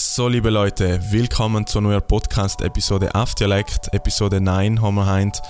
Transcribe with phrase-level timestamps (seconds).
[0.00, 3.92] So, liebe Leute, willkommen zur neuen Podcast-Episode auf Dialekt.
[3.92, 5.42] Episode 9 haben wir heute.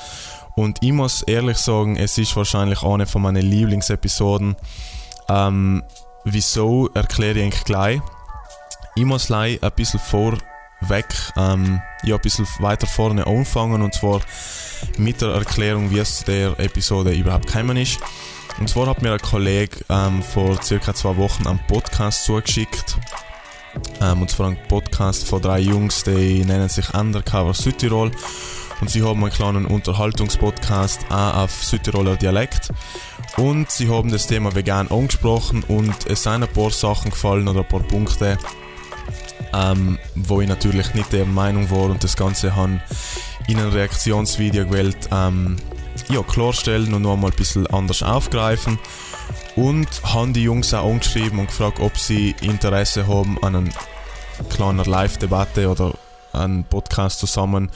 [0.57, 4.57] Und ich muss ehrlich sagen, es ist wahrscheinlich eine von meinen Lieblingsepisoden.
[5.29, 5.85] Ähm,
[6.25, 8.01] wieso erkläre ich eigentlich gleich.
[8.95, 14.23] Ich muss gleich ein bisschen vorweg, ähm, ja, ein bisschen weiter vorne anfangen und zwar
[14.97, 18.01] mit der Erklärung, wie es der Episode überhaupt gekommen ist.
[18.59, 22.97] Und zwar hat mir ein Kollege ähm, vor circa zwei Wochen einen Podcast zugeschickt
[24.01, 28.11] ähm, und zwar ein Podcast von drei Jungs, die nennen sich Undercover Südtirol.
[28.81, 32.71] Und sie haben einen kleinen Unterhaltungspodcast auch auf Südtiroler Dialekt.
[33.37, 37.61] Und sie haben das Thema vegan angesprochen und es sind ein paar Sachen gefallen oder
[37.61, 38.39] ein paar Punkte,
[39.53, 42.81] ähm, wo ich natürlich nicht der Meinung war und das Ganze haben
[43.47, 45.57] in ein Reaktionsvideo gewählt, ähm,
[46.09, 48.79] ja, klarstellen und noch einmal ein bisschen anders aufgreifen
[49.59, 53.71] und haben die Jungs auch angeschrieben und gefragt, ob sie Interesse haben an einer
[54.49, 55.95] kleinen Live-Debatte oder
[56.33, 57.69] einem Podcast zusammen,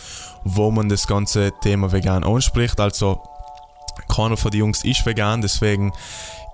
[0.45, 2.79] wo man das ganze Thema vegan anspricht.
[2.79, 3.21] Also
[4.09, 5.93] keiner von den Jungs ist vegan, deswegen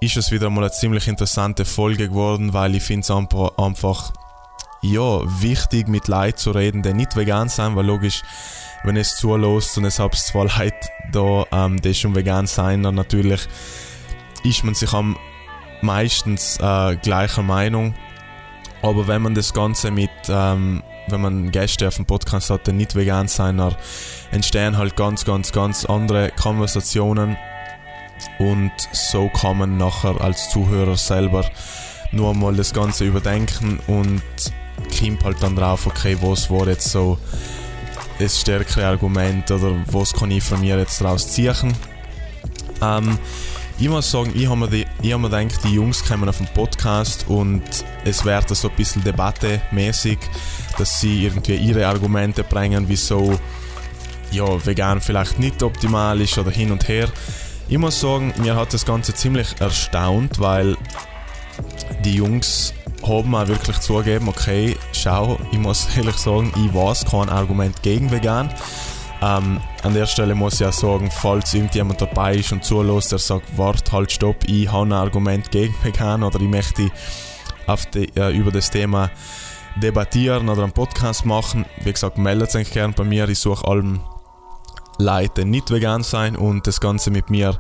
[0.01, 4.13] ist es wieder mal eine ziemlich interessante Folge geworden, weil ich finde es einfach
[4.81, 8.23] ja, wichtig mit Leuten zu reden, die nicht vegan sind, weil logisch,
[8.83, 12.95] wenn es zulässt und es habt zwei Leute da, ähm, die schon vegan sein, dann
[12.95, 13.47] natürlich
[14.49, 15.17] ist man sich am
[15.83, 17.95] meistens äh, gleicher Meinung.
[18.83, 22.73] Aber wenn man das Ganze mit, ähm, wenn man Gäste auf dem Podcast hat, die
[22.73, 23.75] nicht vegan sein, dann
[24.31, 27.37] entstehen halt ganz, ganz, ganz andere Konversationen.
[28.39, 31.45] Und so kann man nachher als Zuhörer selber
[32.11, 34.23] nur mal das Ganze überdenken und
[34.99, 37.19] kommt halt dann drauf, okay, was war jetzt so
[38.19, 41.75] das stärkere Argument oder was kann ich von mir jetzt daraus ziehen.
[42.81, 43.19] Ähm,
[43.81, 47.27] ich muss sagen, ich habe mir, hab mir gedacht, die Jungs kommen auf den Podcast
[47.29, 47.63] und
[48.05, 50.19] es wird so ein bisschen debattemäßig,
[50.77, 53.39] dass sie irgendwie ihre Argumente bringen, wieso
[54.33, 57.09] ja, vegan vielleicht nicht optimal ist oder hin und her.
[57.69, 60.77] Ich muss sagen, mir hat das Ganze ziemlich erstaunt, weil
[62.05, 62.75] die Jungs
[63.07, 68.11] haben auch wirklich zugegeben, okay, schau, ich muss ehrlich sagen, ich weiß kein Argument gegen
[68.11, 68.53] vegan.
[69.21, 73.19] Ähm, an der Stelle muss ich auch sagen, falls irgendjemand dabei ist und zulässt, der
[73.19, 76.91] sagt, warte, halt, stopp, ich habe ein Argument gegen vegan oder ich möchte
[77.95, 79.11] die, äh, über das Thema
[79.77, 83.29] debattieren oder einen Podcast machen, wie gesagt, meldet euch gerne bei mir.
[83.29, 84.01] Ich suche allem
[84.99, 87.59] Leute, die nicht vegan sein und das Ganze mit mir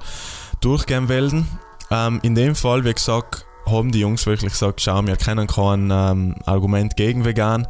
[0.60, 1.48] durchgehen wollen.
[1.90, 5.90] Ähm, in dem Fall, wie gesagt, haben die Jungs wirklich gesagt, schau, wir kennen kein
[5.90, 7.66] ähm, Argument gegen vegan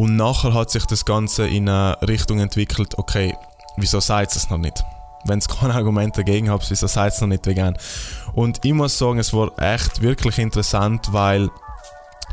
[0.00, 3.36] und nachher hat sich das Ganze in eine Richtung entwickelt, okay,
[3.76, 4.82] wieso seid ihr es noch nicht?
[5.26, 7.76] Wenn es kein Argument dagegen habt, wieso seid ihr noch nicht vegan?
[8.32, 11.50] Und ich muss sagen, es war echt wirklich interessant, weil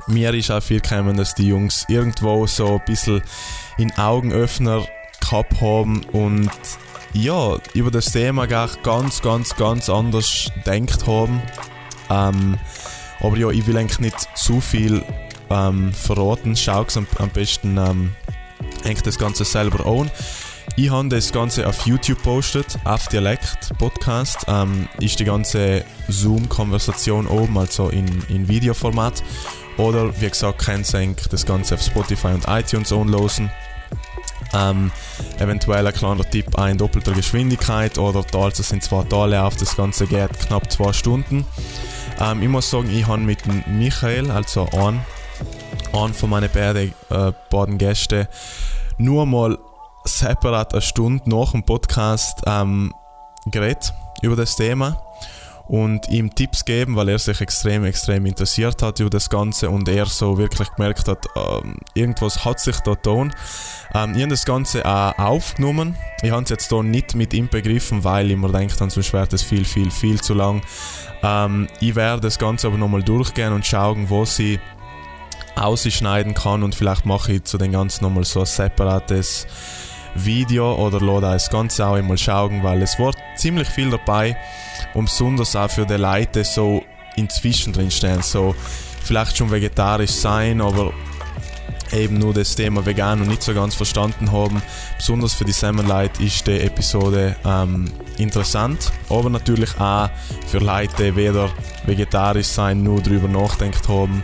[0.07, 3.21] mir ist auch viel gekommen, dass die Jungs irgendwo so ein bisschen
[3.77, 4.85] in Augenöffner
[5.19, 6.49] gehabt haben und
[7.11, 11.41] ja, über das Thema ganz, ganz, ganz anders denkt haben.
[12.09, 12.57] Ähm,
[13.19, 15.03] aber ja, ich will eigentlich nicht zu viel
[15.49, 16.55] ähm, verraten.
[16.55, 18.15] Schau es am, am besten ähm,
[19.03, 20.11] das Ganze selber an.
[20.75, 24.45] Ich habe das Ganze auf YouTube postet, auf Dialekt Podcast.
[24.47, 29.23] Ähm, ist die ganze Zoom-Konversation oben, also in, in Videoformat.
[29.77, 33.49] Oder wie gesagt, könnt ihr das Ganze auf Spotify und iTunes anlosen.
[34.53, 34.91] Ähm,
[35.39, 39.75] eventuell ein kleiner Tipp in doppelter Geschwindigkeit oder da, also sind zwei Teile auf, das
[39.75, 41.45] Ganze geht knapp zwei Stunden.
[42.19, 45.01] Ähm, ich muss sagen, ich habe mit Michael, also einen
[46.03, 48.27] einen von meinen beiden, äh, beiden Gästen
[48.97, 49.57] nur mal
[50.05, 52.93] separat eine Stunde nach dem Podcast ähm,
[53.45, 55.01] geredet über das Thema
[55.67, 59.89] und ihm Tipps geben, weil er sich extrem, extrem interessiert hat über das Ganze und
[59.89, 63.35] er so wirklich gemerkt hat, ähm, irgendwas hat sich da getan.
[63.93, 65.95] Ähm, ich habe das Ganze auch aufgenommen.
[66.21, 69.27] Ich habe es jetzt da nicht mit ihm begriffen, weil ich mir denke, sonst wäre
[69.27, 70.61] das viel, viel, viel zu lang.
[71.21, 74.59] Ähm, ich werde das Ganze aber nochmal durchgehen und schauen, wo sie
[75.57, 79.47] ausschneiden kann und vielleicht mache ich zu den ganzen nochmal so ein separates
[80.15, 84.37] Video oder lade das Ganze auch einmal schauen, weil es war ziemlich viel dabei
[84.93, 86.83] und besonders auch für die Leute so
[87.15, 88.55] inzwischen drin stehen, so
[89.03, 90.91] vielleicht schon vegetarisch sein, aber
[91.93, 94.61] eben nur das Thema vegan und nicht so ganz verstanden haben.
[94.97, 100.09] Besonders für die Semmelleute ist die Episode ähm, interessant, aber natürlich auch
[100.47, 101.49] für Leute, die weder
[101.85, 104.23] vegetarisch sein, nur darüber nachdenkt haben,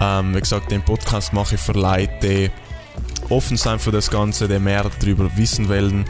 [0.00, 2.50] ähm, wie gesagt, den Podcast mache ich für Leute, die
[3.30, 6.04] offen sind für das Ganze, die mehr darüber wissen wollen.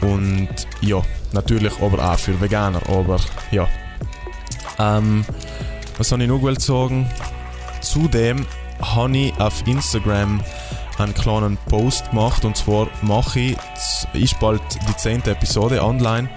[0.00, 0.48] Und
[0.80, 1.02] ja,
[1.32, 2.80] natürlich aber auch für Veganer.
[2.88, 3.18] Aber
[3.50, 3.68] ja.
[4.78, 5.24] Ähm,
[5.96, 7.10] was soll ich noch sagen?
[7.80, 8.46] Zudem
[8.80, 10.42] habe ich auf Instagram
[10.98, 13.56] einen kleinen Post gemacht und zwar mache ich,
[14.14, 15.24] ist bald die 10.
[15.26, 16.28] Episode online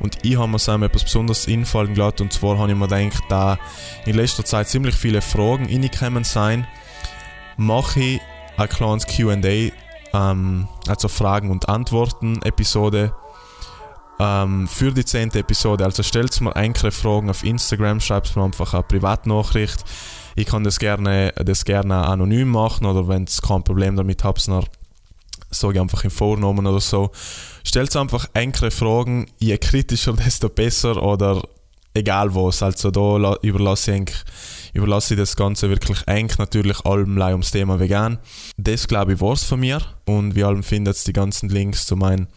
[0.00, 3.22] und ich habe mir zusammen etwas besonders einfallen gelassen und zwar habe ich mir gedacht,
[3.28, 3.58] da
[4.06, 6.66] in letzter Zeit ziemlich viele Fragen reingekommen sein,
[7.56, 8.20] mache ich
[8.56, 9.70] ein kleines Q&A,
[10.12, 13.14] ähm, also Fragen und Antworten Episode
[14.20, 15.32] ähm, für die 10.
[15.34, 15.84] Episode.
[15.84, 19.84] Also stellt mir enkele Fragen auf Instagram, schreibt mir einfach eine Privatnachricht.
[20.36, 24.46] Ich kann das gerne, das gerne anonym machen oder wenn ihr kein Problem damit habt,
[24.46, 24.64] dann
[25.50, 27.10] sage ich einfach im Vornamen oder so.
[27.64, 31.42] Stellt einfach enkele Fragen, je kritischer, desto besser oder
[31.94, 32.62] egal was.
[32.62, 34.12] Also da überlasse ich,
[34.72, 38.18] überlasse ich das Ganze wirklich eng, natürlich allem ums Thema vegan.
[38.56, 41.86] Das glaube ich war es von mir und wie allem findet ihr die ganzen Links
[41.86, 42.28] zu meinem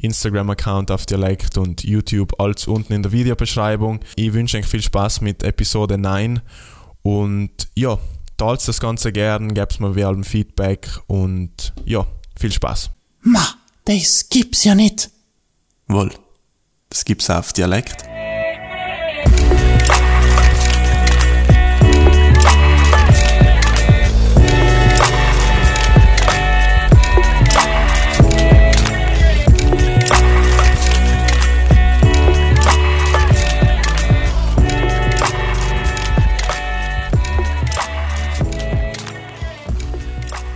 [0.00, 4.00] Instagram-Account auf Dialekt und YouTube als unten in der Videobeschreibung.
[4.14, 6.40] Ich wünsche euch viel Spaß mit Episode 9
[7.02, 7.98] und ja,
[8.36, 12.06] teilt das Ganze gern, gebt mir wie allem Feedback und ja,
[12.38, 12.90] viel Spaß.
[13.22, 13.57] Ma,
[13.88, 15.10] das gibt's ja nicht.
[15.86, 16.12] Wohl,
[16.90, 18.04] das gibt's auch auf Dialekt.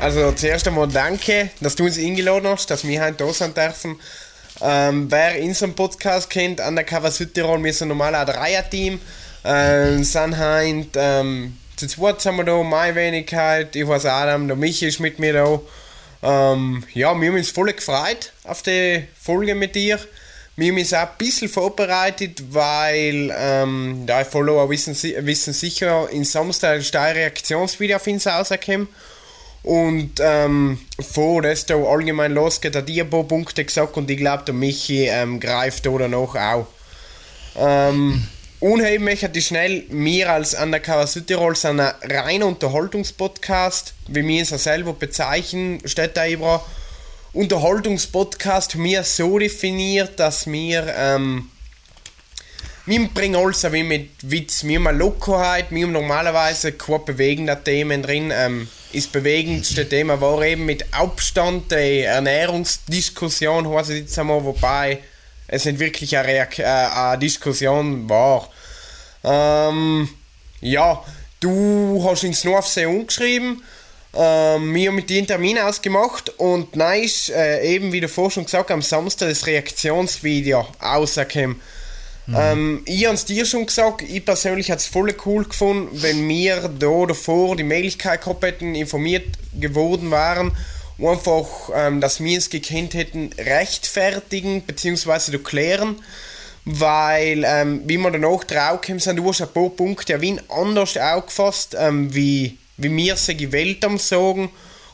[0.02, 4.00] Also zuerst einmal danke, dass du uns eingeladen hast, dass wir heute da sein dürfen.
[4.60, 8.98] Ähm, wer unseren Podcast kennt, Undercover Südtirol, wir sind normal ein Dreier-Team.
[9.44, 14.56] Ähm, sind heute ähm, zu zweit sind wir da, meine Wenigkeit, ich weiß Adam, der
[14.56, 15.60] Michi ist mit mir da.
[16.24, 20.00] Ähm, ja, wir haben uns voll gefreut auf die Folge mit dir.
[20.56, 26.24] Wir haben uns auch ein bisschen vorbereitet, weil ähm, die Follower wissen, wissen sicher, in
[26.24, 28.88] Samstag ist ein Reaktionsvideo auf uns rausgekommen.
[29.62, 34.44] Und ähm, vor da allgemein losgeht, hat ihr ein paar Punkte gesagt und ich glaube,
[34.44, 36.66] der Michi ähm, greift da noch auch.
[37.56, 38.26] Ähm,
[38.58, 44.48] unheimlich hat die schnell, wir als Undercover Südtirol sind ein reiner Unterhaltungspodcast, wie wir es
[44.48, 46.64] selber bezeichnen, steht da über.
[47.32, 51.48] Unterhaltungspodcast mir so definiert, dass wir ähm,
[52.84, 58.02] wir bringen alles wie mit Witz, wir haben Lockerheit, wir haben normalerweise keine bewegende Themen
[58.02, 58.32] drin.
[58.34, 65.00] Ähm, das bewegendste Thema war eben mit Abstand die Ernährungsdiskussion, heißt es jetzt einmal, wobei
[65.48, 68.48] es nicht wirklich eine, Reak äh, eine Diskussion war.
[69.24, 70.08] Ähm,
[70.60, 71.02] ja,
[71.40, 73.62] du hast ins Norfsee umgeschrieben.
[74.14, 78.44] Ähm, wir haben mit dir einen Termin ausgemacht und nice, äh, eben wie der Forschung
[78.44, 81.60] gesagt am Samstag das Reaktionsvideo rausgekommen.
[82.26, 82.36] Mhm.
[82.38, 86.28] Ähm, ich habe es dir schon gesagt, ich persönlich hätte es voll cool gefunden, wenn
[86.28, 89.26] wir da davor die Möglichkeit gehabt hätten, informiert
[89.58, 90.52] geworden waren
[90.98, 95.38] einfach, ähm, dass wir es gekannt hätten, rechtfertigen bzw.
[95.38, 95.96] klären.
[96.64, 101.74] Weil, ähm, wie wir danach draufgekommen sind, du hast ein paar Punkte wie anders aufgefasst,
[101.76, 104.48] ähm, wie, wie wir sie gewählt haben, sagen.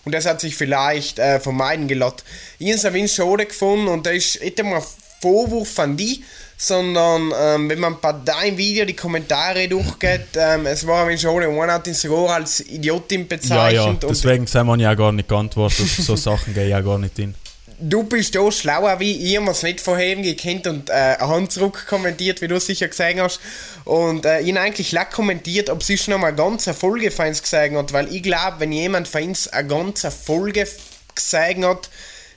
[0.05, 2.23] Und das hat sich vielleicht äh, vermeiden gelassen.
[2.59, 4.87] Ich habe es schade gefunden und da ist einmal ein
[5.21, 6.25] Vorwurf an die,
[6.61, 11.41] sondern ähm, wenn man bei deinem Video die Kommentare durchgeht, ähm, es war ein schon,
[11.41, 13.75] einer hat ihn sogar als Idiotin bezeichnet.
[13.75, 17.15] Ja, ja, deswegen sind wir ja gar nicht geantwortet, so Sachen gehen ja gar nicht
[17.17, 17.35] hin.
[17.81, 21.87] Du bist auch schlauer wie ich, wir es nicht vorher gekannt und äh, Hand zurück
[21.89, 23.39] kommentiert, wie du sicher gesehen hast.
[23.85, 27.41] Und äh, ihn eigentlich laut kommentiert, ob sie schon einmal eine ganze Folge von uns
[27.41, 30.67] gesehen hat, weil ich glaube, wenn jemand von uns eine ganze Folge
[31.15, 31.89] gesehen hat,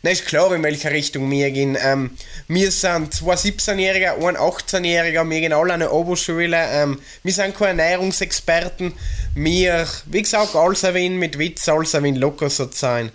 [0.03, 1.77] dann ist klar, in welche Richtung wir gehen.
[1.79, 2.17] Ähm,
[2.47, 6.57] wir sind zwei 17-Jährige, ein 18-Jähriger, wir gehen alle an der Oberschule.
[6.57, 8.93] Ähm, wir sind keine Ernährungsexperten.
[9.35, 13.11] Wir, wie gesagt, alles erwähnen mit Witz, alles erwähnen locker so sein.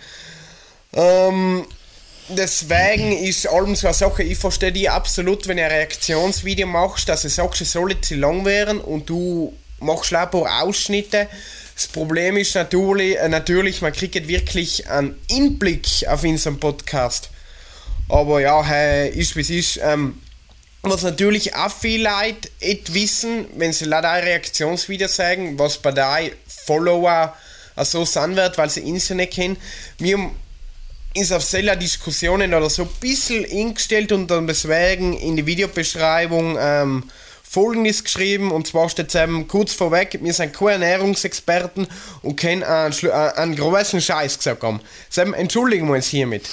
[0.92, 1.66] Ähm,
[2.28, 7.08] deswegen ist allem so eine Sache, ich verstehe die absolut, wenn du ein Reaktionsvideo machst,
[7.08, 11.28] dass du sagst, es soll zu lang werden und du machst ein paar Ausschnitte
[11.76, 17.28] das Problem ist natürlich, äh, natürlich man kriegt wirklich einen Inblick auf unseren Podcast.
[18.08, 19.80] Aber ja, hey, ist wie es ist.
[19.82, 20.22] Ähm,
[20.80, 22.48] was natürlich auch viele Leute
[22.94, 27.36] wissen, wenn sie leider Reaktionsvideos sagen, was bei den Follower
[27.78, 29.58] so sein wird, weil sie uns nicht kennen.
[29.98, 30.34] Wir haben
[31.14, 36.56] uns auf solche Diskussionen oder so ein bisschen eingestellt und dann deswegen in die Videobeschreibung
[36.58, 37.10] ähm,
[37.48, 41.86] Folgendes geschrieben, und zwar steht es kurz vorweg, wir sind keine Ernährungsexperten
[42.22, 44.80] und können einen, einen großen Scheiß gesagt haben.
[45.08, 46.48] Sam, entschuldigen wir uns hiermit.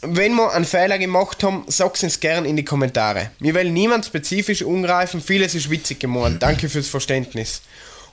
[0.00, 3.32] Wenn wir einen Fehler gemacht haben, sagt es gerne in die Kommentare.
[3.40, 6.38] Wir wollen niemand spezifisch angreifen, vieles ist witzig geworden.
[6.38, 7.62] Danke fürs Verständnis.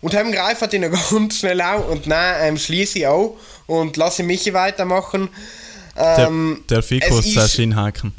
[0.02, 3.38] Und haben greift ihn ganz schnell auch und dann ähm, schließe ich auch
[3.68, 5.30] und lasse Michi weitermachen.
[5.96, 8.14] Ähm, der, der Fikus zuerst hinhaken.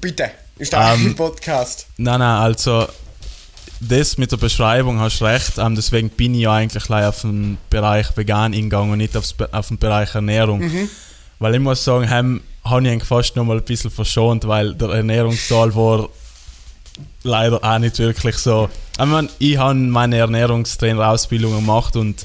[0.00, 0.30] Bitte,
[0.62, 1.88] ist da ähm, ein Podcast?
[1.96, 2.86] Nein, nein, also
[3.80, 7.58] das mit der Beschreibung hast du recht, ähm, deswegen bin ich ja eigentlich auf den
[7.68, 10.60] Bereich vegan eingegangen und nicht aufs, auf den Bereich Ernährung.
[10.60, 10.88] Mhm.
[11.40, 14.74] Weil ich muss sagen, habe hab ich eigentlich fast noch mal ein bisschen verschont, weil
[14.74, 16.08] der Ernährungszahl war
[17.24, 18.70] leider auch nicht wirklich so.
[19.00, 22.24] Ich, meine, ich habe meine Ernährungstrainerausbildung gemacht und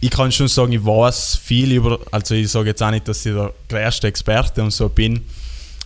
[0.00, 3.26] ich kann schon sagen, ich weiß viel über, also ich sage jetzt auch nicht, dass
[3.26, 5.26] ich der größte Experte und so bin,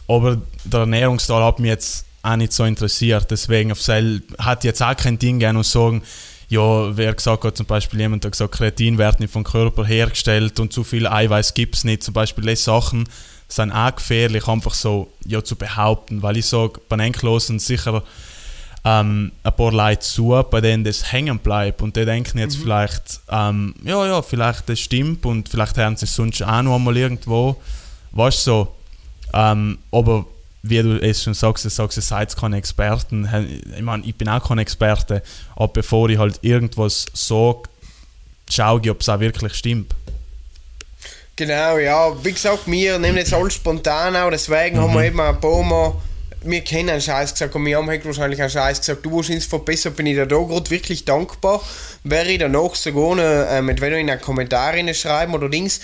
[0.09, 3.31] aber der Ernährungsteil hat mich jetzt auch nicht so interessiert.
[3.31, 6.03] Deswegen auf Seil hat jetzt auch kein Ding gern und sagen,
[6.49, 10.61] ja, wer gesagt hat, zum Beispiel jemand hat gesagt, Kreatin wird nicht vom Körper hergestellt
[10.61, 12.03] und zu viel Eiweiß gibt es nicht.
[12.05, 13.09] Zum Beispiel diese Sachen
[13.49, 18.03] sind auch gefährlich, einfach so ja, zu behaupten, weil ich sage, bei Endlosen sicher
[18.85, 22.63] ähm, ein paar Leute zu, bei denen das hängen bleibt und die denken jetzt mhm.
[22.63, 26.77] vielleicht, ähm, ja, ja, vielleicht das stimmt und vielleicht hören sie es sonst auch noch
[26.77, 27.61] einmal irgendwo,
[28.13, 28.73] weißt du, so.
[29.35, 30.27] Ähm, aber
[30.63, 33.29] wie du es schon sagst, du sagst, ihr seid keine Experten.
[33.77, 35.23] Ich meine, ich bin auch kein Experte,
[35.55, 37.63] aber bevor ich halt irgendwas sage,
[38.51, 39.95] schaue ich, ob es auch wirklich stimmt.
[41.37, 42.13] Genau, ja.
[42.25, 44.83] Wie gesagt, wir nehmen jetzt alles spontan auch, deswegen mhm.
[44.83, 45.95] haben wir eben ein paar Mal,
[46.43, 49.05] wir kennen einen Scheiß gesagt und wir haben halt wahrscheinlich einen Scheiß gesagt.
[49.05, 51.61] Du hast uns verbessert, bin ich dir da gerade wirklich dankbar.
[52.05, 55.81] Wäre ich danach sogar noch, äh, wenn du in einen Kommentar schreiben oder Dings,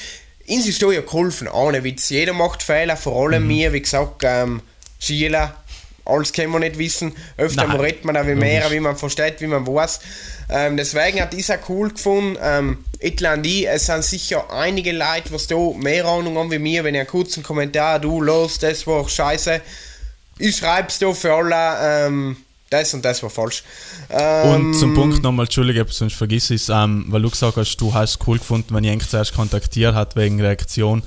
[0.48, 2.08] uns ist da ja geholfen, ohne Witz.
[2.10, 3.48] Jeder macht Fehler, vor allem mhm.
[3.48, 4.62] mir, wie gesagt, ähm,
[4.98, 5.56] Schieler,
[6.04, 7.14] alles kann man nicht wissen.
[7.36, 7.80] Öfter Nein.
[7.80, 10.00] redet man auch wie mehr, wie man versteht, wie man weiß.
[10.50, 12.36] Ähm, deswegen hat ich es auch cool gefunden.
[12.42, 13.22] Ähm, ich,
[13.66, 16.84] es sind sicher einige Leute, was da mehr Ahnung haben wie mir.
[16.84, 19.60] Wenn ihr einen kurzen Kommentar, du los, das war scheiße.
[20.38, 22.06] Ich schreib's da für alle.
[22.06, 22.36] Ähm,
[22.72, 23.62] das und das war falsch.
[24.54, 27.92] und zum ähm, Punkt nochmal, Entschuldige, sonst vergiss es, ähm, weil du gesagt hast, du
[27.92, 31.02] hast es cool gefunden, wenn ich zuerst kontaktiert hat wegen Reaktion.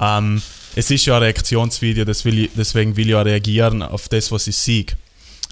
[0.00, 0.42] Ähm,
[0.74, 4.46] es ist ja ein Reaktionsvideo, will ich, deswegen will ich ja reagieren auf das, was
[4.46, 4.86] ich sehe.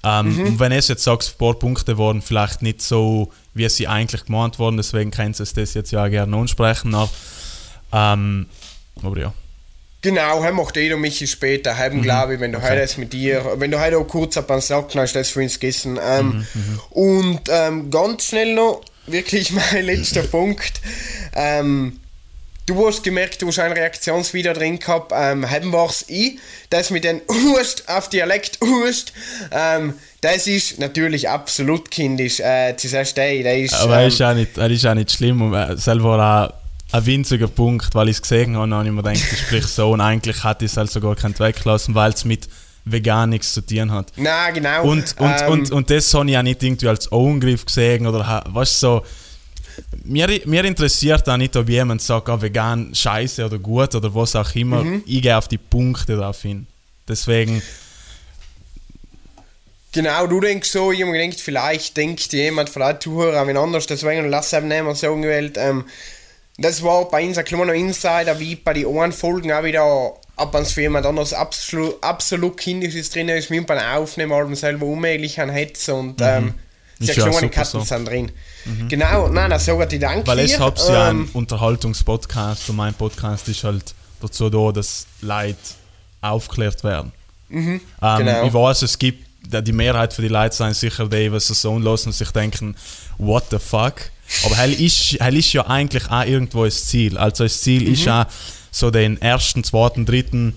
[0.05, 0.47] Ähm, mhm.
[0.47, 4.25] Und wenn es jetzt sagst, ein paar Punkte waren vielleicht nicht so, wie sie eigentlich
[4.25, 6.95] gemeint wurden, deswegen kannst du das jetzt ja gerne ansprechen.
[6.95, 7.11] Aber,
[7.93, 8.47] ähm,
[9.03, 9.33] aber ja.
[10.07, 11.77] Genau, er macht jeder mich später.
[11.77, 12.03] Haben, mhm.
[12.03, 12.81] glaube ich, wenn du okay.
[12.81, 15.99] heute mit dir, wenn du heute auch kurz ab Sack hast, das für uns gegessen.
[16.01, 16.81] Ähm, mhm, mhm.
[16.91, 20.81] Und ähm, ganz schnell noch, wirklich mein letzter Punkt.
[21.35, 21.99] Ähm,
[22.69, 27.05] Du hast gemerkt, du hast ein Reaktionsvideo drin gehabt, ähm, haben wir's ich, das mit
[27.05, 29.13] dem Hust auf Dialekt Hust,
[29.53, 33.75] ähm, das ist natürlich absolut kindisch, äh, das heißt, ey, das ist...
[33.75, 37.07] Aber ähm, ist auch nicht, das ist auch nicht schlimm und äh, selber auch ein
[37.07, 40.01] winziger Punkt, weil ich es gesehen habe, habe ich mir gedacht, ich sprich so und
[40.01, 42.49] eigentlich hat ich es halt sogar keinen weglassen, weil es mit
[42.85, 44.13] vegan nichts zu tun hat.
[44.17, 44.85] Na genau.
[44.85, 48.45] Und, und, ähm, und, und das habe ich auch nicht irgendwie als Angriff gesehen oder
[48.49, 49.03] was so
[50.05, 54.37] mir, mir interessiert auch nicht, ob jemand sagt, oh, vegan scheiße oder gut oder was
[54.37, 54.83] auch immer.
[54.83, 55.03] Mhm.
[55.07, 56.67] Ich gehe auf die Punkte darauf hin.
[57.09, 57.63] Deswegen.
[59.93, 64.53] Genau, du denkst so, jemand denkt, vielleicht denkt jemand, vielleicht Zuhörer, wenn anders, deswegen lass
[64.53, 65.57] es nicht mehr sagen gewählt.
[65.59, 65.85] Ähm,
[66.59, 70.55] das war bei uns ein kleiner Insider, wie bei den anderen Folgen auch wieder ab
[70.55, 75.51] und für jemand anderes absolut, absolut kindisches drin ist, mit beim Aufnehmen selber unmöglich an
[75.51, 76.27] Hetze und mhm.
[76.27, 76.55] ähm,
[76.99, 77.87] sehr kleine Katzen so.
[77.87, 78.33] sind drin.
[78.65, 78.89] Mhm.
[78.89, 83.49] Genau, nein, das sogar die Dank Weil es ja ähm, ein Unterhaltungspodcast und mein Podcast
[83.49, 85.59] ist halt dazu da, dass Leute
[86.23, 87.13] aufgeklärt werden.
[87.49, 88.47] Mhm, ähm, genau.
[88.47, 91.79] Ich weiß, es gibt, die Mehrheit von den Leuten sind sicher die, die es so
[91.79, 92.75] lassen und sich denken,
[93.19, 94.11] what the fuck?
[94.45, 97.17] Aber hell ist, hell ist ja eigentlich auch irgendwo das Ziel.
[97.17, 97.93] Also das Ziel mhm.
[97.93, 98.27] ist auch,
[98.77, 100.55] so den ersten, zweiten, dritten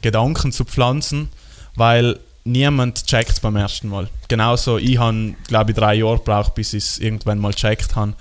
[0.00, 1.28] Gedanken zu pflanzen,
[1.74, 4.08] weil niemand checkt beim ersten Mal.
[4.28, 8.14] Genauso, ich habe, glaube ich, drei Jahre gebraucht, bis ich es irgendwann mal checkt habe.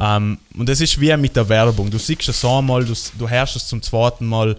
[0.00, 1.90] Ähm, und es ist wie mit der Werbung.
[1.90, 4.56] Du siehst es einmal, du, du hörst es zum zweiten Mal,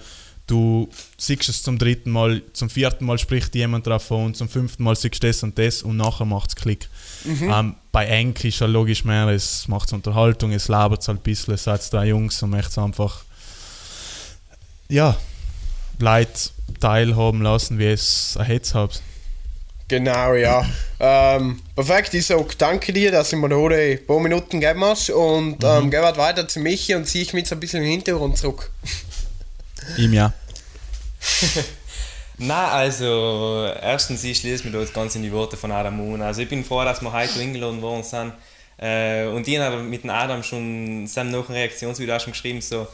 [0.47, 4.95] du siehst es zum dritten Mal, zum vierten Mal spricht jemand davon, zum fünften Mal
[4.95, 6.89] siehst du das und das und nachher macht es Klick.
[7.23, 7.51] Mhm.
[7.51, 11.55] Ähm, bei Enk ist ja logisch mehr, es macht Unterhaltung, es labert halt ein bisschen,
[11.55, 13.23] es sind drei Jungs und möchte einfach
[14.89, 15.15] ja,
[15.99, 19.01] Leute teilhaben lassen, wie es erhetzt hat.
[19.87, 20.63] Genau, ja.
[20.99, 25.09] ähm, perfekt, ich sage danke dir, dass du mir da ein paar Minuten gegeben hast
[25.09, 25.91] und ähm, mhm.
[25.91, 28.71] gehen weiter zu Michi und ziehe ich mich jetzt ein bisschen im Hintergrund zurück.
[29.97, 30.31] Ihm ja.
[32.39, 36.21] Na, also erstens, ich schließe mich da jetzt ganz in die Worte von Adam Moon.
[36.21, 38.33] Also ich bin froh, dass wir heute eingeladen worden sind.
[38.77, 42.87] Äh, und ich habe mit dem Adam schon seinem noch ein Reaktionsvideo schon geschrieben, so,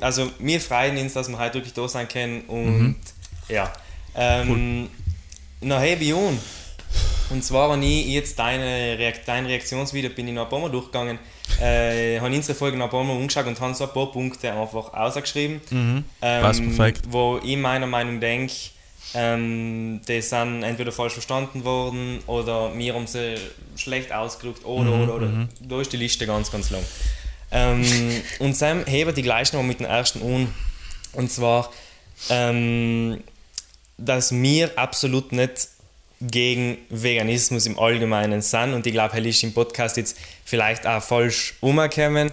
[0.00, 2.96] also wir freuen uns, dass wir heute wirklich da sein können und mhm.
[3.48, 3.72] ja.
[4.16, 4.88] Ähm, cool.
[5.60, 6.38] Na hey, Bion.
[7.30, 10.70] Und zwar habe ich jetzt deine Reakt dein Reaktionsvideo, bin ich noch ein paar Mal
[10.70, 11.20] durchgegangen,
[11.60, 14.52] äh, habe unsere Folge noch ein paar Mal umgeschaut und habe so ein paar Punkte
[14.52, 15.60] einfach ausgeschrieben.
[15.70, 16.04] Mhm.
[16.22, 17.02] Ähm, perfekt.
[17.08, 18.52] Wo ich meiner Meinung denke,
[19.14, 23.36] ähm, die sind entweder falsch verstanden worden oder mir haben sie
[23.76, 25.26] schlecht ausgedrückt oder, mhm, oder, oder.
[25.26, 25.48] Mhm.
[25.60, 26.82] Da ist die Liste ganz, ganz lang.
[27.50, 27.84] Ähm,
[28.38, 30.54] und Sam heben die gleichen noch mit dem ersten an.
[31.12, 31.72] Und zwar,
[32.28, 33.22] ähm,
[33.98, 35.68] dass wir absolut nicht
[36.20, 38.74] gegen Veganismus im Allgemeinen sind.
[38.74, 42.30] Und ich glaube, er ist im Podcast jetzt vielleicht auch falsch umgekommen.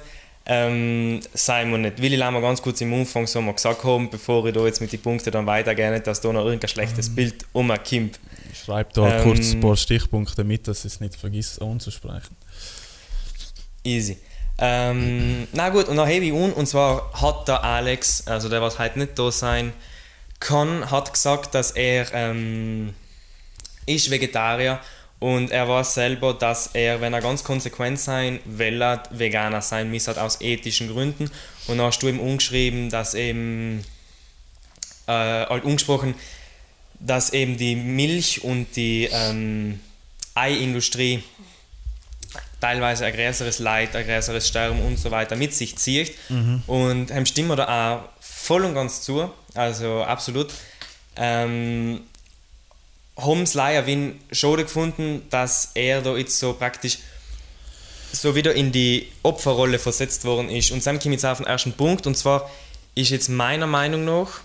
[0.50, 2.01] Ähm, sei wir nicht.
[2.01, 4.80] Will ich mal ganz kurz im Umfang so mal gesagt haben, bevor ich da jetzt
[4.80, 7.16] mit den Punkten dann weitergehe, dass da noch irgendein schlechtes mhm.
[7.16, 8.20] Bild umkommt.
[8.54, 12.36] Schreib da ähm, kurz ein paar Stichpunkte mit, dass ich es nicht vergisst anzusprechen.
[13.84, 14.18] Easy.
[14.58, 18.62] Ähm, na gut, und dann hebe ich un, und zwar hat der Alex, also der
[18.62, 19.74] was heute nicht da sein
[20.39, 22.94] kann, hat gesagt, dass er ähm,
[23.86, 24.80] ist Vegetarier
[25.20, 30.08] und er weiß selber, dass er, wenn er ganz konsequent sein will, Veganer sein muss,
[30.08, 31.32] halt aus ethischen Gründen.
[31.68, 33.84] Und dann hast du ihm umgeschrieben, dass eben,
[35.08, 36.14] äh, halt umgesprochen,
[37.00, 39.80] dass eben die Milch- und die ähm,
[40.36, 41.24] Eiindustrie
[42.62, 46.14] teilweise ein größeres Leid, ein größeres Sterben und so weiter mit sich zieht.
[46.30, 46.62] Mhm.
[46.68, 47.66] Und ihm stimmen da
[47.98, 50.52] auch voll und ganz zu, also absolut.
[51.16, 52.02] Ähm,
[53.18, 57.00] haben es leider Wien schade gefunden, dass er da jetzt so praktisch
[58.12, 60.72] so wieder in die Opferrolle versetzt worden ist.
[60.72, 62.50] Und dann komme ich jetzt auf den ersten Punkt, und zwar
[62.96, 64.42] ist jetzt meiner Meinung nach,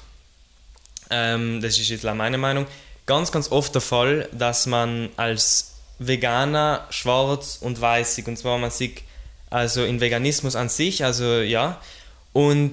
[1.10, 2.66] ähm, das ist jetzt meine Meinung,
[3.06, 8.70] ganz, ganz oft der Fall, dass man als Veganer schwarz und weißig, und zwar man
[8.70, 9.02] sieht
[9.50, 11.80] also in Veganismus an sich, also ja,
[12.32, 12.72] und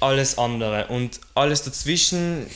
[0.00, 0.86] alles andere.
[0.88, 2.46] Und alles dazwischen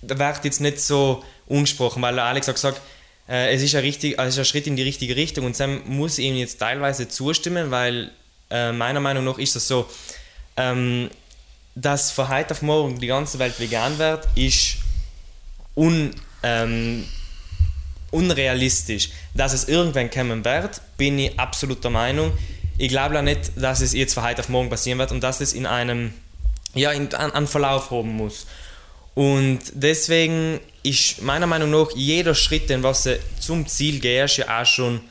[0.00, 2.80] wird jetzt nicht so ungesprochen, weil Alex hat gesagt,
[3.28, 5.56] äh, es, ist ein richtig, also es ist ein Schritt in die richtige Richtung und
[5.56, 8.10] Sam muss ihm jetzt teilweise zustimmen, weil
[8.50, 9.88] äh, meiner Meinung nach ist das so,
[10.56, 11.10] ähm,
[11.74, 14.76] dass von heute auf morgen die ganze Welt vegan wird, ist
[15.76, 17.04] un, ähm,
[18.10, 19.10] unrealistisch.
[19.34, 22.32] Dass es irgendwann kommen wird, bin ich absolut der Meinung.
[22.78, 25.40] Ich glaube auch nicht, dass es jetzt von heute auf morgen passieren wird und dass
[25.40, 26.12] es in einem
[26.74, 28.46] ja, in, an, an Verlauf haben muss.
[29.20, 34.62] Und deswegen ist meiner Meinung nach jeder Schritt, den was du zum Ziel gehst, ja
[34.62, 35.02] auch schon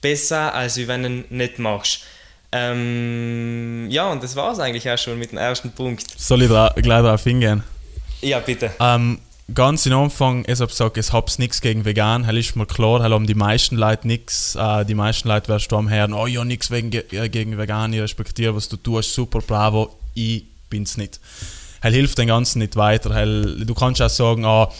[0.00, 2.04] besser, als wenn du ihn nicht machst.
[2.52, 6.06] Ähm, ja, und das war es eigentlich auch schon mit dem ersten Punkt.
[6.18, 7.62] Soll ich da, gleich darauf hingehen?
[8.22, 8.70] Ja, bitte.
[8.80, 9.18] Ähm,
[9.54, 13.02] ganz am Anfang, ich habe gesagt, ich habe nichts gegen vegan, das ist mir klar,
[13.02, 16.70] haben die meisten Leute nichts, äh, die meisten Leute werden am hören, oh ja, nichts
[16.70, 16.80] äh,
[17.28, 21.20] gegen vegan, ich respektiere, was du tust, super, bravo, ich bin es nicht
[21.80, 23.14] er hilft den Ganzen nicht weiter.
[23.14, 24.70] Hell, du kannst auch sagen, ah,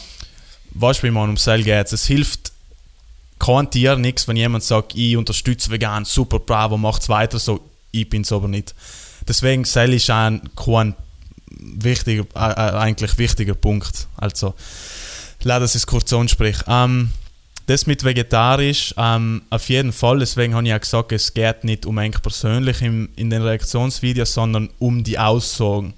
[0.72, 1.92] du, wie man um Cell geht.
[1.92, 2.52] Es hilft
[3.38, 7.60] kein Tier nichts, wenn jemand sagt, ich unterstütze vegan, super, bravo, macht's weiter so.
[7.90, 8.74] Ich bin es aber nicht.
[9.26, 10.94] Deswegen Cell ist ein kein
[11.50, 14.06] wichtiger, äh, äh, eigentlich wichtiger Punkt.
[14.16, 14.54] Also,
[15.42, 16.64] leider, dass ich es kurz anspreche.
[16.68, 17.10] Ähm,
[17.66, 21.86] das mit vegetarisch, ähm, auf jeden Fall, deswegen habe ich auch gesagt, es geht nicht
[21.86, 25.94] um eng persönlich im, in den Reaktionsvideos, sondern um die Aussagen.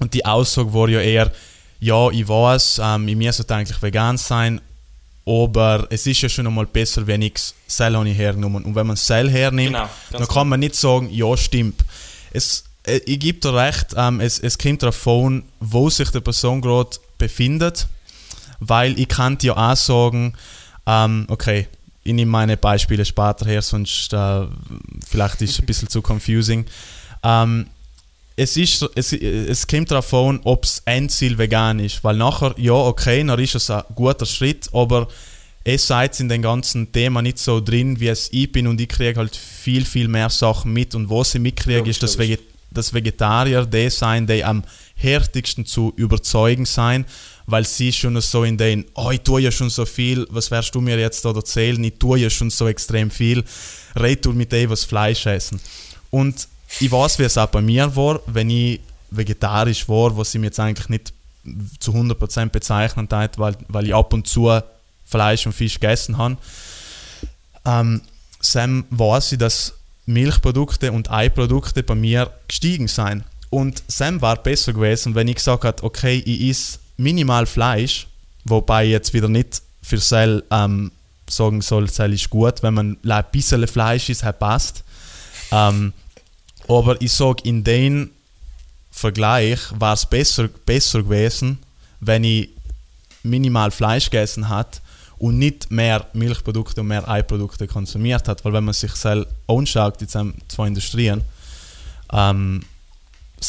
[0.00, 1.30] Und die Aussage war ja eher,
[1.78, 4.60] ja, ich weiß, ähm, ich müsste eigentlich vegan sein,
[5.26, 7.34] aber es ist ja schon einmal besser, wenn ich
[7.68, 11.84] Cell hergenommen Und wenn man Cell hernimmt, genau, dann kann man nicht sagen, ja, stimmt.
[12.32, 16.20] Es, äh, ich gebe dir recht, ähm, es, es kommt darauf an, wo sich die
[16.20, 17.86] Person gerade befindet,
[18.58, 20.34] weil ich kann dir ja auch sagen,
[20.86, 21.68] ähm, okay,
[22.02, 24.46] ich nehme meine Beispiele später her, sonst äh,
[25.06, 26.66] vielleicht ist es ein bisschen zu confusing.
[27.22, 27.66] Ähm,
[28.40, 32.02] es, ist, es, es kommt darauf an, ob das Endziel vegan ist.
[32.02, 35.08] Weil nachher, ja, okay, dann ist es ein guter Schritt, aber
[35.62, 38.88] es seid in dem ganzen Thema nicht so drin, wie es ich bin und ich
[38.88, 40.94] kriege halt viel, viel mehr Sachen mit.
[40.94, 44.62] Und was ich mitkriege, ja, ist, dass, Veget dass Vegetarier die sein, die am
[44.94, 47.04] härtigsten zu überzeugen sein,
[47.46, 50.74] weil sie schon so in den, oh, ich tue ja schon so viel, was wirst
[50.74, 53.44] du mir jetzt da erzählen, ich tue ja schon so extrem viel,
[53.96, 55.60] red du mit dem, was Fleisch essen.
[56.10, 58.80] Und ich weiß, wie es auch bei mir war, wenn ich
[59.10, 61.12] vegetarisch war, was ich mir jetzt eigentlich nicht
[61.80, 64.50] zu 100% bezeichnen darf, weil, weil ich ab und zu
[65.04, 66.36] Fleisch und Fisch gegessen habe.
[67.64, 68.02] Ähm,
[68.40, 69.74] Sam weiß ich, dass
[70.06, 73.24] Milchprodukte und Eiprodukte bei mir gestiegen sind.
[73.48, 78.06] Und Sam war besser gewesen, wenn ich gesagt hätte, okay, ich esse minimal Fleisch,
[78.44, 80.92] wobei ich jetzt wieder nicht für Sel ähm,
[81.28, 84.84] sagen soll, Sel ist gut, wenn man ein bisschen Fleisch isst, passt.
[85.50, 85.92] Ähm,
[86.70, 88.10] aber ich sage, in dem
[88.92, 91.58] Vergleich war es besser, besser gewesen,
[91.98, 92.50] wenn ich
[93.24, 94.80] minimal Fleisch gegessen hat
[95.18, 98.44] und nicht mehr Milchprodukte und mehr Eiprodukte konsumiert hat.
[98.44, 101.22] Weil wenn man sich selbst anschaut, die zwei Industrien,
[102.12, 102.62] ähm,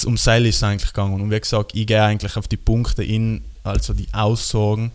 [0.06, 1.22] um Seil ist es eigentlich gegangen.
[1.22, 4.92] Und wie gesagt, ich gehe eigentlich auf die Punkte in, also die Aussagen.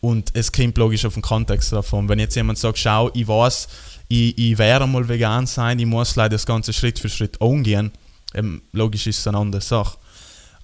[0.00, 2.08] Und es kommt logisch auf den Kontext davon.
[2.08, 3.68] Wenn jetzt jemand sagt, schau, ich weiß,
[4.08, 7.92] ich, ich werde mal vegan sein, ich muss leider das Ganze Schritt für Schritt umgehen.
[8.34, 9.98] Ähm, logisch ist es eine andere Sache.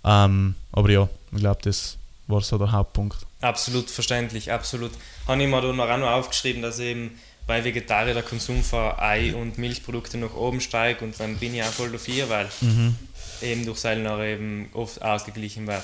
[0.04, 3.18] Ähm, aber ja, ich glaube, das war so der Hauptpunkt.
[3.40, 4.92] Absolut verständlich, absolut.
[5.26, 7.12] Habe ich mir da noch auch noch aufgeschrieben, dass eben
[7.46, 11.62] bei Vegetarier der Konsum von Ei- und Milchprodukte nach oben steigt und dann bin ich
[11.62, 12.94] auch voll dafür, weil mhm.
[13.42, 15.82] eben durch Seil noch eben oft ausgeglichen wird.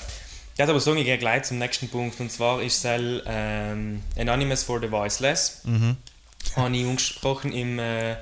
[0.53, 4.01] Ich würde aber sagen, ich gehe gleich zum nächsten Punkt und zwar ist Seil ähm,
[4.17, 5.61] Anonymous for the Voiceless.
[5.65, 5.97] Mhm.
[6.55, 8.15] Habe ich angesprochen im, äh,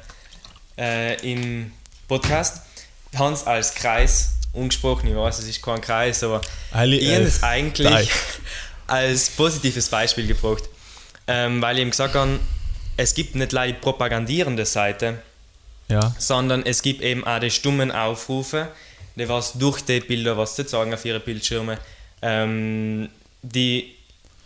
[0.77, 1.71] äh, im
[2.07, 2.61] Podcast.
[3.17, 7.43] Hans als Kreis angesprochen, ich weiß, es ist kein Kreis, aber Ali, ich habe es
[7.43, 8.09] eigentlich
[8.87, 10.63] als positives Beispiel gebracht,
[11.27, 12.39] ähm, weil ich ihm gesagt habe,
[12.97, 15.21] es gibt nicht leider die propagandierende Seite,
[15.89, 16.15] ja.
[16.17, 18.69] sondern es gibt eben auch die stummen Aufrufe,
[19.15, 21.77] die was durch die Bilder, was sie sagen auf ihre Bildschirme,
[22.21, 23.09] ähm,
[23.41, 23.95] die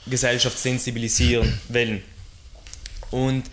[0.08, 2.04] Gesellschaft sensibilisieren wollen.
[3.12, 3.44] Und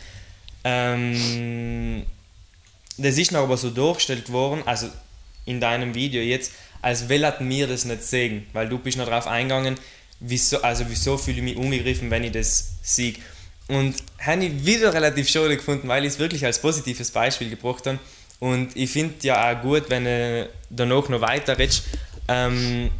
[0.64, 2.04] ähm,
[2.98, 4.88] das ist noch aber so durchgestellt worden, also
[5.44, 9.26] in deinem Video jetzt, als will mir das nicht sehen, weil du bist noch darauf
[9.26, 9.76] eingegangen,
[10.20, 13.14] wieso, also wieso fühle ich mich angegriffen, wenn ich das sehe.
[13.68, 17.86] Und habe ich wieder relativ schade gefunden, weil ich es wirklich als positives Beispiel gebracht
[17.86, 17.98] habe.
[18.38, 21.84] Und ich finde ja auch gut, wenn du danach noch weiter redest.
[22.28, 22.90] Ähm,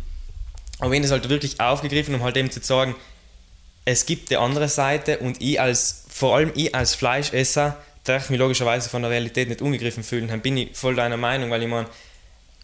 [0.78, 2.94] aber wenn das halt wirklich aufgegriffen, um halt eben zu sagen,
[3.84, 8.38] es gibt die andere Seite und ich als, vor allem ich als Fleischesser, darf mich
[8.38, 10.28] logischerweise von der Realität nicht angegriffen fühlen.
[10.28, 11.88] Dann bin ich voll deiner Meinung, weil ich meine,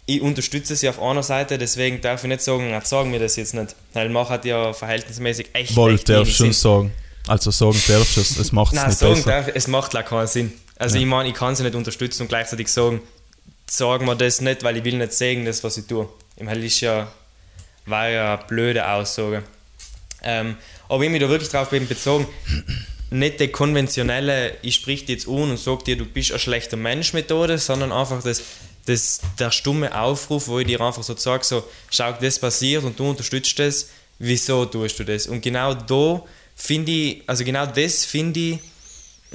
[0.07, 3.37] ich unterstütze sie auf einer Seite, deswegen darf ich nicht sagen, na, sagen wir das
[3.37, 3.77] jetzt nicht.
[3.93, 5.77] Weil man hat ja verhältnismäßig echt.
[5.77, 6.93] Wollte er schon sagen.
[7.27, 9.31] Also sagen darfst du es, es macht es nicht sagen besser.
[9.31, 10.53] Darf, es macht auch keinen Sinn.
[10.79, 11.03] Also ja.
[11.03, 13.03] ich meine, ich kann sie nicht unterstützen und gleichzeitig sagen,
[13.69, 16.09] sagen wir das nicht, weil ich will nicht sagen, das was ich tue.
[16.37, 17.13] Im Hell ist ja,
[17.85, 19.43] war ja eine blöde Aussage.
[20.23, 20.57] Ähm,
[20.89, 22.27] aber ich mich da wirklich drauf eben bezogen,
[23.13, 26.77] nicht die konventionelle, ich sprich dir jetzt an und sag dir, du bist ein schlechter
[26.77, 28.43] Mensch Methode, sondern einfach das,
[28.87, 32.99] das, der stumme Aufruf, wo ich dir einfach so sage, so, schau, das passiert und
[32.99, 35.27] du unterstützt das, wieso tust du das?
[35.27, 36.23] Und genau da
[36.57, 38.59] finde ich, also genau das finde ich,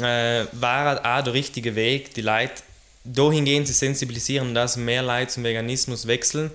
[0.01, 2.63] äh, war auch der richtige Weg, die Leute
[3.03, 6.51] dahingehend zu sensibilisieren, dass mehr Leute zum Veganismus wechseln,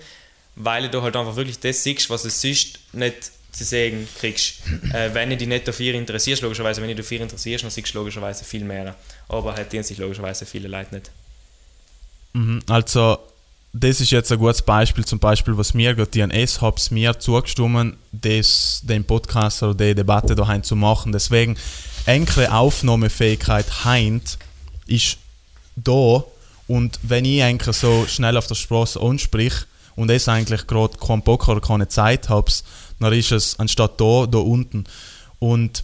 [0.55, 4.61] weil du halt einfach wirklich das siehst, was es sonst nicht zu sagen kriegst.
[4.93, 7.95] Äh, wenn du dich nicht dafür interessierst, logischerweise, wenn du dich dafür interessierst, dann siehst
[7.95, 8.95] du logischerweise viel mehr.
[9.29, 11.11] Aber halt sich logischerweise viele Leute nicht.
[12.33, 13.19] Mhm, also
[13.73, 17.97] das ist jetzt ein gutes Beispiel, zum Beispiel, was mir gerade DNS hat mir zugestimmt,
[18.13, 21.13] das, den Podcast oder die Debatte daheim zu machen.
[21.13, 21.57] Deswegen,
[22.05, 24.39] enkle Aufnahmefähigkeit heint
[24.87, 25.17] ist
[25.77, 26.23] da
[26.69, 29.55] und wenn ich eigentlich so schnell auf der Straße ansprich
[29.97, 32.53] und es eigentlich gerade keinen Bock oder keine Zeit habe,
[33.03, 34.85] dann ist es anstatt da, da unten.
[35.39, 35.83] Und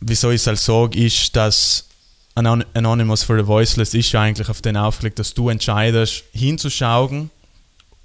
[0.00, 1.86] wieso ich es halt sage, ist, dass
[2.34, 7.30] Anonymous for the Voiceless ist ja eigentlich auf den aufgelegt, dass du entscheidest, hinzuschauen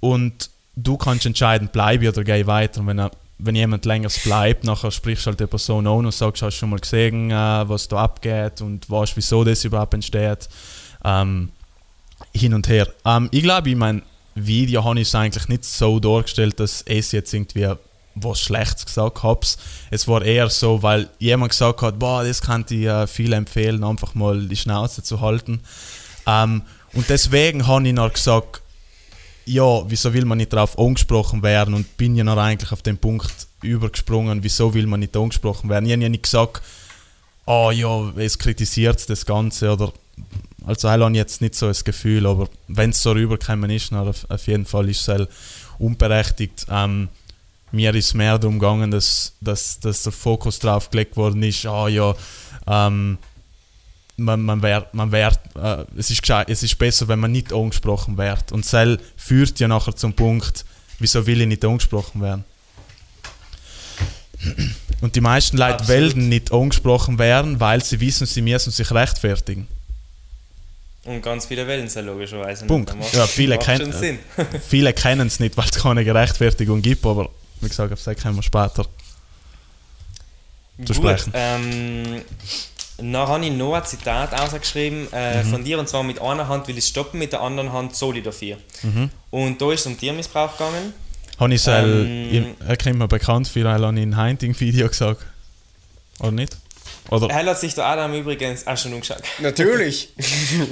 [0.00, 2.80] und du kannst entscheiden, bleibe oder gehe weiter.
[2.80, 6.42] Und wenn, wenn jemand länger bleibt, nachher sprichst du halt die Person an und sagst,
[6.42, 10.48] hast du schon mal gesehen, äh, was da abgeht und weißt, wieso das überhaupt entsteht.
[11.04, 11.50] Ähm,
[12.34, 12.88] hin und her.
[13.04, 14.02] Ähm, ich glaube, in meinem
[14.34, 17.72] Video habe ich es eigentlich nicht so dargestellt, dass es jetzt irgendwie
[18.14, 19.46] was Schlechtes gesagt habe.
[19.90, 23.84] Es war eher so, weil jemand gesagt hat, boah, das kann ich äh, viel empfehlen,
[23.84, 25.60] einfach mal die Schnauze zu halten.
[26.26, 28.60] Ähm, und deswegen habe ich noch gesagt,
[29.44, 32.98] ja, wieso will man nicht darauf angesprochen werden und bin ja noch eigentlich auf den
[32.98, 35.86] Punkt übergesprungen, wieso will man nicht angesprochen werden.
[35.86, 36.62] Ich habe ja nicht gesagt,
[37.46, 39.92] oh ja, es kritisiert das Ganze oder
[40.66, 44.08] also ich habe jetzt nicht so das Gefühl, aber wenn es so rübergekommen ist, dann
[44.08, 45.28] auf, jeden Fall ist es halt
[45.78, 46.66] unberechtigt.
[46.70, 47.08] Ähm,
[47.72, 51.88] mir ist mehr darum gegangen, dass, dass, dass der Fokus drauf gelegt worden ist, ah
[51.88, 52.14] ja,
[52.66, 53.18] ähm,
[54.16, 58.16] man, man wird, man wird, äh, es, ist es ist besser, wenn man nicht angesprochen
[58.18, 58.52] wird.
[58.52, 60.64] Und Cell führt ja nachher zum Punkt,
[60.98, 62.44] wieso will ich nicht angesprochen werden?
[65.00, 66.14] Und die meisten Leute Absolut.
[66.14, 69.66] wollen nicht angesprochen werden, weil sie wissen, sie müssen sich rechtfertigen.
[71.04, 72.94] Und ganz viele wählen es ja logischerweise Punkt.
[72.96, 73.12] nicht.
[73.12, 73.92] Ja, viele, kenn
[74.68, 77.28] viele kennen es nicht, weil es keine Gerechtfertigung gibt, aber
[77.60, 78.86] wie gesagt, auf das können wir später
[80.84, 81.32] zu sprechen.
[81.34, 82.22] Ähm,
[82.98, 85.50] dann habe ich noch ein Zitat ausgeschrieben äh, mhm.
[85.50, 88.18] von dir, und zwar mit einer Hand will ich stoppen, mit der anderen Hand soll
[88.18, 88.56] ich dafür.
[88.82, 89.10] Mhm.
[89.30, 90.94] Und da ist es um Tiermissbrauch gegangen.
[91.38, 95.22] Habe ich ähm, er kommt mir bekannt für ein ein Hunting-Video gesagt.
[96.20, 96.56] Oder nicht?
[97.10, 97.28] Oder?
[97.28, 99.22] Er hat sich der Adam übrigens auch schon umgeschaut.
[99.38, 100.10] Natürlich.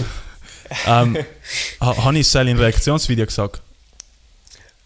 [0.86, 1.18] ähm,
[1.80, 3.60] habe ich es in Reaktionsvideo gesagt?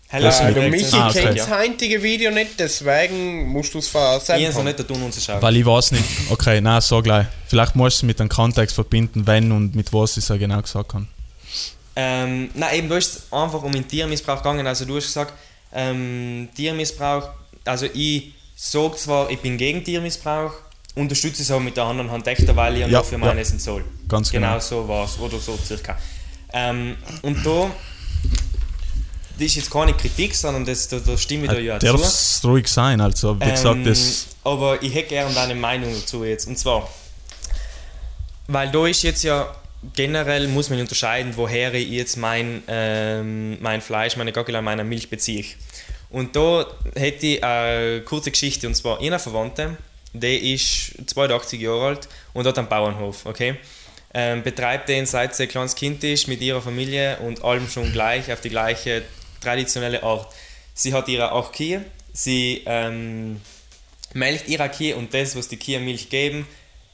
[0.08, 1.22] Hello, also Michi ah, okay.
[1.22, 4.48] kennt das heutige Video nicht, deswegen musst du es versenden.
[4.48, 5.42] Ich habe nicht tun uns schauen.
[5.42, 6.04] Weil ich weiß nicht.
[6.30, 7.26] Okay, nein, so gleich.
[7.48, 10.62] Vielleicht musst du es mit dem Kontext verbinden, wenn und mit was ich es genau
[10.62, 11.06] gesagt habe.
[11.96, 14.66] Ähm, nein, eben, du hast einfach um den Tiermissbrauch gegangen.
[14.68, 15.32] Also du hast gesagt,
[15.72, 17.30] ähm, Tiermissbrauch,
[17.64, 20.52] also ich sage zwar, ich bin gegen Tiermissbrauch,
[20.94, 23.58] unterstütze es aber mit der anderen Hand echt, weil ich ja, nur für meine ja.
[23.58, 23.84] soll.
[24.08, 24.48] Ganz genau.
[24.48, 25.98] Genau so war es, oder so circa.
[26.52, 27.70] Ähm, und da
[29.36, 32.40] das ist jetzt keine Kritik, sondern das, da, da stimme ich da ja Darf es
[32.44, 34.28] ruhig sein, also wie gesagt, ähm, das...
[34.44, 36.88] Aber ich hätte gerne deine Meinung dazu jetzt, und zwar,
[38.46, 39.52] weil da ist jetzt ja
[39.94, 45.10] generell, muss man unterscheiden, woher ich jetzt mein, ähm, mein Fleisch, meine Gagel, meine Milch
[45.10, 45.44] beziehe.
[46.10, 49.76] Und da hätte ich eine kurze Geschichte, und zwar einer Verwandte,
[50.14, 53.56] der ist 82 Jahre alt und hat einen Bauernhof, okay?
[54.14, 57.92] Ähm, betreibt den seit sie ein kleines Kind ist mit ihrer Familie und allem schon
[57.92, 59.02] gleich auf die gleiche
[59.40, 60.32] traditionelle Art.
[60.72, 63.40] Sie hat ihre acht Kühe, sie ähm,
[64.12, 66.46] melkt ihre Kühe und das, was die Kühe Milch geben,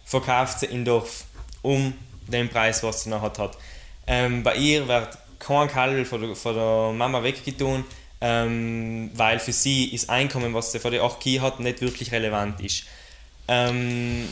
[0.04, 1.24] verkauft sie im Dorf
[1.60, 1.92] um
[2.26, 3.58] den Preis, was sie nachher hat.
[4.06, 7.84] Ähm, bei ihr wird kein Kalb von der, von der Mama weggetan,
[8.22, 12.12] ähm, weil für sie das Einkommen, was sie von der 8 Kühe hat, nicht wirklich
[12.12, 12.84] relevant ist.
[13.50, 14.28] Ähm,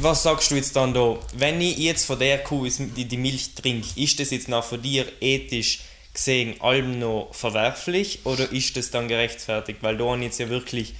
[0.00, 1.18] was sagst du jetzt dann da?
[1.34, 5.04] Wenn ich jetzt von der Kuh die, Milch trinke, ist das jetzt nach von dir
[5.20, 5.80] ethisch
[6.14, 9.80] gesehen allem noch verwerflich oder ist das dann gerechtfertigt?
[9.82, 10.94] Weil da jetzt ja wirklich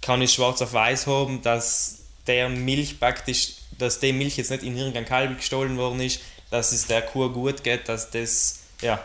[0.00, 4.62] kann ich schwarz auf weiß haben, dass der Milch praktisch, dass die Milch jetzt nicht
[4.62, 8.98] in irgendein Kalb gestohlen worden ist, dass es der Kuh gut geht, dass das, ja.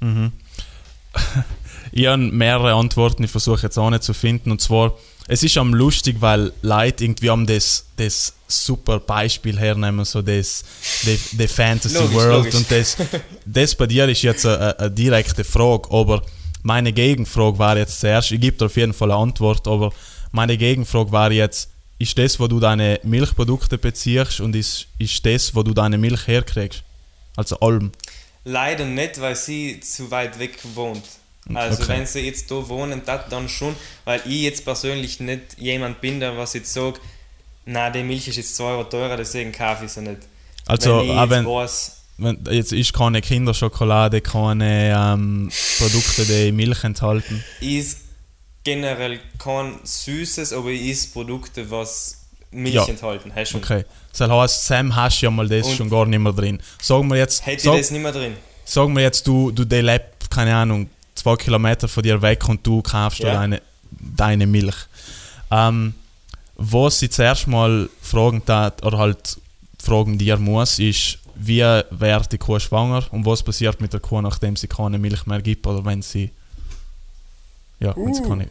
[0.00, 0.32] Mhm.
[1.92, 4.50] ich habe mehrere Antworten, ich versuche jetzt auch nicht zu finden.
[4.50, 10.04] Und zwar, es ist am lustig, weil Leute irgendwie haben das, das super Beispiel hernehmen,
[10.04, 10.64] so das
[11.02, 12.54] the, the Fantasy logisch, World logisch.
[12.54, 12.96] und das,
[13.46, 16.22] das bei dir ist jetzt eine, eine, direkte Frage, aber
[16.62, 19.92] meine Gegenfrage war jetzt zuerst, ich gebe dir auf jeden Fall eine Antwort, aber
[20.32, 25.54] meine Gegenfrage war jetzt, ist das, wo du deine Milchprodukte beziehst und ist, ist das,
[25.54, 26.82] wo du deine Milch herkriegst?
[27.36, 27.92] Also Alm?
[28.44, 31.04] Leider nicht, weil sie zu weit weg wohnt.
[31.52, 31.92] Also okay.
[31.92, 36.20] wenn sie jetzt da wohnen, das dann schon, weil ich jetzt persönlich nicht jemand bin,
[36.20, 37.00] der was jetzt sagt,
[37.66, 40.20] na die Milch ist jetzt 2 Euro teurer, deswegen kaufe ich sie nicht.
[40.66, 46.82] Also wenn auch wenn, weiß, wenn, jetzt ist keine Kinderschokolade, keine ähm, Produkte, die Milch
[46.84, 47.44] enthalten.
[47.60, 48.00] Ist
[48.62, 52.86] generell kein Süßes, aber ist Produkte, was Milch ja.
[52.86, 53.32] enthalten.
[53.34, 53.84] Hast du okay.
[54.16, 56.60] Das heißt, Sam hast ja mal das Und schon gar nicht mehr drin.
[56.80, 57.44] Sagen wir jetzt.
[57.44, 58.34] Hätte sag, ich das nicht mehr drin?
[58.64, 60.88] Sagen wir jetzt, du, du lebt, keine Ahnung,
[61.24, 63.32] zwei Kilometer von dir weg und du kaufst ja.
[63.32, 64.76] deine, deine Milch.
[65.50, 65.94] Ähm,
[66.56, 69.38] was ich zuerst mal fragen tat, oder halt
[69.82, 74.20] fragen dir muss, ist, wie wird die Kuh schwanger und was passiert mit der Kuh,
[74.20, 76.30] nachdem sie keine Milch mehr gibt oder wenn sie.
[77.80, 78.06] Ja, uh.
[78.06, 78.28] wenn sie uh.
[78.28, 78.48] keine.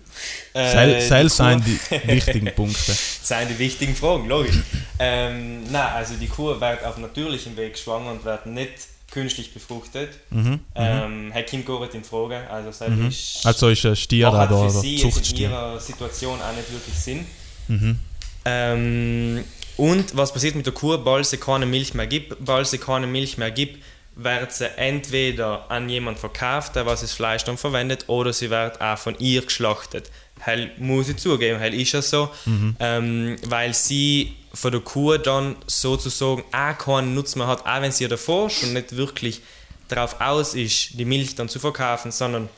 [0.54, 2.92] Äh, Seil sind die wichtigen Punkte.
[2.92, 4.58] sind die wichtigen Fragen, logisch.
[4.98, 10.10] ähm, nein, also die Kuh wird auf natürlichem Weg schwanger und wird nicht künstlich befruchtet.
[10.32, 12.50] Mhm, ähm, Herr Kim Goret in Frage.
[12.50, 13.08] Also, mhm.
[13.10, 16.96] ist, also ist ein Stier da oder für sie in ihrer Situation auch nicht wirklich
[16.96, 17.26] Sinn.
[17.68, 18.00] Mhm.
[18.46, 19.44] Ähm,
[19.78, 23.08] und was passiert mit der Kuh, bald sie keine Milch mehr gibt, bald sie keine
[23.08, 23.84] Milch mehr gibt,
[24.16, 28.82] wird sie entweder an jemand verkauft, der was das Fleisch dann verwendet, oder sie wird
[28.82, 30.12] auch von ihr geschlachtet.
[30.40, 32.76] Hell muss ich zugeben, hell ist ja so, mhm.
[32.80, 37.92] ähm, weil sie von der Kuh dann sozusagen auch keinen Nutzen mehr hat, auch wenn
[37.92, 39.42] sie ja davor schon nicht wirklich
[39.88, 42.50] darauf aus ist, die Milch dann zu verkaufen, sondern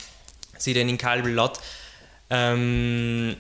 [0.58, 1.62] sie den in Kalbel lässt,
[2.30, 3.36] ähm,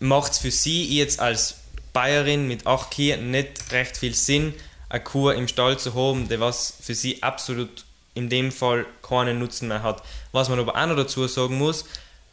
[0.00, 1.56] macht es für sie jetzt als
[1.92, 4.54] Bayerin mit acht Kühen nicht recht viel Sinn,
[4.88, 9.38] eine Kuh im Stall zu haben, die was für sie absolut in dem Fall keinen
[9.38, 10.02] Nutzen mehr hat.
[10.32, 11.86] Was man aber auch noch dazu sagen muss,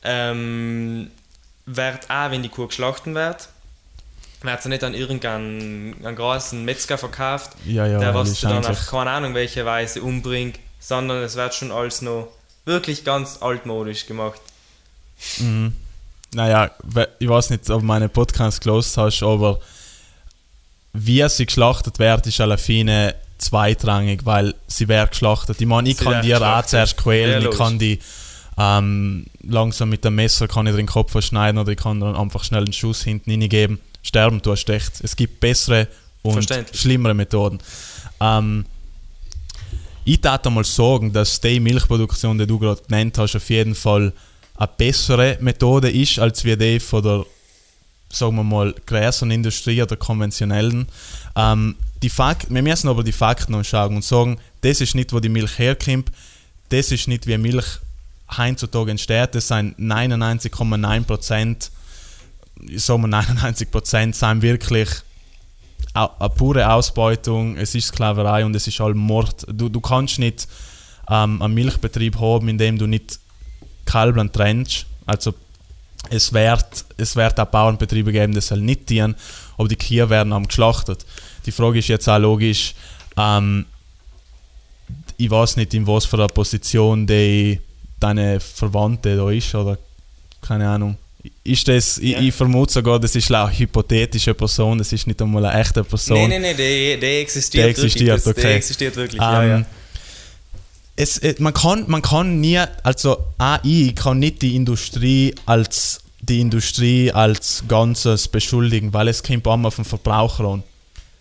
[0.03, 1.11] ähm,
[1.65, 3.49] wird auch, wenn die Kuh geschlachten wird,
[4.41, 9.09] wird sie nicht an irgendeinen großen Metzger verkauft, ja, ja, der was dann auf keine
[9.09, 12.29] Ahnung welche Weise umbringt, sondern es wird schon alles noch
[12.65, 14.39] wirklich ganz altmodisch gemacht.
[15.39, 15.73] Mhm.
[16.33, 16.71] Naja,
[17.17, 19.59] ich weiß nicht, ob du meine Podcast gelost hast, aber
[20.93, 25.59] wie sie geschlachtet wird, ist alle Fine zweitrangig, weil sie wird geschlachtet.
[25.59, 27.99] Ich meine, ich sie kann dir auch zuerst quälen, ich kann die
[28.57, 32.43] ähm, langsam mit dem Messer kann ich den Kopf verschneiden oder ich kann dann einfach
[32.43, 35.01] schnell einen Schuss hinten hineingeben sterben tust echt.
[35.03, 35.87] Es gibt bessere
[36.21, 37.59] und schlimmere Methoden.
[38.19, 38.65] Ähm,
[40.05, 44.13] ich darf einmal sagen, dass die Milchproduktion, die du gerade genannt hast, auf jeden Fall
[44.55, 47.25] eine bessere Methode ist, als wie die von der,
[48.11, 50.87] sagen wir mal, Gräserindustrie oder konventionellen.
[51.35, 55.19] Ähm, die Fakt, wir müssen aber die Fakten anschauen und sagen, das ist nicht, wo
[55.19, 56.11] die Milch herkommt,
[56.69, 57.79] das ist nicht, wie Milch
[58.37, 61.69] heutzutage entsteht, das sind 99,9
[62.75, 64.89] Sage mal 99 Prozent, sind wirklich
[65.93, 69.45] eine pure Ausbeutung, es ist Sklaverei und es ist halt Mord.
[69.51, 70.47] Du, du kannst nicht
[71.09, 73.19] ähm, einen Milchbetrieb haben, in dem du nicht
[73.85, 74.85] Kalbern trennst.
[75.05, 75.33] Also
[76.09, 79.15] es wird, es wird auch Bauernbetriebe geben, die soll nicht dienen,
[79.57, 81.05] aber die Kühe werden am geschlachtet.
[81.45, 82.75] Die Frage ist jetzt auch logisch,
[83.17, 83.65] ähm,
[85.17, 87.59] ich weiß nicht, in was für einer Position die
[87.99, 89.77] deine Verwandte da ist oder
[90.41, 90.97] keine Ahnung.
[91.43, 92.19] Ist das, ja.
[92.19, 95.83] ich, ich, vermute sogar, das ist eine hypothetische Person, das ist nicht einmal eine echte
[95.83, 96.17] Person.
[96.17, 98.37] Nein, nein, nein, der, der existiert, der existiert wirklich.
[98.37, 98.41] Okay.
[98.41, 99.65] Der existiert wirklich, ähm, ja, ja.
[100.95, 106.41] Es, es, man, kann, man kann nie, also AI kann nicht die Industrie als die
[106.41, 110.63] Industrie als Ganzes beschuldigen, weil es kommt immer auf den Verbraucher an.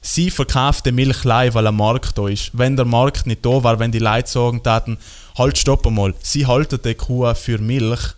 [0.01, 2.51] Sie verkauft die Milch live, weil ein Markt da ist.
[2.53, 4.99] Wenn der Markt nicht da war, wenn die Leute sagen taten,
[5.37, 8.15] halt stopp einmal, sie halten die Kuh für Milch,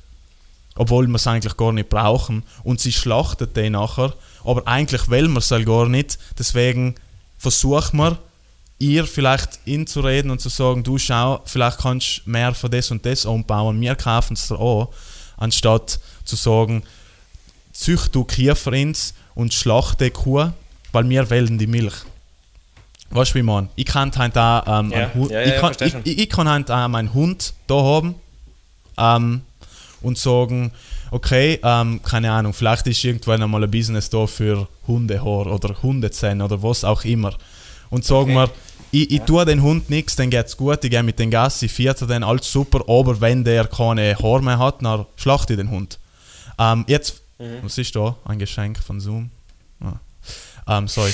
[0.77, 5.29] obwohl wir es eigentlich gar nicht brauchen, und sie schlachtet die nachher, aber eigentlich will
[5.29, 6.95] man es halt gar nicht, deswegen
[7.39, 8.19] versucht man,
[8.79, 13.05] ihr vielleicht inzureden und zu sagen, du schau, vielleicht kannst du mehr von das und
[13.05, 14.87] das anbauen, wir kaufen es dir an,
[15.37, 16.83] anstatt zu sagen,
[17.73, 20.51] zücht du Kiefer ins und schlachte die Kuh,
[20.93, 21.95] weil wir wählen die Milch.
[23.11, 23.69] Weißt du, wie man?
[23.75, 25.13] Ich kann halt da ähm, ja.
[25.15, 28.15] Hund, ja, ja, ich, kann, ich, ich, ich, kann halt äh, meinen Hund da haben
[28.97, 29.43] ähm,
[30.03, 30.73] und sagen,
[31.11, 36.45] okay, ähm, keine Ahnung, vielleicht ist irgendwann einmal ein Business da für Hundehaar oder Hundezähne
[36.45, 37.35] oder was auch immer.
[37.91, 38.51] Und sagen okay.
[38.51, 38.51] wir,
[38.93, 39.25] ich, ich ja.
[39.25, 42.23] tue den Hund nichts, dann geht's gut, ich gehe mit dem Gas, ich vierte den,
[42.23, 45.99] alles super, aber wenn der keine Haare mehr hat, dann schlachte ich den Hund.
[46.59, 47.59] Ähm, jetzt, mhm.
[47.63, 48.17] was ist da?
[48.25, 49.31] Ein Geschenk von Zoom?
[49.81, 50.79] Ah.
[50.79, 51.13] Ähm, sorry.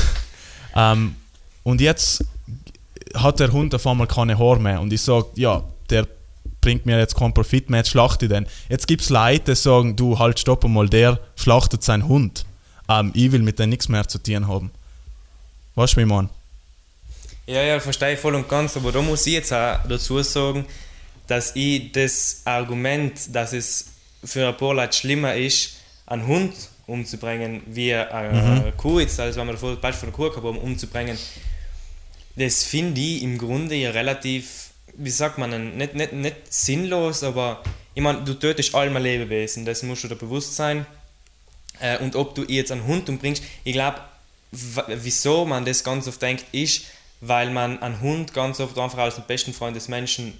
[0.76, 1.16] ähm,
[1.62, 2.24] und jetzt
[3.14, 6.06] hat der Hund auf einmal keine Haare mehr und ich sage, ja, der
[6.66, 8.48] bringt mir jetzt keinen Profit mehr, jetzt schlachte ich den.
[8.68, 12.44] Jetzt gibt es Leute, die sagen, du halt stopp einmal, der schlachtet seinen Hund.
[12.88, 14.72] Ähm, ich will mit dem nichts mehr zu tun haben.
[15.76, 16.28] Weißt du, wie man?
[17.46, 20.66] Ja, ja, verstehe ich voll und ganz, aber da muss ich jetzt auch dazu sagen,
[21.28, 23.92] dass ich das Argument, dass es
[24.24, 26.52] für ein paar Leute schlimmer ist, einen Hund
[26.88, 28.76] umzubringen, wie eine mhm.
[28.76, 31.16] Kuh, jetzt, also wenn wir das Beispiel von der Kuh haben, umzubringen,
[32.34, 34.65] das finde ich im Grunde ja relativ,
[34.98, 37.62] wie sagt man, nicht, nicht, nicht sinnlos, aber
[37.94, 40.86] ich meine, du tötest alle Lebewesen, das musst du dir bewusst sein.
[41.80, 44.00] Äh, und ob du jetzt einen Hund umbringst, ich glaube,
[44.50, 46.84] wieso man das ganz oft denkt, ist,
[47.20, 50.38] weil man einen Hund ganz oft einfach als den besten Freund des Menschen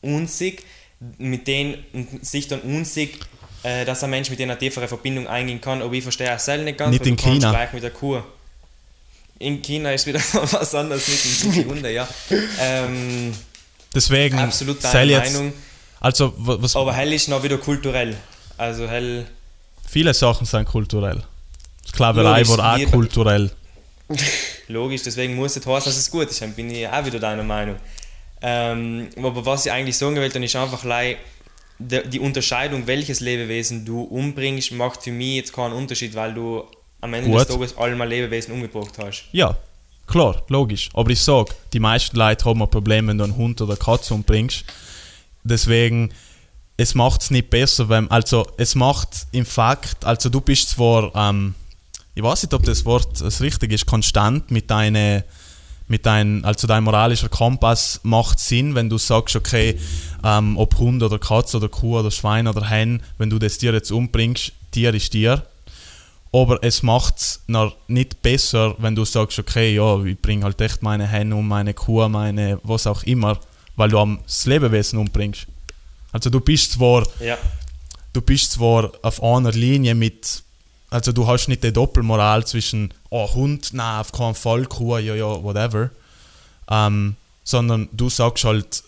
[0.00, 0.64] unsig,
[1.18, 1.84] mit denen
[2.22, 3.20] sich dann unsig,
[3.62, 5.82] äh, dass ein Mensch mit denen eine tiefere Verbindung eingehen kann.
[5.82, 7.50] Aber ich verstehe auch selber nicht ganz, nicht in China.
[7.50, 8.22] gleich mit der Kuh.
[9.38, 12.08] In China ist wieder was anderes mit den Hunde, ja.
[12.60, 13.34] Ähm,
[13.94, 15.52] Deswegen, absolut deine jetzt, Meinung.
[16.00, 18.16] Also, was, aber hell ist noch wieder kulturell.
[18.56, 19.26] Also hell.
[19.88, 21.22] Viele Sachen sind kulturell.
[21.88, 23.50] Sklaverei war auch kulturell.
[24.68, 26.42] Logisch, deswegen muss es heißen, dass es gut ist.
[26.42, 27.76] Dann bin ich auch wieder deiner Meinung.
[28.42, 30.84] Ähm, aber was ich eigentlich sagen will, dann ist einfach
[31.78, 36.64] die Unterscheidung, welches Lebewesen du umbringst, macht für mich jetzt keinen Unterschied, weil du
[37.00, 37.40] am Ende Gut.
[37.40, 39.24] des Tages alle Lebewesen umgebracht hast.
[39.32, 39.56] Ja,
[40.06, 40.90] klar, logisch.
[40.94, 43.78] Aber ich sage, die meisten Leute haben ein Problem, wenn du einen Hund oder eine
[43.78, 44.64] Katze umbringst.
[45.42, 46.12] Deswegen,
[46.76, 51.14] es macht es nicht besser, wenn, also es macht im Fakt, also du bist zwar
[51.14, 51.54] ähm,
[52.14, 55.22] ich weiß nicht, ob das Wort das richtig ist, konstant mit deinem
[55.86, 59.78] mit dein, also dein moralischer Kompass macht Sinn, wenn du sagst, okay,
[60.24, 63.74] ähm, ob Hund oder Katze oder Kuh oder Schwein oder Hen, wenn du das Tier
[63.74, 65.44] jetzt umbringst, Tier ist Tier.
[66.34, 67.40] Aber es macht es
[67.86, 71.74] nicht besser, wenn du sagst, okay, ja, ich bringe halt echt meine Hen um, meine
[71.74, 73.38] Kuh, meine was auch immer,
[73.76, 75.46] weil du am das Lebewesen umbringst.
[76.10, 77.38] Also du bist zwar, ja.
[78.12, 80.42] du bist zwar auf einer Linie mit
[80.90, 85.14] also du hast nicht die Doppelmoral zwischen oh, Hund, nein, auf keinen Fall, Kuh, ja,
[85.14, 85.90] ja, whatever.
[86.68, 87.14] Ähm,
[87.44, 88.82] sondern du sagst halt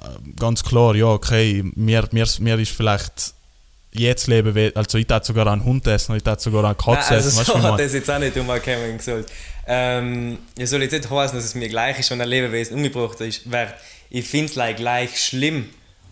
[0.00, 3.34] äh, ganz klar, ja, okay, mir, mir, mir ist vielleicht
[3.92, 7.22] jetzt leben, also ich darf sogar einen Hund essen, ich darf sogar eine Katze Nein,
[7.22, 7.44] also essen.
[7.44, 9.30] So hat das jetzt auch nicht umgekommen gesagt.
[9.66, 13.20] Ähm, ich soll jetzt nicht heißen, dass es mir gleich ist, wenn ein Lebewesen umgebracht
[13.20, 13.74] wird.
[14.10, 15.68] Ich finde es like, gleich schlimm,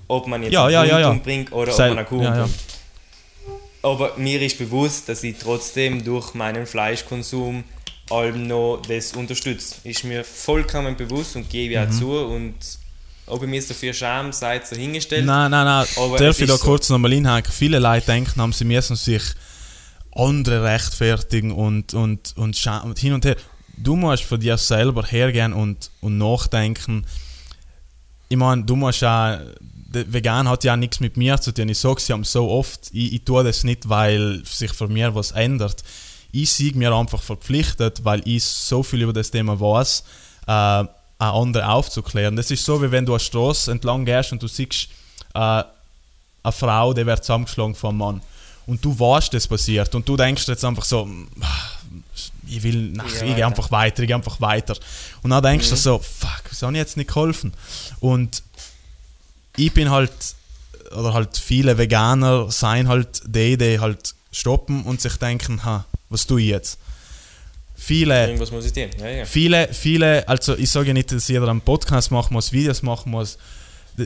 [0.08, 1.10] ob man jetzt ja, einen ja, Hund ja, ja.
[1.10, 2.50] umbringt oder Sei, ob man eine Kuh umbringt.
[3.82, 7.64] Aber mir ist bewusst, dass ich trotzdem durch meinen Fleischkonsum
[8.10, 9.80] allem noch das unterstützt.
[9.84, 11.92] Ist mir vollkommen bewusst und gebe auch Mhm.
[11.92, 12.54] zu und
[13.26, 15.26] ob ich mich dafür schäme, sei so hingestellt.
[15.26, 15.86] Nein, nein, nein.
[15.96, 16.64] Aber Darf ich da so.
[16.64, 17.52] kurz nochmal einhaken?
[17.52, 19.22] Viele Leute denken, haben sie müssen sich
[20.14, 23.36] andere rechtfertigen und, und, und, und hin und her.
[23.76, 27.04] Du musst für dir selber hergehen und, und nachdenken.
[28.28, 29.38] Ich meine, du musst auch.
[29.88, 31.68] Vegan hat ja nichts mit mir zu tun.
[31.68, 35.14] Ich sage es ja so oft, ich, ich tue das nicht, weil sich für mir
[35.14, 35.82] was ändert.
[36.32, 40.04] Ich sehe mir einfach verpflichtet, weil ich so viel über das Thema weiß,
[40.48, 40.84] äh,
[41.18, 42.36] auch andere aufzuklären.
[42.36, 44.88] Das ist so, wie wenn du eine Straße entlang gehst und du siehst
[45.34, 48.20] äh, eine Frau, die wird zusammengeschlagen vom Mann.
[48.66, 49.94] Und du weißt, das passiert.
[49.94, 51.08] Und du denkst jetzt einfach so,
[52.48, 54.76] ich will, nach, Ich ich geh gehe einfach weiter, ich gehe einfach weiter.
[55.22, 57.52] Und dann denkst du so, fuck, wieso habe ich jetzt nicht geholfen?
[58.00, 58.42] Und
[59.56, 60.12] ich bin halt,
[60.96, 66.26] oder halt viele Veganer seien halt die, die halt stoppen und sich denken, ha, was
[66.26, 66.78] tue ich jetzt?
[67.78, 68.88] Viele, Irgendwas muss ich tun.
[68.98, 69.24] Ja, ja.
[69.26, 73.12] viele, viele, also ich sage ja nicht, dass jeder einen Podcast machen muss, Videos machen
[73.12, 73.36] muss.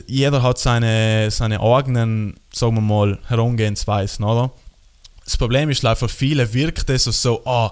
[0.07, 4.51] Jeder hat seine, seine eigenen, sagen wir mal, Herangehensweisen, oder?
[5.23, 7.71] Das Problem ist, leider für viele wirkt es so, ah,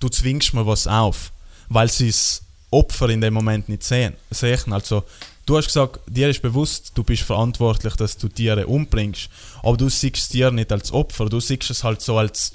[0.00, 1.32] du zwingst mir was auf,
[1.68, 4.14] weil sie das Opfer in dem Moment nicht sehen.
[4.30, 4.72] sehen.
[4.72, 5.04] Also,
[5.46, 9.28] du hast gesagt, dir ist bewusst, du bist verantwortlich, dass du Tiere umbringst,
[9.62, 12.52] aber du siehst dir nicht als Opfer, du siehst es halt so als,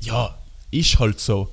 [0.00, 0.36] ja,
[0.70, 1.48] ist halt so.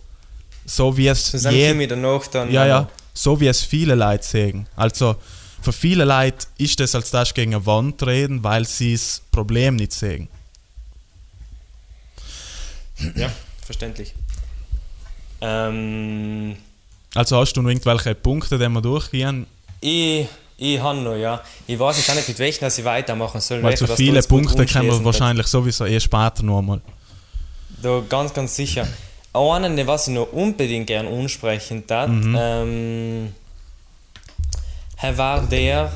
[0.66, 2.51] So wie es je- danach dann.
[2.51, 2.89] ja, ja.
[3.13, 4.68] So wie es viele Leute sehen.
[4.76, 5.16] Also
[5.61, 9.76] für viele Leute ist das, als das gegen eine Wand reden, weil sie das Problem
[9.78, 10.28] nicht sehen.
[13.16, 13.30] Ja,
[13.66, 14.13] verständlich.
[15.41, 16.55] Ähm,
[17.13, 19.45] Also hast du noch irgendwelche Punkte, die wir durchgehen?
[19.82, 21.41] ich ich habe noch, ja.
[21.68, 23.57] Ich weiß jetzt auch nicht, mit welchen ich weitermachen soll.
[23.57, 26.80] Weil welche, so viele Punkte können wir wahrscheinlich sowieso eh später noch einmal.
[27.82, 28.88] Da ganz, ganz sicher.
[29.36, 32.38] Einen, was ich noch unbedingt gern ansprechen tat, Mhm.
[32.39, 33.33] ähm,
[35.01, 35.91] er war der,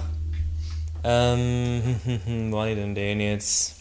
[1.04, 1.96] ähm,
[2.52, 3.76] war ich denn den jetzt?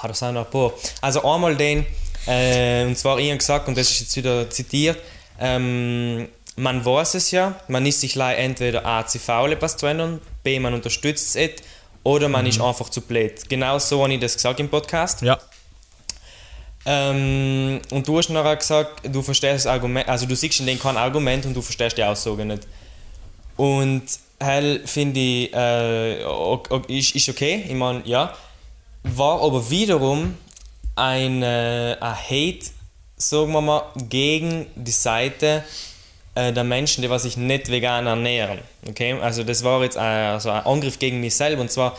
[0.00, 0.72] Ah, das sind noch ein paar.
[1.00, 1.84] Also einmal den,
[2.26, 4.98] äh, und zwar hab gesagt, und das ist jetzt wieder zitiert,
[5.40, 9.86] ähm, man weiß es ja, man ist sich leider entweder A, zu faul, etwas zu
[9.86, 11.50] ändern, B, man unterstützt es,
[12.02, 13.48] oder man ist einfach zu blöd.
[13.48, 15.22] Genau so habe ich das gesagt im Podcast.
[15.22, 15.38] Ja.
[16.88, 20.78] Ähm, und du hast nachher gesagt, du verstehst das Argument, also du siehst in dem
[20.78, 22.66] kein Argument und du verstehst die Aussage nicht.
[23.56, 24.04] Und
[24.38, 26.22] hell finde ich, äh,
[26.88, 28.32] ist, ist okay, ich meine, ja.
[29.02, 30.36] War aber wiederum
[30.96, 32.70] ein, äh, ein Hate,
[33.16, 35.64] sagen wir mal, gegen die Seite
[36.34, 38.58] äh, der Menschen, die sich nicht vegan ernähren.
[38.88, 39.12] Okay?
[39.20, 41.96] Also das war jetzt ein, also ein Angriff gegen mich selber und zwar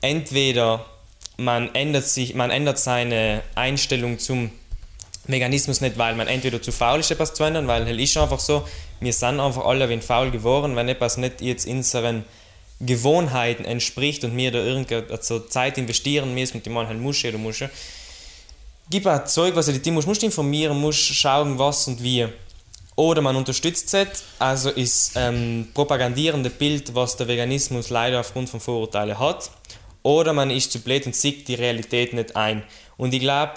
[0.00, 0.84] entweder
[1.36, 4.50] man ändert sich, man ändert seine Einstellung zum
[5.24, 8.40] Veganismus nicht, weil man entweder zu faul ist, etwas zu ändern, weil es ist einfach
[8.40, 8.66] so,
[9.00, 12.24] wir sind einfach alle wie faul geworden, wenn etwas nicht jetzt unseren
[12.80, 17.24] Gewohnheiten entspricht und wir da irgendeine also Zeit investieren müssen, und die man halt muss
[17.24, 17.62] oder muss.
[18.88, 22.26] Gib ein Zeug, was du die musst, musst informieren, musst schauen, was und wie.
[22.94, 28.60] Oder man unterstützt es, also ist ähm, propagandierende Bild, was der Veganismus leider aufgrund von
[28.60, 29.50] Vorurteilen hat.
[30.06, 32.62] Oder man ist zu blöd und sieht die Realität nicht ein.
[32.96, 33.54] Und ich glaube,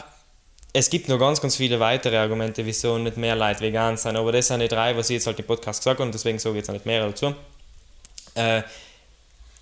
[0.73, 4.15] es gibt noch ganz, ganz viele weitere Argumente, wieso nicht mehr Leute vegan sind.
[4.15, 6.39] Aber das sind die drei, was ich jetzt halt im Podcast gesagt habe und deswegen
[6.39, 7.35] sage ich jetzt auch nicht mehr dazu.
[8.33, 8.63] Äh,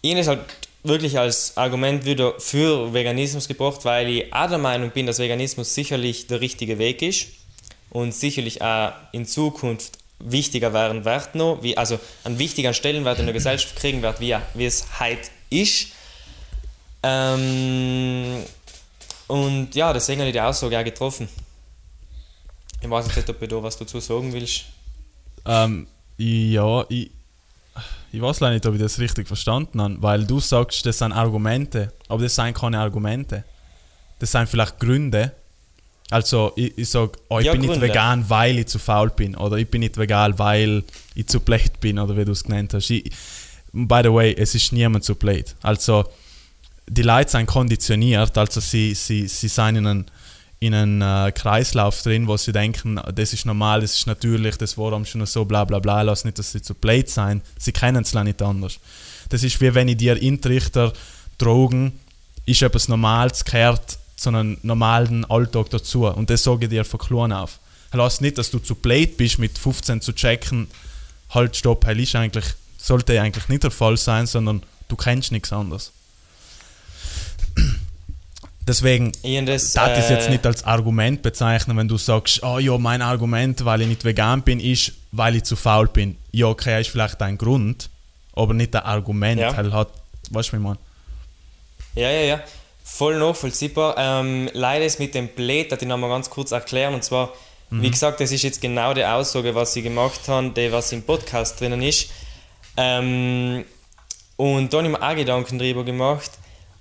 [0.02, 0.40] Ihnen ist halt
[0.84, 5.76] wirklich als Argument wieder für Veganismus gebracht, weil ich auch der Meinung bin, dass Veganismus
[5.76, 7.28] sicherlich der richtige Weg ist
[7.90, 13.26] und sicherlich auch in Zukunft wichtiger werden wird noch, wie, also einen wichtigeren Stellenwert in
[13.26, 15.97] der Gesellschaft kriegen wird, wie, wie es heute ist.
[17.08, 18.44] Ähm,
[19.28, 21.28] und ja, deswegen habe ich die Aussage auch getroffen.
[22.82, 24.66] Ich weiß nicht, ob du da was dazu sagen willst.
[25.46, 25.88] Ähm,
[26.18, 27.12] ja, ich,
[28.12, 31.12] ich weiß leider nicht, ob ich das richtig verstanden habe, weil du sagst, das sind
[31.12, 33.44] Argumente, aber das sind keine Argumente.
[34.20, 35.32] Das sind vielleicht Gründe.
[36.10, 37.80] Also ich, ich sage, oh, ich Ja, bin Gründe.
[37.80, 39.36] nicht vegan, weil ich zu faul bin.
[39.36, 40.84] Oder ich bin nicht vegan, weil
[41.16, 42.90] ich zu blöd bin, oder wie du es genannt hast.
[42.90, 43.12] Ich,
[43.74, 45.56] by the way, es ist niemand zu blöd.
[45.62, 46.06] Also
[46.90, 50.06] die Leute sind konditioniert, also sie, sie, sie sind in einem,
[50.60, 54.78] in einem äh, Kreislauf drin, wo sie denken, das ist normal, das ist natürlich, das
[54.78, 57.42] war schon so, bla bla bla, lass nicht, dass sie zu blöd sein.
[57.60, 58.80] Sie kennen es nicht anders.
[59.30, 60.94] Das ist wie wenn ich dir Intrichter,
[61.38, 62.00] Drogen,
[62.46, 66.08] ist etwas Normales, gehört zu einem normalen Alltag dazu.
[66.08, 67.60] Und das sage ich dir von klein auf.
[67.94, 70.68] Lass nicht, dass du zu blöd bist, mit 15 zu checken,
[71.30, 72.46] halt, stopp, heil ist eigentlich,
[72.78, 75.92] sollte eigentlich nicht der Fall sein, sondern du kennst nichts anderes.
[78.68, 82.60] Deswegen, Ich das, das ist jetzt äh, nicht als Argument bezeichnen, wenn du sagst, oh
[82.60, 86.18] ja, mein Argument, weil ich nicht vegan bin, ist, weil ich zu faul bin.
[86.34, 87.90] Ja, okay, ist vielleicht ein Grund,
[88.34, 89.40] aber nicht ein Argument.
[89.40, 89.56] Ja.
[89.56, 89.90] Halt hat,
[90.32, 90.78] weißt du, wie ich meine?
[91.96, 92.40] Ja, ja, ja.
[92.84, 93.96] Voll nachvollziehbar.
[93.98, 96.94] Ähm, leider ist mit dem Blät, den noch mal ganz kurz erklären.
[96.94, 97.34] Und zwar,
[97.70, 101.04] wie gesagt, das ist jetzt genau die Aussage, was sie gemacht haben, die, was im
[101.04, 102.10] Podcast drinnen ist.
[102.78, 103.66] Ähm,
[104.36, 106.32] und da habe ich mir auch Gedanken drüber gemacht,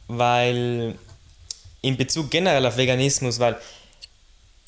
[0.09, 0.97] weil
[1.83, 3.57] in Bezug generell auf Veganismus, weil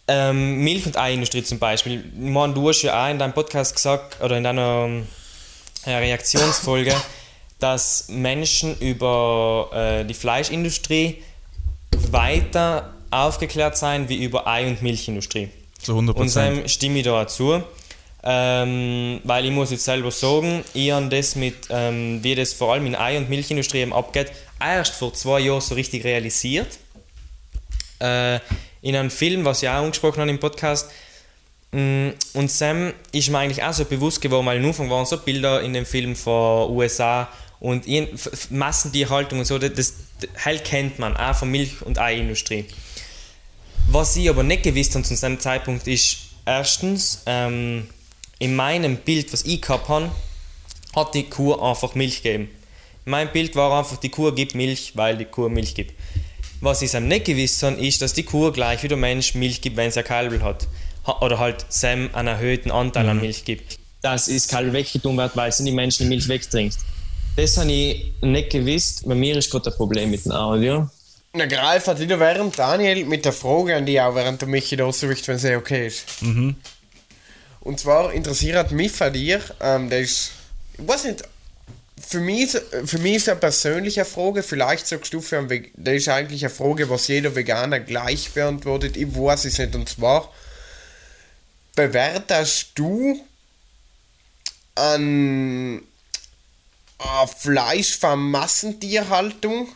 [0.07, 4.21] ähm, Milch- und Eiindustrie zum Beispiel, meine, du hast ja auch in deinem Podcast gesagt,
[4.23, 5.07] oder in deiner ähm,
[5.85, 6.95] äh, Reaktionsfolge,
[7.59, 11.23] dass Menschen über äh, die Fleischindustrie
[12.11, 15.49] weiter aufgeklärt sein wie über Ei- und Milchindustrie.
[15.81, 17.63] Zu 100% Und dem stimme ich da zu.
[18.23, 22.73] Ähm, weil ich muss jetzt selber sagen, ich habe das mit, ähm, wie das vor
[22.73, 26.79] allem in Ei- und Milchindustrie eben abgeht, erst vor zwei Jahren so richtig realisiert.
[28.01, 28.41] Äh,
[28.83, 30.91] in einem Film, was ich auch angesprochen habe im Podcast.
[31.73, 35.19] Mm, Und Sam ist mir eigentlich auch so bewusst geworden, weil am Anfang waren so
[35.19, 37.29] Bilder in dem Film von USA
[37.61, 37.87] und
[38.51, 39.95] Massentierhaltung und so, das, das
[40.45, 42.67] halt kennt man auch von Milch- und Eiindustrie.
[43.89, 47.89] Was ich aber nicht gewusst habe zu diesem Zeitpunkt ist, erstens, ähm,
[48.39, 50.11] in meinem Bild, was ich gehabt habe,
[50.95, 52.51] hat die Kuh einfach Milch gegeben.
[53.09, 55.95] Mein Bild war einfach, die Kuh gibt Milch, weil die Kuh Milch gibt.
[56.61, 59.61] Was ich Sam nicht gewusst habe, ist, dass die Kuh gleich wie der Mensch Milch
[59.63, 60.67] gibt, wenn sie ein Kalb hat.
[61.07, 63.79] Ha- Oder halt Sam einen erhöhten Anteil an Milch gibt.
[64.03, 66.77] Dass das Kalb weggetan wird, weil sie die Menschen die Milch wegtrinkt.
[67.37, 69.09] Das habe ich nicht gewusst.
[69.09, 70.91] Bei mir ist gerade ein Problem mit dem Audio.
[71.33, 74.77] Na, Greif hat wieder während Daniel mit der Frage an die auch, während der Michi
[74.77, 76.05] da ausrichtet, wenn es okay ist.
[77.61, 80.31] Und zwar interessiert mich von dir, ähm, das ist,
[80.79, 81.23] ich weiß nicht,
[82.09, 85.73] für mich, ist- für mich ist eine persönliche Frage, vielleicht sagst du, für einen Veg-
[85.77, 89.89] das ist eigentlich eine Frage, was jeder Veganer gleich beantwortet, ich weiß es nicht, und
[89.89, 90.33] zwar,
[91.75, 93.21] bewertest du
[94.75, 95.83] an
[97.39, 99.69] Fleisch von Massentierhaltung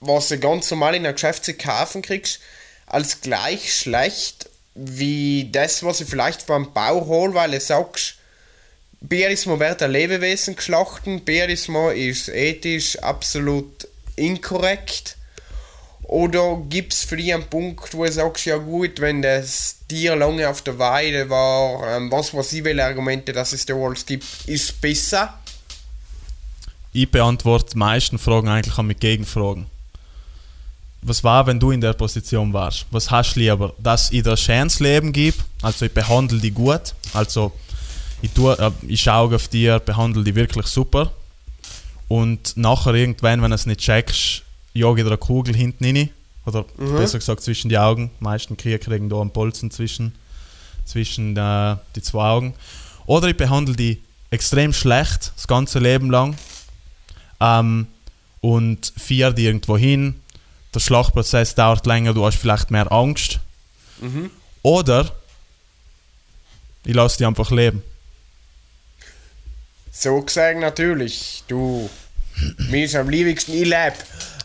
[0.00, 2.38] was du ganz normal in der Geschäfte kaufen kriegst,
[2.86, 8.14] als gleich schlecht wie das, was ich vielleicht beim Bau hole, weil du sagst,
[9.00, 13.86] Bierismo wird ein Lebewesen geschlachten, Bierismo ist ethisch absolut
[14.16, 15.16] inkorrekt.
[16.02, 20.16] Oder gibt es für dich einen Punkt, wo du sagst, ja gut, wenn das Tier
[20.16, 24.06] lange auf der Weide war, ähm, was weiß ich, welche Argumente dass es da alles
[24.06, 25.38] gibt, ist besser?
[26.92, 29.66] Ich beantworte die meisten Fragen eigentlich auch mit Gegenfragen.
[31.02, 32.86] Was war, wenn du in der Position warst?
[32.90, 33.74] Was hast du lieber?
[33.78, 37.52] Dass ich dir ein schönes Leben gebe, also ich behandle dich gut, also
[38.22, 41.12] ich, tue, äh, ich schaue auf dich, behandle dich wirklich super
[42.08, 44.42] und nachher irgendwann, wenn du es nicht checkst,
[44.74, 46.10] jage ich dir eine Kugel hinten rein
[46.46, 48.10] oder besser gesagt zwischen die Augen.
[48.18, 50.14] Die meisten Kühe kriegen da einen Bolzen zwischen,
[50.86, 52.54] zwischen äh, die zwei Augen.
[53.06, 56.36] Oder ich behandle die extrem schlecht, das ganze Leben lang
[57.40, 57.86] ähm,
[58.40, 60.20] und fährt die irgendwo hin.
[60.74, 63.40] Der Schlachtprozess dauert länger, du hast vielleicht mehr Angst.
[64.62, 65.10] Oder
[66.84, 67.82] ich lasse die einfach leben.
[70.00, 71.90] So gesagt natürlich, du,
[72.70, 73.94] mir ist am liebsten, ich lebe.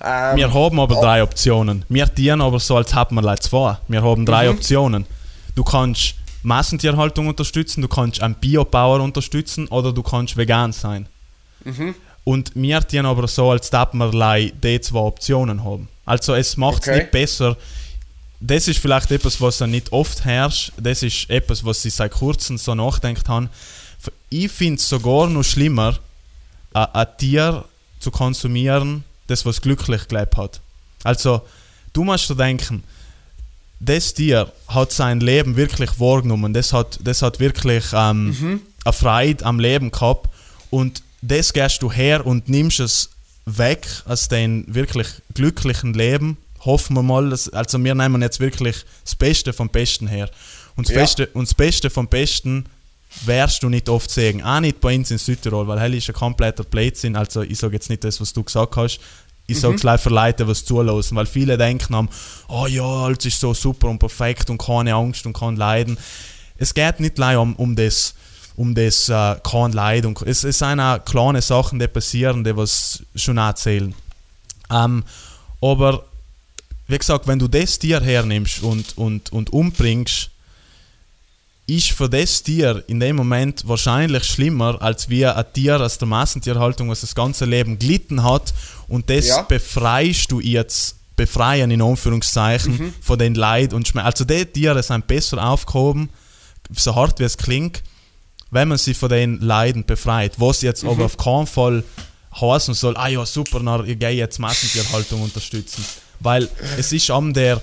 [0.04, 1.86] Ähm, Wir haben aber drei Optionen.
[1.90, 3.78] Wir dienen aber so, als hätten wir Leute zwei.
[3.88, 5.06] Wir haben drei Optionen.
[5.54, 11.06] Du kannst Massentierhaltung unterstützen, du kannst einen Biobauer unterstützen oder du kannst vegan sein.
[12.24, 15.88] Und wir dienen aber so, als hätten wir die zwei Optionen haben.
[16.04, 16.98] Also es macht es Okay.
[16.98, 17.58] nicht besser.
[18.40, 20.72] Das ist vielleicht etwas, was nicht oft herrscht.
[20.78, 23.50] Das ist etwas, was ich seit kurzem so nachdenkt habe.
[24.30, 26.00] Ich finde es sogar noch schlimmer,
[26.74, 27.66] ein ein Tier
[28.00, 30.60] zu konsumieren, das was glücklich gelebt hat.
[31.04, 31.42] Also,
[31.94, 32.84] du musst dir denken,
[33.80, 39.46] das Tier hat sein Leben wirklich wahrgenommen, das hat, das hat wirklich ähm, eine Freude
[39.46, 40.30] am Leben gehabt
[40.70, 43.10] und das gehst du her und nimmst es
[43.46, 46.38] weg aus deinem wirklich glücklichen Leben.
[46.62, 50.30] Hoffen wir mal, dass, also wir nehmen jetzt wirklich das Beste vom Besten her.
[50.76, 51.02] Und das, Ja.
[51.02, 52.66] Beste, und das Beste vom Besten
[53.26, 54.42] wirst du nicht oft sehen.
[54.44, 57.16] Auch nicht bei uns in Südtirol, weil hell ist ein kompletter Blödsinn.
[57.16, 59.00] Also ich sage jetzt nicht das, was du gesagt hast.
[59.46, 62.10] Ich sage es leider für Leute, was zulassen, weil viele denken haben,
[62.48, 65.98] oh ja, alles ist so super und perfekt und keine Angst und kein Leiden.
[66.58, 68.16] Es geht nicht allein um, um das,
[68.56, 70.06] um das äh, kein Leid.
[70.06, 73.94] Und, es, es sind auch kleine Sachen, die passieren, die was schon auch zählen.
[74.72, 75.04] Ähm,
[75.62, 76.06] aber
[76.88, 80.30] wie gesagt, wenn du das Tier hernimmst und, und, und umbringst,
[81.66, 86.08] ist für das Tier in dem Moment wahrscheinlich schlimmer, als wie ein Tier aus der
[86.08, 88.54] Massentierhaltung, was das ganze Leben gelitten hat
[88.90, 89.42] und das Ja.
[89.44, 92.94] befreist du jetzt befreien, in Anführungszeichen, Mhm.
[93.02, 94.08] von den Leid und Schmerzen.
[94.08, 96.10] Also die Tiere sind besser aufgehoben,
[96.76, 97.82] so hart wie es klingt,
[98.52, 100.34] wenn man sie von den Leiden befreit.
[100.40, 100.90] Was jetzt Mhm.
[100.90, 101.84] aber auf keinen Fall
[102.42, 105.86] heißen soll, ah ja, super, na, ich gehe jetzt Massentierhaltung unterstützen.
[106.20, 107.62] Weil es ist am der,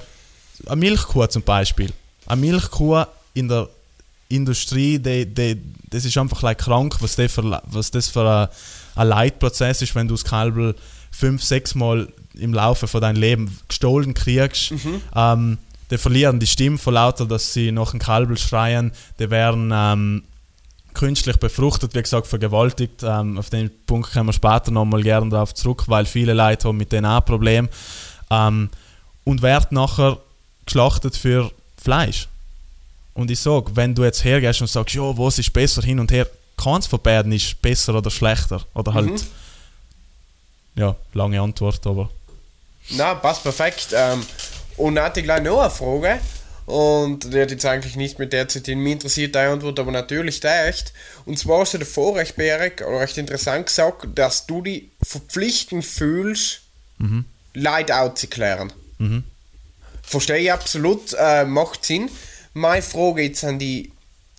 [0.66, 1.92] eine Milchkuh zum Beispiel,
[2.26, 3.68] eine Milchkuh in der
[4.30, 5.60] Industrie, die, die,
[5.90, 8.48] das ist einfach like krank, was, die für, was das für
[8.94, 10.74] ein, Leitprozess ist, wenn du das Kalbel
[11.10, 14.72] fünf, sechs Mal im Laufe von deinem Leben gestohlen kriegst.
[15.14, 15.58] Ähm,
[15.90, 18.92] die verlieren die Stimme vor lauter, dass sie nach dem Kalbel schreien.
[19.18, 20.22] Die werden ähm,
[20.94, 23.02] künstlich befruchtet, wie gesagt, vergewaltigt.
[23.02, 26.76] Ähm, auf den Punkt kommen wir später nochmal gerne darauf zurück, weil viele Leute haben
[26.76, 27.68] mit denen auch ein Problem.
[28.30, 28.70] Ähm,
[29.24, 30.18] und werden nachher
[30.66, 32.28] geschlachtet für Fleisch.
[33.20, 36.10] Und ich sage, wenn du jetzt hergehst und sagst, ja, was ist besser hin und
[36.10, 38.64] her, keins von beiden ist besser oder schlechter.
[38.74, 39.20] Oder halt, Mhm.
[40.76, 42.08] ja, lange Antwort, aber.
[42.90, 43.88] Na, passt perfekt.
[43.94, 44.24] Ähm,
[44.78, 46.18] und dann hatte ich gleich noch eine Frage.
[46.66, 48.78] Und die hat jetzt eigentlich nicht mit der zu tun.
[48.78, 50.92] Mich interessiert deine Antwort, aber natürlich der echt.
[51.26, 55.84] Und zwar hast du davor recht, Berek, oder recht interessant gesagt, dass du dich verpflichtend
[55.84, 56.62] fühlst,
[57.54, 58.72] Leid aufzuklären.
[58.98, 59.24] Mhm.
[60.02, 62.08] Verstehe ich absolut, äh, macht Sinn.
[62.52, 63.92] Meine Frage jetzt an die,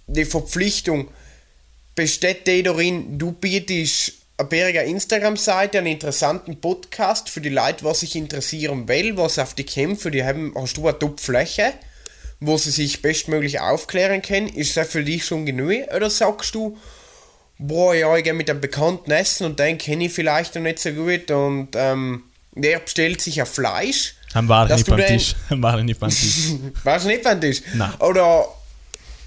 [0.08, 1.08] die Verpflichtung,
[1.96, 8.02] besteht die darin, du bietest eine bärige Instagram-Seite, einen interessanten Podcast für die Leute, was
[8.02, 11.74] sich interessieren will, was auf die kämpfen, die haben, hast du eine Top-Fläche,
[12.40, 15.94] wo sie sich bestmöglich aufklären können, ist das für dich schon genug?
[15.96, 16.78] Oder sagst du,
[17.60, 20.80] boah, ja, ich gehe mit einem Bekannten essen und den kenne ich vielleicht noch nicht
[20.80, 24.16] so gut und ähm, der bestellt sich ein Fleisch.
[24.34, 25.36] Haben wir nicht beim den- Tisch.
[25.50, 26.38] Haben wir nicht beim Tisch.
[26.84, 27.64] Weißt du nicht, das ist?
[27.76, 27.94] Nein.
[28.00, 28.48] Oder,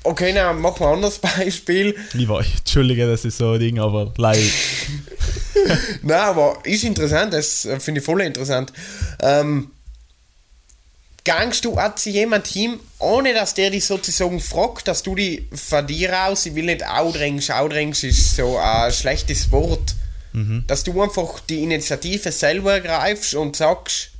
[0.02, 1.94] okay, dann machen wir ein anderes Beispiel.
[2.14, 4.40] Ich weiß, Entschuldige, das ist so ein Ding, aber leider.
[6.02, 8.72] Nein, aber ist interessant, das äh, finde ich voll interessant.
[9.20, 9.70] Ähm,
[11.24, 15.48] gangst du auch zu jemand hin, ohne dass der dich sozusagen fragt, dass du die
[15.54, 19.94] von dir aus, ich will nicht outdrängst, outdrängst ist so ein schlechtes Wort,
[20.66, 24.10] dass du einfach die Initiative selber ergreifst und sagst,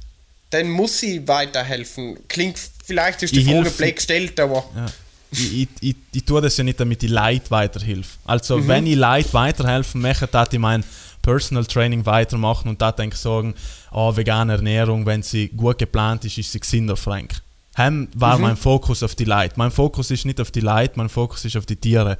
[0.54, 2.16] dann muss ich weiterhelfen.
[2.28, 4.86] Klingt, vielleicht ist die Ich Frage blöd gestellt, aber Ja.
[5.32, 8.18] Ich, ich, ich, ich tue das ja nicht, damit ich Leid weiterhelfe.
[8.24, 8.68] Also, Mhm.
[8.68, 10.84] wenn ich Leid weiterhelfen möchte, dann ich mein
[11.22, 13.54] Personal Training weitermachen und da denke ich sagen,
[13.90, 17.40] oh, vegane Ernährung, wenn sie gut geplant ist, ist sie gesünder, Frank.
[17.74, 19.56] Hem war mein Fokus auf die Leid.
[19.56, 22.16] Mein Fokus ist nicht auf die Leid, mein Fokus ist auf die Tiere.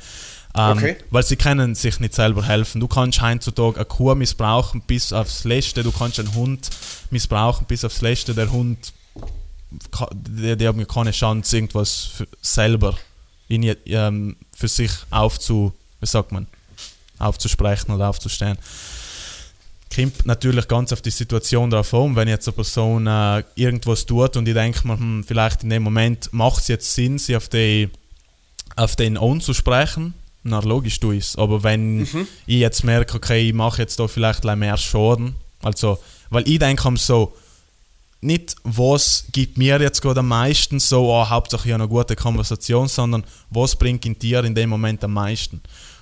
[0.57, 0.97] Ähm, Okay.
[1.11, 2.81] Weil sie können sich nicht selber helfen.
[2.81, 6.71] Du kannst heutzutage eine Kuh missbrauchen bis aufs Letzte, du kannst einen Hund
[7.11, 8.35] missbrauchen bis aufs Letzte.
[8.35, 8.93] Der Hund
[10.13, 12.97] die, die haben keine Chance, irgendwas für, selber
[13.49, 16.47] in, ähm, für sich aufzu, wie sagt man,
[17.19, 18.59] aufzusprechen oder aufzustehen.
[19.95, 24.37] Kommt natürlich ganz auf die Situation drauf an, wenn jetzt eine Person äh, irgendwas tut
[24.37, 27.49] und ich denke mir, hm, vielleicht in dem Moment macht es jetzt Sinn, sie auf,
[27.49, 27.91] die,
[28.77, 30.15] auf den anzusprechen,
[30.45, 31.37] na logisch du es.
[31.37, 32.07] Aber wenn
[32.47, 35.99] ich jetzt merke, okay, ich mache jetzt da vielleicht mehr Schaden, also,
[36.31, 37.35] weil ich denke am so,
[38.21, 42.17] nicht, was gibt mir jetzt gerade am meisten, so, oh, Hauptsache ich habe eine gute
[42.17, 45.61] Konversation, sondern was bringt in dir in dem Moment am meisten.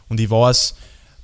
[0.09, 0.74] Und ich weiß,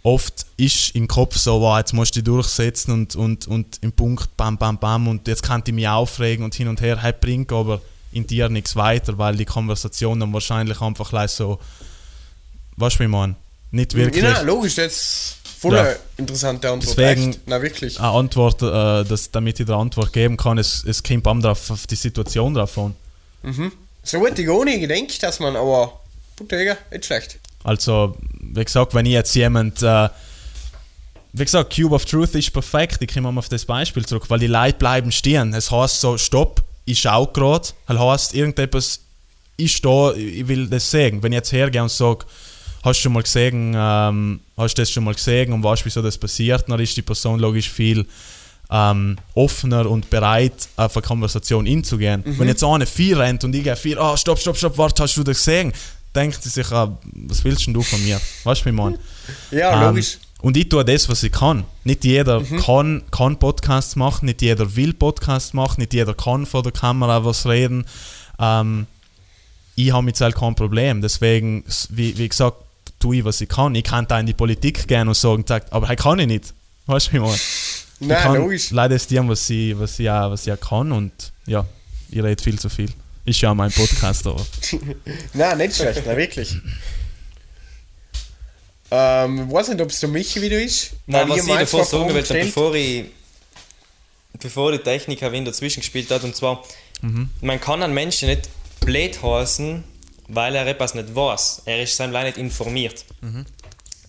[0.03, 3.93] oft ist im Kopf so, wow, jetzt musst du dich durchsetzen und, und, und im
[3.93, 7.13] Punkt bam, bam, bam und jetzt kann ich mich aufregen und hin und her, hey,
[7.19, 7.81] bringt aber
[8.13, 11.59] in dir nichts weiter, weil die Konversation dann wahrscheinlich einfach so,
[12.79, 13.35] weißt du, wie ich meine?
[13.71, 15.83] Nicht wirklich Ja, logisch, das ist voll Ja.
[15.83, 16.97] eine interessante Antwort.
[16.97, 17.41] Deswegen- echt.
[17.47, 17.99] Na, wirklich.
[17.99, 21.43] eine Antwort, äh, dass, damit ich dir eine Antwort geben kann, es, es kommt am
[21.43, 22.95] drauf, auf die Situation drauf an.
[24.03, 26.01] So hätte ich auch nie gedacht, dass man, aber,
[26.41, 27.39] Digga, nicht schlecht.
[27.65, 30.09] Also, wie gesagt, wenn ich jetzt jemand, äh,
[31.33, 34.39] wie gesagt, Cube of Truth ist perfekt, ich komme mal auf das Beispiel zurück, weil
[34.39, 35.53] die Leute bleiben stehen.
[35.53, 39.01] Es heißt so, stopp, ich schau gerade, es heißt irgendetwas,
[39.57, 41.23] ich stehe, ich will das sehen.
[41.23, 42.25] Wenn ich jetzt hergehe und sage,
[42.85, 46.03] hast du schon mal gesehen, ähm, hast du das schon mal gesehen und weißt, wieso
[46.03, 48.07] das passiert, dann ist die Person logisch viel
[48.71, 52.23] ähm, offener und bereit, auf eine Konversation hinzugehen.
[52.25, 55.17] Wenn jetzt einer vier rennt und ich gehe vier, ah, stopp, stopp, stopp, warte, hast
[55.17, 55.73] du das gesehen?
[56.15, 58.21] Denkt sie sich, ah, was willst denn du von mir?
[58.45, 58.99] Weißt du, wie ich meine?
[59.51, 60.19] Ja, Ähm, logisch.
[60.43, 61.65] und ich tue das, was ich kann.
[61.85, 66.63] Nicht jeder kann, kann Podcasts machen, nicht jeder will Podcasts machen, nicht jeder kann vor
[66.63, 67.85] der Kamera was reden.
[68.39, 68.87] Ähm,
[69.77, 71.01] ich habe mit selbst kein Problem.
[71.03, 72.57] Deswegen, wie, wie gesagt,
[72.99, 73.75] tue ich, was ich kann.
[73.75, 76.55] Ich kann da in die Politik gehen und sagen, sagt, aber hey, kann ich nicht.
[76.87, 77.35] Weißt du, wie ich meine?
[78.01, 78.71] Ich Nein, kann logisch.
[78.71, 81.13] leider ist dem, was ich, was, ich auch, was ich auch kann und
[81.47, 81.65] ja,
[82.11, 82.91] ich rede viel zu viel.
[83.25, 84.45] Ist ja auch mein Podcast, aber.
[85.35, 86.57] Nein, nicht schlecht, nein, wirklich.
[88.91, 90.93] Ähm, ich weiß nicht, ob es der Michi wieder ist.
[91.07, 92.47] Nein, was ich mir davor sagen gestellt.
[92.47, 93.05] bevor ich
[94.41, 96.25] bevor die Technik Wien dazwischen gespielt hat.
[96.25, 96.65] Und zwar,
[97.03, 97.31] mhm.
[97.41, 98.49] man kann einen Menschen nicht
[98.81, 99.85] blöd heißen,
[100.29, 101.63] weil er etwas nicht weiß.
[101.65, 103.05] Er ist seinem nicht informiert.
[103.21, 103.47] Mhm.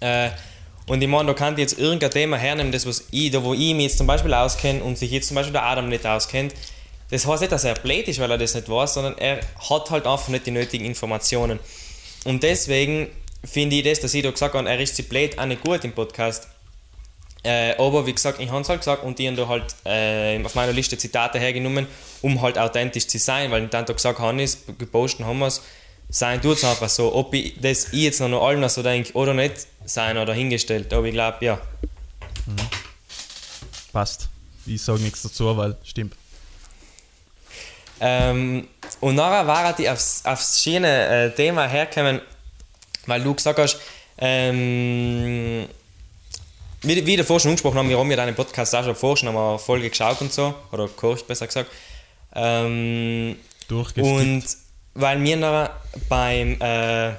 [0.02, 0.30] Äh,
[0.88, 3.74] und ich meine, da kann jetzt irgendein Thema hernehmen, das was ich, da wo ich
[3.74, 6.54] mich jetzt zum Beispiel auskenne und sich jetzt zum Beispiel der Adam nicht auskennt.
[7.12, 9.40] Das heißt nicht, dass er blöd ist, weil er das nicht weiß, sondern er
[9.70, 11.60] hat halt einfach nicht die nötigen Informationen.
[12.26, 13.08] Und deswegen
[13.44, 15.84] finde ich das, dass ich da gesagt habe, er ist zu blöd, auch nicht gut
[15.84, 16.48] im Podcast.
[17.44, 20.44] Äh, aber wie gesagt, ich habe es halt gesagt und ich habe da halt äh,
[20.44, 21.88] auf meiner Liste Zitate hergenommen,
[22.22, 24.46] um halt authentisch zu sein, weil ich dann da gesagt habe,
[24.78, 25.62] gepostet haben wir es,
[26.10, 27.14] sein tut es einfach so.
[27.14, 30.92] Ob ich das ich jetzt noch allen so denke oder nicht, sein oder hingestellt.
[30.94, 31.56] Aber ich glaube, ja.
[32.46, 32.56] Mhm.
[33.94, 34.30] Passt.
[34.66, 36.16] Ich sage nichts dazu, weil stimmt.
[38.02, 38.68] Ähm,
[39.02, 42.22] und nachher war ich aufs, aufs schöne äh, Thema hergekommen,
[43.06, 43.80] weil du gesagt hast,
[44.18, 45.68] ähm,
[46.82, 49.30] wie, wie davor schon angesprochen haben, wir haben ja deinen Podcast auch schon vorher schon
[49.36, 51.70] eine Folge geschaut und so, oder gehört besser gesagt.
[52.34, 53.36] Ähm,
[53.70, 54.44] und
[54.94, 55.76] weil wir nachher
[56.08, 57.14] beim äh,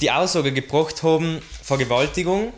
[0.00, 2.52] die Aussage gebracht haben, Vergewaltigung,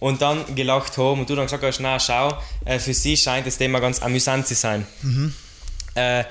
[0.00, 3.46] und dann gelacht haben und du dann gesagt hast, na schau, äh, für sie scheint
[3.46, 4.86] das Thema ganz amüsant zu sein.
[5.02, 5.34] Mhm.
[5.94, 6.24] Äh,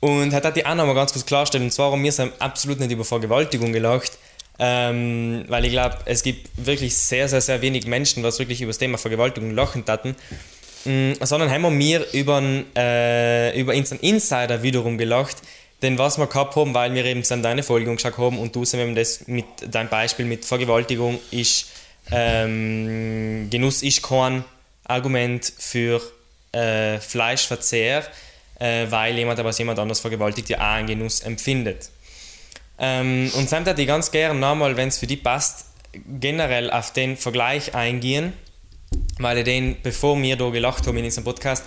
[0.00, 2.90] und hat die auch noch mal ganz kurz klarstellen, und zwar haben wir absolut nicht
[2.90, 4.18] über Vergewaltigung gelacht,
[4.58, 8.70] ähm, weil ich glaube, es gibt wirklich sehr, sehr, sehr wenig Menschen, was wirklich über
[8.70, 10.16] das Thema Vergewaltigung lachen hatten.
[10.84, 12.42] Mhm, sondern haben wir über,
[12.76, 15.38] äh, über unseren Insider wiederum gelacht,
[15.84, 18.96] denn was wir gehabt haben, weil wir eben deine Folge geschaut haben und du sind
[18.96, 21.70] das mit deinem Beispiel mit Vergewaltigung ist,
[22.10, 24.44] ähm, Genuss ist kein
[24.84, 26.02] Argument für
[26.52, 28.04] äh, Fleischverzehr,
[28.58, 31.90] äh, weil jemand, was jemand anders vergewaltigt, ja auch einen Genuss empfindet.
[32.78, 35.66] Ähm, und würde ich ganz gerne nochmal, wenn es für dich passt,
[36.20, 38.32] generell auf den Vergleich eingehen,
[39.18, 41.64] weil ich den, bevor wir da gelacht haben in diesem Podcast,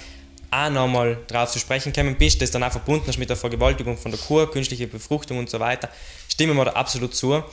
[0.51, 2.15] auch nochmal drauf zu sprechen kommen.
[2.15, 5.49] Bist, das dann auch verbunden ist mit der Vergewaltigung von der Kur, künstliche Befruchtung und
[5.49, 5.89] so weiter,
[6.29, 7.43] stimmen wir da absolut zu.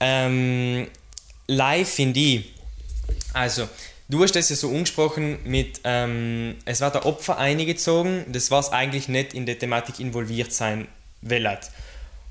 [0.00, 0.88] Ähm,
[1.46, 2.54] live finde ich,
[3.32, 3.68] also
[4.08, 8.72] du hast das ja so angesprochen mit, ähm, es wird der Opfer eingezogen, das was
[8.72, 10.88] eigentlich nicht in der Thematik involviert sein
[11.22, 11.48] will.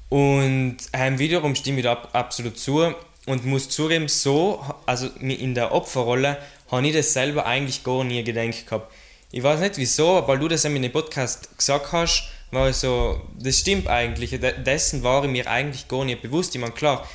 [0.09, 2.93] Und ähm, wiederum stimme ich da absolut zu.
[3.25, 6.37] Und muss zugeben, so, also in der Opferrolle,
[6.69, 8.91] habe ich das selber eigentlich gar nie gedacht gehabt
[9.31, 12.75] ich weiß nicht wieso, aber weil du das in dem Podcast gesagt hast, war ich
[12.75, 14.39] so, das stimmt eigentlich.
[14.65, 16.55] Dessen war ich mir eigentlich gar nicht bewusst.
[16.55, 17.07] Ich meine, klar,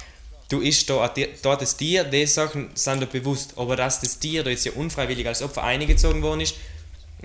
[0.49, 4.45] du isst da, da das Tier, die Sachen sind dir bewusst, aber dass das Tier
[4.45, 6.57] da jetzt ja unfreiwillig als Opfer eingezogen worden ist,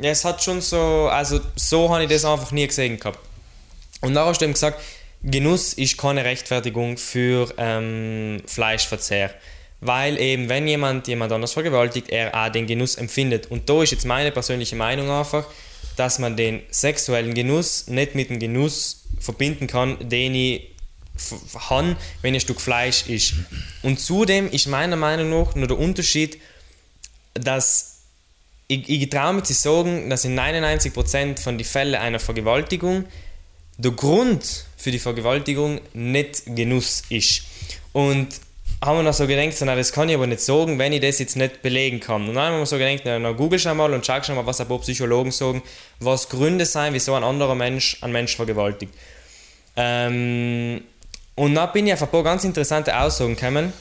[0.02, 3.20] ja, es hat schon so, also so habe ich das einfach nie gesehen gehabt.
[4.02, 4.82] Und nachher hast du eben gesagt,
[5.24, 9.34] Genuss ist keine Rechtfertigung für ähm, Fleischverzehr
[9.82, 13.52] weil eben, wenn jemand jemand anders vergewaltigt, er auch den Genuss empfindet.
[13.52, 15.46] Und da ist jetzt meine persönliche Meinung einfach,
[15.96, 20.72] dass man den sexuellen Genuss nicht mit dem Genuss verbinden kann, den ich
[21.70, 23.36] habe, wenn ein Stück Fleisch ist.
[23.84, 26.40] Und zudem ist meiner Meinung nach nur der Unterschied,
[27.34, 28.00] dass
[28.68, 33.06] ich, ich traue mich zu sagen, dass in 99% von den Fällen einer Vergewaltigung
[33.78, 37.44] der Grund für die Vergewaltigung nicht Genuss ist.
[37.94, 38.30] Und
[38.86, 41.20] haben wir noch so gedacht, na, das kann ich aber nicht sagen, wenn ich das
[41.20, 42.30] jetzt nicht belegen kann.
[42.30, 44.46] Und dann haben wir so gedacht, na, na google schon mal und schau schon mal,
[44.46, 45.62] was ein paar Psychologen sagen,
[46.00, 48.94] was Gründe sein, wieso ein anderer Mensch einen Mensch vergewaltigt.
[49.76, 50.84] Ähm,
[51.36, 53.74] und dann bin ich auf ein paar ganz interessante Aussagen gekommen.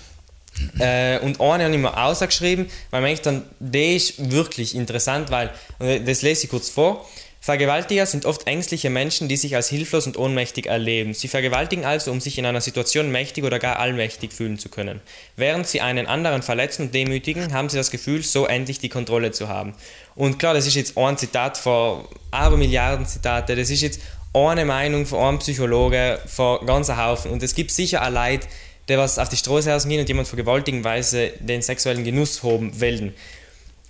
[0.79, 5.51] Äh, und eine habe ich mir ausgeschrieben, weil ich dann, das ist wirklich interessant, weil,
[5.79, 7.09] das lese ich kurz vor.
[7.45, 11.13] Vergewaltiger sind oft ängstliche Menschen, die sich als hilflos und ohnmächtig erleben.
[11.13, 15.03] Sie vergewaltigen also, um sich in einer Situation mächtig oder gar allmächtig fühlen zu können.
[15.37, 19.31] Während sie einen anderen verletzen und demütigen, haben sie das Gefühl, so endlich die Kontrolle
[19.31, 19.75] zu haben.
[20.15, 24.01] Und klar, das ist jetzt ein Zitat von aber Milliarden Zitate, das ist jetzt
[24.33, 27.31] eine Meinung von einem Psychologe, von ganzer Haufen.
[27.31, 28.49] Und es gibt sicher ein Leid,
[28.89, 32.81] der was auf die Straße rausgehen und jemand vergewaltigen, weil sie den sexuellen Genuss haben
[32.81, 33.13] wollen.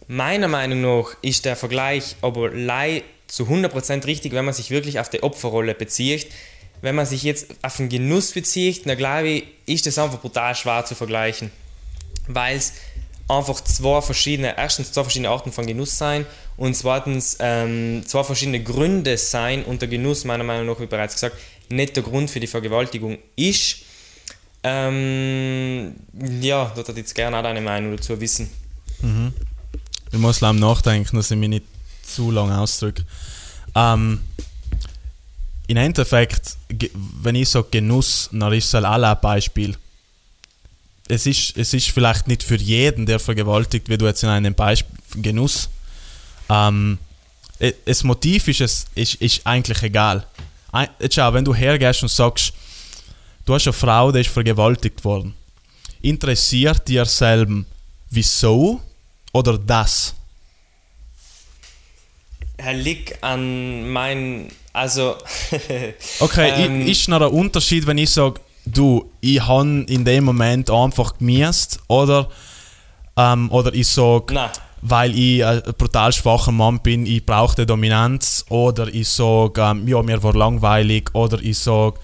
[0.09, 5.01] Meiner Meinung nach ist der Vergleich aber leid zu 100% richtig, wenn man sich wirklich
[5.01, 6.28] auf die Opferrolle bezieht.
[6.82, 10.55] Wenn man sich jetzt auf den Genuss bezieht, dann glaube ich, ist das einfach brutal
[10.55, 11.51] schwer zu vergleichen.
[12.28, 12.74] Weil es
[13.28, 16.26] einfach zwei verschiedene, erstens zwei verschiedene Arten von Genuss sein
[16.57, 21.14] und zweitens ähm, zwei verschiedene Gründe sein und der Genuss, meiner Meinung nach, wie bereits
[21.14, 21.37] gesagt,
[21.70, 23.78] nicht der Grund für die Vergewaltigung ist.
[24.62, 25.95] Ähm,
[26.41, 28.51] ja, da würde ich jetzt gerne auch deine Meinung dazu wissen.
[29.01, 29.32] Mhm.
[30.12, 31.74] Ich muss langsam nachdenken, dass ich mich nicht
[32.15, 33.05] zu lang ausdrücke.
[33.75, 34.21] Ähm,
[35.67, 36.57] Im Endeffekt,
[37.23, 39.77] wenn ich sage Genuss, dann ist es auch ein Beispiel.
[41.09, 45.23] Es ist, es ist vielleicht nicht für jeden, der vergewaltigt wird, jetzt in einem Beispiel
[45.23, 45.69] Genuss.
[46.49, 46.99] Ähm,
[47.59, 50.27] äh, das Motiv ist, es, ist, ist eigentlich egal.
[51.11, 52.53] Schau, wenn du hergehst und sagst,
[53.45, 55.35] du hast eine Frau, die ist vergewaltigt worden,
[56.03, 57.65] interessiert dir selber,
[58.11, 58.81] wieso
[59.33, 60.15] oder das?
[62.59, 64.49] Herr Lick an mein.
[64.73, 65.17] Also.
[66.21, 66.87] Okay, Ähm.
[66.87, 71.81] ist noch ein Unterschied, wenn ich sage, du, ich habe in dem Moment einfach gemisst
[71.89, 72.29] oder,
[73.17, 74.51] ähm, oder ich sage,
[74.83, 80.03] weil ich ein brutal schwacher Mann bin, ich brauche Dominanz oder ich sage, ähm, ja,
[80.03, 81.99] mir war langweilig oder ich sage,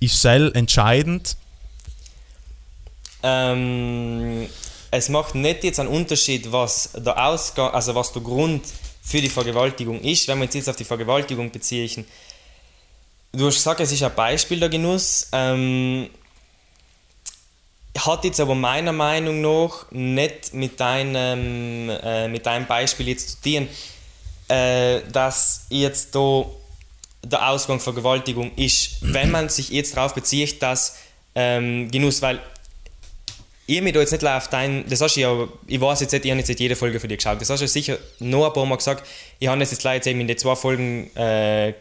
[0.00, 1.36] ist sel entscheidend.
[3.22, 4.46] Ähm,
[4.90, 8.62] es macht nicht jetzt einen Unterschied, was der Ausgang, also was der Grund
[9.08, 12.04] für die Vergewaltigung ist, wenn wir uns jetzt auf die Vergewaltigung beziehen.
[13.32, 15.28] Du hast gesagt, es ist ein Beispiel der Genuss.
[15.32, 16.10] Ähm,
[17.98, 23.50] hat jetzt aber meiner Meinung nach nicht mit deinem, äh, mit deinem Beispiel jetzt zu
[23.50, 23.68] tun,
[24.48, 26.44] äh, dass jetzt da
[27.24, 30.96] der Ausgang Vergewaltigung ist, wenn man sich jetzt darauf bezieht, dass
[31.34, 32.40] ähm, Genuss, weil
[33.68, 36.24] ich mich da jetzt nicht auf dein, das hast du ja, ich weiß jetzt nicht,
[36.24, 38.52] ich habe jetzt nicht jede Folge für dich geschaut, das hast du sicher noch ein
[38.54, 39.06] paar Mal gesagt,
[39.38, 41.74] ich habe das jetzt jetzt eben in den zwei Folgen äh,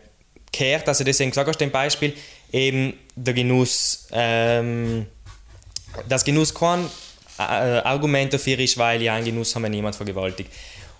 [0.51, 2.13] gehört, dass du das eben gesagt hast, dem Beispiel,
[2.51, 5.05] eben der Genuss, ähm,
[6.09, 6.85] das Genuss kein
[7.39, 10.51] äh, Argument dafür ist, weil ja einen Genuss haben, wenn jemand vergewaltigt.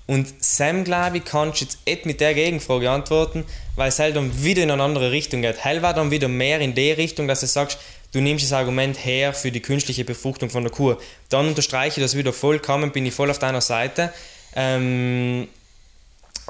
[0.06, 3.44] Und Sam, glaube ich, kannst jetzt nicht mit der Gegenfrage antworten,
[3.76, 5.66] weil es halt dann wieder in eine andere Richtung geht.
[5.66, 7.78] Hell war dann wieder mehr in die Richtung, dass du sagst,
[8.14, 10.96] du nimmst das Argument her für die künstliche Befruchtung von der Kuh.
[11.30, 14.12] Dann unterstreiche ich das wieder vollkommen, bin ich voll auf deiner Seite.
[14.56, 15.48] Ähm,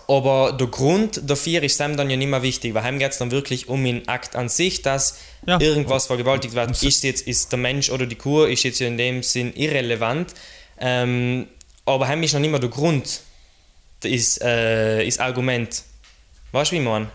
[0.07, 3.17] aber der Grund dafür ist Sam dann ja nicht mehr wichtig, weil heim geht es
[3.17, 5.59] dann wirklich um den Akt an sich, dass Ja.
[5.59, 6.81] irgendwas vergewaltigt wird.
[6.83, 10.33] Ist jetzt ist der Mensch oder die Kuh, ist jetzt in dem Sinn irrelevant.
[10.79, 11.47] Ähm,
[11.85, 13.21] aber heim ist noch nicht mehr der Grund,
[14.03, 15.83] ist, äh, ist Argument.
[16.51, 17.09] Weißt du, wie man?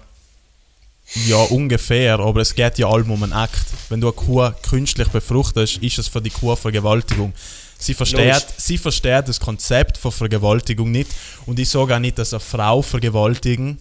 [1.26, 3.66] Ja, ungefähr, aber es geht ja allem um einen Akt.
[3.90, 7.34] Wenn du eine Kuh künstlich befruchtest, ist es für die Kuh Vergewaltigung.
[7.78, 11.10] Sie versteht, sie versteht das Konzept von Vergewaltigung nicht
[11.46, 13.78] und ich sage auch nicht, dass eine Frau vergewaltigen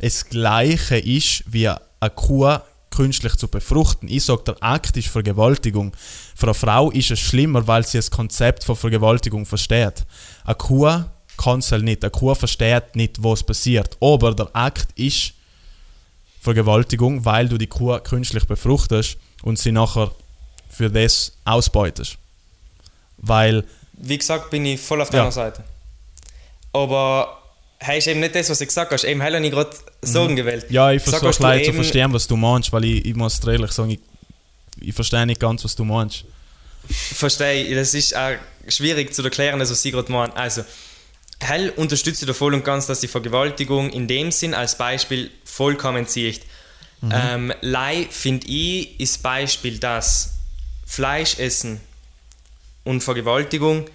[0.00, 2.58] das gleiche ist, wie eine Kuh
[2.90, 4.08] künstlich zu befruchten.
[4.08, 5.92] Ich sage, der Akt ist Vergewaltigung.
[6.34, 10.04] Für eine Frau ist es schlimmer, weil sie das Konzept von Vergewaltigung versteht.
[10.44, 11.04] Eine Kuh
[11.36, 12.02] kann es halt nicht.
[12.02, 13.96] Eine Kuh versteht nicht, was passiert.
[14.00, 15.34] Aber der Akt ist
[16.42, 20.10] Vergewaltigung, weil du die Kuh künstlich befruchtest und sie nachher
[20.68, 22.18] für das ausbeutest.
[23.18, 25.30] Weil, Wie gesagt, bin ich voll auf deiner Ja.
[25.30, 25.62] Seite.
[26.72, 27.38] Aber
[27.78, 29.04] hey, ist eben nicht das, was du gesagt hast.
[29.04, 29.70] Eben, habe ich gerade
[30.02, 30.66] Sorgen gewählt.
[30.68, 33.90] ja, ich versuche leider zu verstehen, was du meinst, weil ich, ich muss ehrlich sagen,
[33.90, 34.00] ich,
[34.80, 36.24] ich verstehe nicht ganz, was du meinst.
[36.88, 37.74] Verstehe ich.
[37.76, 38.34] Das ist auch
[38.66, 40.32] schwierig zu erklären, das, was Sie gerade meinen.
[40.32, 40.64] Also,
[41.42, 46.06] Hell unterstützt da voll und ganz, dass die Vergewaltigung in dem Sinn als Beispiel vollkommen
[46.06, 46.42] zieht.
[47.10, 50.34] Ähm, Lei, finde ich, ist Beispiel, dass
[50.86, 51.80] Fleisch essen
[52.84, 53.88] und Vergewaltigung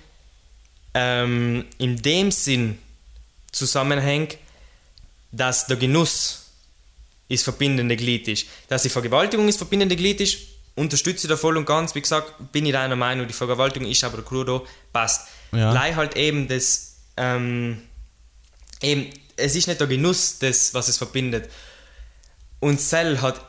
[0.93, 2.77] ähm, in dem Sinn
[3.51, 4.37] zusammenhängt,
[5.31, 6.47] dass der Genuss
[7.29, 8.47] ist verbindende Glied ist.
[8.67, 10.37] Dass die Vergewaltigung ist verbindende Glied ist,
[10.75, 11.95] unterstütze da voll und ganz.
[11.95, 15.27] Wie gesagt, bin ich deiner Meinung, die Vergewaltigung ist aber der Clou da, passt.
[15.51, 15.71] Ja.
[15.71, 16.86] Lei halt eben das,
[17.17, 17.81] ähm,
[18.81, 21.49] eben, es ist nicht der Genuss, das, was es verbindet.
[22.59, 23.39] Und Cell hat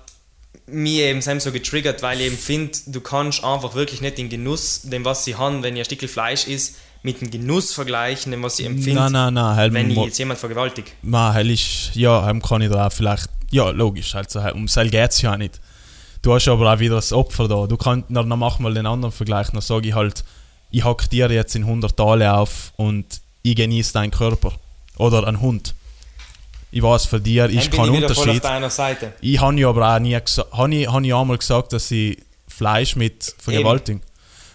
[0.67, 4.83] mich eben so getriggert, weil ich eben finde, du kannst einfach wirklich nicht den Genuss,
[4.83, 8.43] dem was sie haben, wenn ihr ein Stückel Fleisch ist, mit dem Genuss vergleichen, dem
[8.43, 10.93] was sie empfinden, Nein, nein, nein, halt, wenn ich jetzt jemand vergewaltigt.
[11.03, 14.69] Ma, hell ist, ja, heim kann ich da auch vielleicht, ja, logisch, halt so, um
[14.69, 15.61] Seil geht es ja auch nicht.
[16.23, 17.67] Du hast aber auch wieder das Opfer da.
[17.67, 20.25] Du kannst, dann mach mal den anderen Vergleich, dann sage ich halt,
[20.71, 24.53] ich hack dir jetzt in 100 Tale auf und ich genieße deinen Körper.
[24.97, 25.75] Oder ein Hund.
[26.71, 28.45] Ich weiß, für dir ist kein Unterschied.
[28.45, 29.13] deiner Seite.
[29.21, 32.19] Ich habe ja aber auch nie gesagt, habe ich, hab ich einmal gesagt, dass ich
[32.47, 34.03] Fleisch mit vergewaltigen.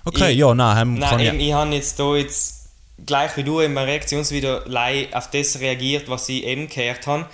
[0.06, 1.48] Okay, Ich- ja, nein, kann Nein, eben, ich.
[1.48, 2.70] ich habe jetzt da jetzt
[3.06, 4.60] gleich wie du in meinem Reaktionsvideo
[5.14, 7.26] auf das reagiert, was ich eben gehört habe.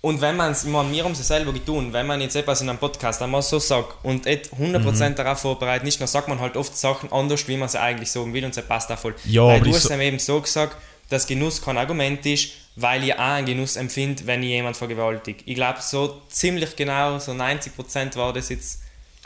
[0.00, 2.60] Und wenn man es, ich meine, wir haben es selber getan, wenn man jetzt etwas
[2.60, 5.14] in einem Podcast einmal so sagt und nicht 100% Mhm.
[5.16, 8.32] darauf vorbereitet ist, dann sagt man halt oft Sachen anders, wie man sie eigentlich sagen
[8.32, 9.14] will und es passt auch voll.
[9.24, 10.76] Ja, weil du hast so- eben so gesagt,
[11.10, 15.42] dass Genuss kein Argument ist, weil ich auch einen Genuss empfinde, wenn ich jemand vergewaltigt.
[15.46, 18.80] Ich glaube, so ziemlich genau, so 90% war das jetzt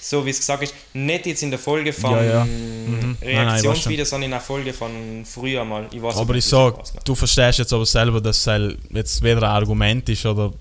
[0.05, 0.74] so, wie es gesagt ist.
[0.94, 2.44] Nicht jetzt in der Folge von Ja, ja.
[2.44, 2.48] Mhm.
[2.50, 3.24] Nein, nein, ich weiß
[3.64, 5.86] Reaktionsvideo, sondern in der Folge von früher mal.
[5.92, 7.09] Ich weiß Aber nicht, ich wie sag, das passt.
[7.09, 10.53] du verstehst jetzt aber selber, dass es halt jetzt weder ein Argument ist oder.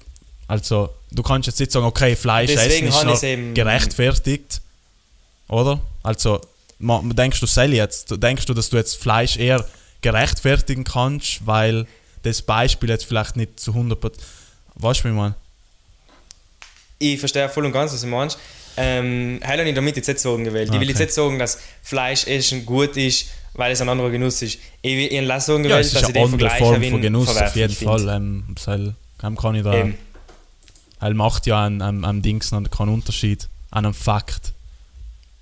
[0.48, 4.62] Also, du kannst jetzt nicht sagen, okay, Fleisch Deswegen essen ist eben- gerechtfertigt.
[5.48, 5.80] Oder?
[6.04, 6.40] Also,
[6.80, 9.66] denkst du selber jetzt, denkst du, dass du jetzt Fleisch eher
[10.02, 11.88] gerechtfertigen kannst, weil
[12.24, 14.20] das Beispiel jetzt vielleicht nicht zu 100%.
[14.76, 15.36] Weißt du, wie ich meine?
[17.00, 18.38] Ich verstehe voll und ganz, was du meinst.
[18.78, 20.70] Ähm, heil habe ich damit jetzt nicht sagen gewählt.
[20.74, 21.04] Ich will jetzt Okay.
[21.06, 24.60] nicht sagen, dass Fleisch essen gut ist, weil es ein anderer Genuss ist.
[24.82, 27.28] Ich will ich lasse sagen Ja, gewählt, es dass ich den Vergleich Form von Genuss,
[27.36, 27.76] auf jeden.
[27.76, 28.10] Fall.
[28.10, 29.74] Ähm, heil- kann ich da.
[29.74, 29.98] Eben.
[31.00, 34.54] Er macht ja an am, am Dings keinen Unterschied, an einem Fakt.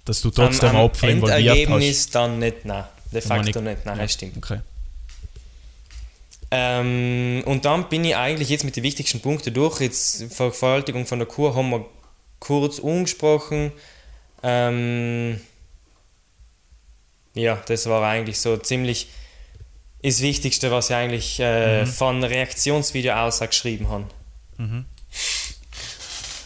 [0.05, 1.47] Dass du trotzdem am, am Opfer involviert hast.
[1.57, 2.83] Endergebnis dann nicht, nein.
[3.13, 4.37] De facto nicht, nein, das stimmt.
[4.37, 4.59] Okay.
[6.51, 9.81] Ähm, und dann bin ich eigentlich jetzt mit den wichtigsten Punkten durch.
[9.81, 11.85] Jetzt Vergewaltigung von der Kur haben wir
[12.39, 13.71] kurz angesprochen.
[14.43, 15.39] Ähm,
[17.33, 19.09] ja, das war eigentlich so ziemlich
[20.01, 24.05] das Wichtigste, was ich eigentlich äh, von Reaktionsvideo aus geschrieben habe.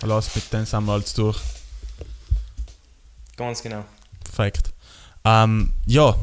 [0.02, 1.40] Lass mit den sind wir alles durch.
[3.38, 3.86] Ganz genau.
[4.24, 4.72] Perfekt.
[5.24, 6.16] Ähm, ja,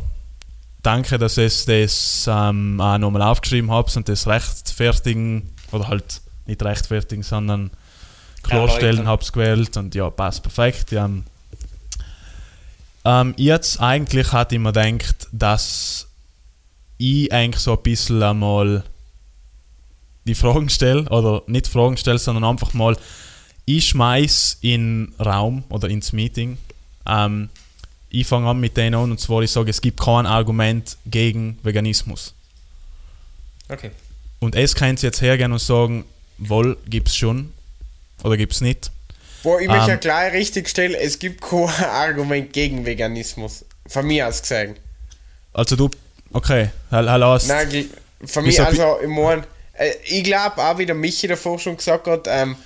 [0.82, 6.62] danke, dass ihr das ähm, auch nochmal aufgeschrieben habt und das rechtfertigen, oder halt nicht
[6.62, 7.70] rechtfertigen, sondern
[8.50, 9.06] klarstellen Erläutern.
[9.08, 10.92] habt gewählt und ja, passt perfekt.
[10.92, 11.08] Ja,
[13.04, 16.06] ähm, jetzt eigentlich hatte ich mir gedacht, dass
[16.98, 18.84] ich eigentlich so ein bisschen einmal
[20.26, 22.96] die Fragen stelle, oder nicht Fragen stelle, sondern einfach mal,
[23.64, 26.58] ich schmeiß in den Raum oder ins Meeting.
[27.06, 27.48] Ähm,
[28.10, 31.58] ich fange an mit denen an und zwar ich sage, es gibt kein Argument gegen
[31.62, 32.34] Veganismus.
[33.68, 33.92] Okay.
[34.40, 36.04] Und es kann jetzt hergehen und sagen,
[36.38, 37.52] wohl gibt's schon
[38.22, 38.90] oder gibt's nicht.
[39.42, 39.88] Wo ich mich Ähm.
[39.88, 43.64] ja gleich richtig stelle, es gibt kein Argument gegen Veganismus.
[43.86, 44.76] Von mir aus gesehen.
[45.52, 45.90] Also du,
[46.32, 46.70] okay,
[47.22, 47.46] aus.
[47.48, 47.90] Nein,
[48.24, 49.44] von mir, also, ich mein,
[49.74, 52.56] äh, ich glaube auch, wie der Michi davor schon gesagt hat, ähm,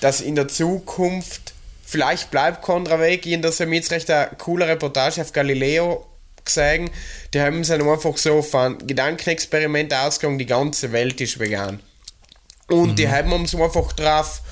[0.00, 1.54] dass in der Zukunft
[1.84, 3.24] vielleicht bleibt anderer Weg.
[3.24, 6.06] Ich habe jetzt recht eine coole Reportage auf Galileo
[6.44, 6.90] gesehen.
[7.32, 11.80] Die haben sich einfach so von Gedankenexperiment ausgegangen, die ganze Welt ist vegan.
[12.68, 14.42] Und die haben uns einfach drauf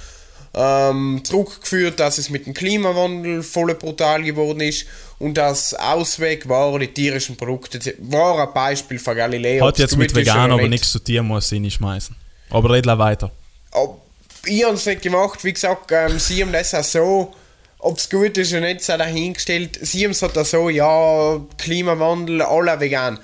[0.54, 4.86] ähm, zurückgeführt, dass es mit dem Klimawandel voll brutal geworden ist
[5.18, 7.94] und das Ausweg war die tierischen Produkte.
[7.98, 9.66] War ein Beispiel von Galileo.
[9.66, 10.70] Hat jetzt mit vegan aber nicht.
[10.70, 12.14] nichts zu tun, muss ich nicht schmeißen.
[12.50, 13.30] Aber red weiter.
[13.72, 14.00] Ob,
[14.46, 17.34] ich habe es nicht gemacht, wie gesagt, ähm, sie haben das auch so,
[17.78, 19.78] ob es gut ist oder nicht, sei dahingestellt.
[19.82, 23.18] Sie haben es halt auch so, ja, Klimawandel, alle vegan.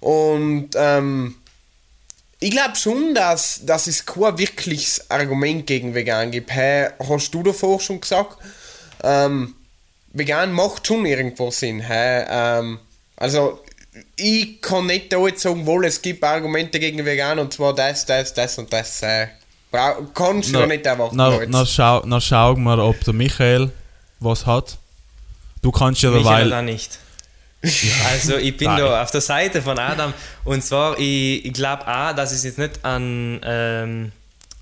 [0.00, 1.36] Und ähm,
[2.42, 6.50] ich glaube schon, dass, dass es kein wirkliches Argument gegen vegan gibt.
[6.50, 8.36] Hey, hast du davor schon gesagt?
[9.04, 9.54] Ähm,
[10.12, 11.78] vegan macht schon irgendwo Sinn.
[11.78, 12.80] Hey, ähm,
[13.14, 13.60] also,
[14.16, 18.06] ich kann nicht da jetzt sagen, wohl, es gibt Argumente gegen vegan und zwar das,
[18.06, 19.02] das, das und das.
[19.70, 21.16] Brau- kannst du ja nicht erwarten.
[21.16, 21.50] na, jetzt.
[21.50, 23.70] na, schau, na schauen wir, ob der Michael
[24.18, 24.78] was hat.
[25.62, 26.50] Du kannst ja Michael derweil.
[26.50, 26.98] da nicht.
[28.10, 30.12] Also ich bin da auf der Seite von Adam
[30.44, 34.12] und zwar, ich, ich glaube auch, dass es jetzt nicht an, ähm,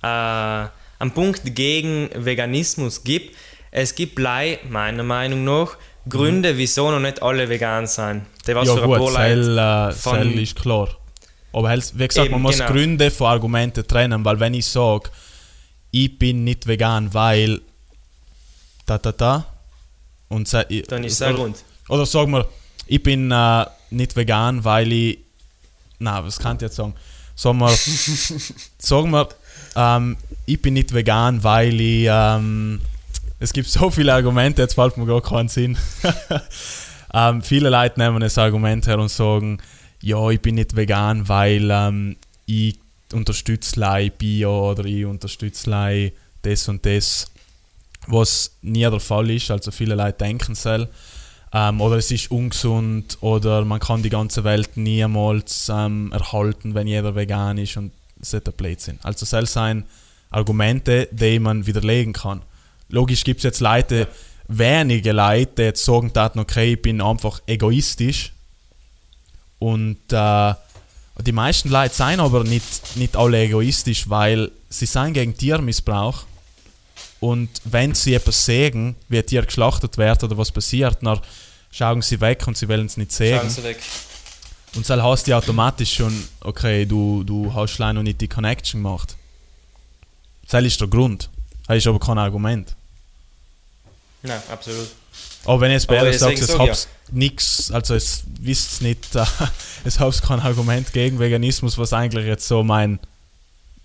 [0.02, 3.34] äh, einen Punkt gegen Veganismus gibt.
[3.70, 5.76] Es gibt lei, meiner Meinung nach,
[6.08, 8.22] Gründe, wieso noch nicht alle vegan sind.
[8.46, 10.88] Der was Ja ein gut, Cell, äh, von- Cell ist klar.
[11.52, 12.70] Aber halt, wie gesagt, Eben, man muss genau.
[12.70, 15.10] Gründe von Argumenten trennen, weil wenn ich sage,
[15.90, 17.60] ich bin nicht vegan, weil
[18.86, 19.46] da da da
[20.28, 21.56] und ich- Dann ist es ein Grund.
[21.88, 22.46] Oder sagen wir,
[22.90, 25.18] ich bin äh, nicht vegan, weil ich.
[26.00, 26.94] Na, was kann ich jetzt sagen?
[27.36, 27.70] Sagen wir,
[28.78, 29.28] sagen wir
[29.76, 32.08] ähm, ich bin nicht vegan, weil ich.
[32.10, 32.80] Ähm,
[33.38, 35.78] es gibt so viele Argumente, jetzt fällt mir gar keinen Sinn.
[37.14, 39.58] ähm, viele Leute nehmen das Argument her und sagen,
[40.02, 42.16] ja, ich bin nicht vegan, weil ähm,
[42.46, 42.76] ich
[43.12, 46.12] unterstütze Bio oder ich unterstütze
[46.42, 47.30] das und das,
[48.08, 49.50] was nie der Fall ist.
[49.50, 50.66] Also viele Leute denken es.
[51.52, 56.86] Ähm, oder es ist ungesund oder man kann die ganze Welt niemals ähm, erhalten, wenn
[56.86, 57.92] jeder vegan ist und
[58.32, 58.98] ein Blödsinn.
[59.02, 59.84] Also es sind
[60.30, 62.42] Argumente, die man widerlegen kann.
[62.88, 64.06] Logisch gibt es jetzt Leute,
[64.46, 68.32] wenige Leute, die jetzt sagen, okay, ich bin einfach egoistisch
[69.58, 70.54] und äh,
[71.22, 76.24] die meisten Leute sind aber nicht, nicht alle egoistisch, weil sie sind gegen Tiermissbrauch
[77.20, 81.20] und wenn sie etwas sehen, wie Tier geschlachtet wird oder was passiert, dann
[81.70, 83.38] schauen sie weg und sie wollen es nicht sehen.
[83.38, 83.78] Schauen Sie weg.
[84.74, 88.82] Und dann hast du automatisch schon, okay, du, du hast leider noch nicht die Connection
[88.82, 89.16] gemacht.
[90.48, 91.28] Das ist der Grund.
[91.66, 92.74] Das ist aber kein Argument.
[94.22, 94.88] Nein, absolut.
[95.44, 99.24] Aber wenn ich jetzt bei ehrlich sagst, es hab's nichts, also es wisst nicht, äh,
[99.84, 102.98] es hab's kein Argument gegen Veganismus, was eigentlich jetzt so mein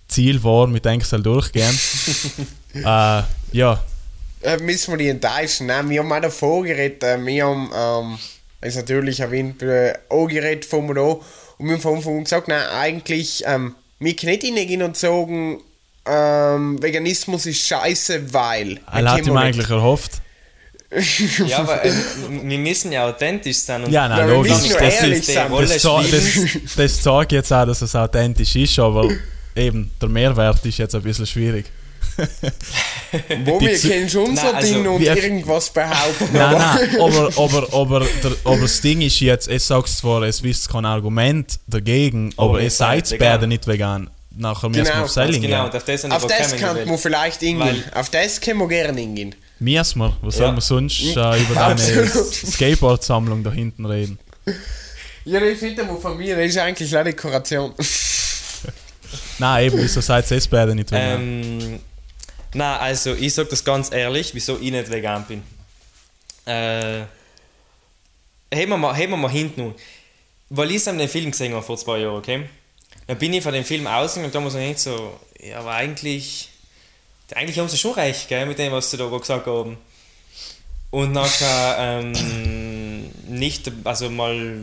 [0.07, 1.79] Ziel war, mit Excel durchgehen.
[2.75, 3.83] äh, ja,
[4.45, 5.67] äh, müssen wir die enttäuschen.
[5.67, 7.03] Nein, wir haben auch davor geredet.
[7.03, 8.17] Äh, wir haben, ähm,
[8.61, 11.01] ist natürlich erwähnt, äh, auch geredet von mir da.
[11.01, 14.97] Und wir haben von Anfang an gesagt, nein, eigentlich, ähm, wir können nicht hingehen und
[14.97, 15.61] sagen,
[16.05, 18.79] ähm, Veganismus ist scheiße, weil.
[18.91, 20.21] Er hat ihm eigentlich erhofft.
[21.47, 21.91] ja, aber äh,
[22.29, 23.83] wir müssen ja authentisch sein.
[23.83, 24.51] Und ja, nein, logisch.
[24.51, 29.09] Das, das, ist, das, das, das zeigt jetzt auch, dass es authentisch ist, aber
[29.55, 31.65] eben, der Mehrwert ist jetzt ein bisschen schwierig.
[33.45, 36.29] Wo wir können schon so also, Dinge und irgendwas behaupten.
[36.33, 40.43] Nein, nein, aber, aber, aber, der, aber das Ding ist jetzt, es sagt zwar, es
[40.43, 44.09] wisst kein Argument dagegen, aber, aber es seid beide nicht vegan.
[44.37, 47.83] Nachher müssen wir auf Selling genau, auf das, auf das kann man vielleicht hingehen.
[47.93, 49.33] Auf das können wir gerne hingehen.
[49.59, 50.17] Müssen wir?
[50.21, 50.45] Was ja.
[50.45, 54.19] sollen wir sonst äh, über deine Skateboard-Sammlung da hinten reden?
[55.23, 57.73] Ja, ich finde, von mir ist eigentlich eine Dekoration.
[59.39, 61.21] Nein, eben, wieso seid ihr beide nicht vegan?
[61.21, 61.79] Ähm,
[62.55, 65.43] nein, also ich sage das ganz ehrlich, wieso ich nicht vegan bin.
[66.45, 67.05] Äh,
[68.53, 69.73] heben wir mal, heben wir mal hinten
[70.49, 72.49] Weil ich den Film gesehen habe vor zwei Jahren, okay?
[73.07, 75.71] Dann bin ich von dem Film ausgegangen und da muss ich nicht so, ja, aber
[75.71, 76.49] eigentlich,
[77.33, 79.77] eigentlich haben sie schon recht, gell, mit dem, was sie da gesagt haben.
[80.91, 84.61] Und nachher ähm, nicht, also mal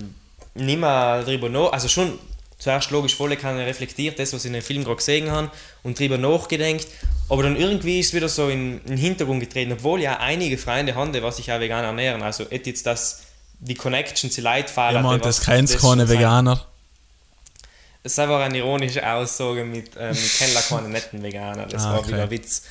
[0.54, 2.18] nicht mehr drüber nach, also schon
[2.58, 5.50] zuerst logisch voll keine reflektiert, das, was ich in dem Film gerade gesehen habe
[5.82, 6.86] und drüber nachgedenkt,
[7.28, 10.58] aber dann irgendwie ist es wieder so in, in den Hintergrund getreten, obwohl ja einige
[10.58, 13.22] Freunde haben, die sich auch vegan ernähren, also jetzt das,
[13.58, 14.96] die Connection zu Leitfahrern.
[14.96, 16.66] Ja, man, das kennt keine Veganer.
[18.04, 21.66] Es war eine ironische Aussage mit, äh, mit kenne keine netten Veganer.
[21.66, 22.62] Das ah, war wieder ein Witz.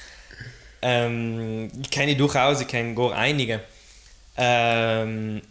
[0.82, 3.62] Ähm, ich kenne durchaus, ich kenne gar einige.
[4.36, 5.42] Ähm,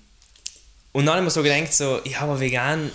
[0.92, 2.90] und dann habe ich mir so gedacht, so, ja, aber vegan,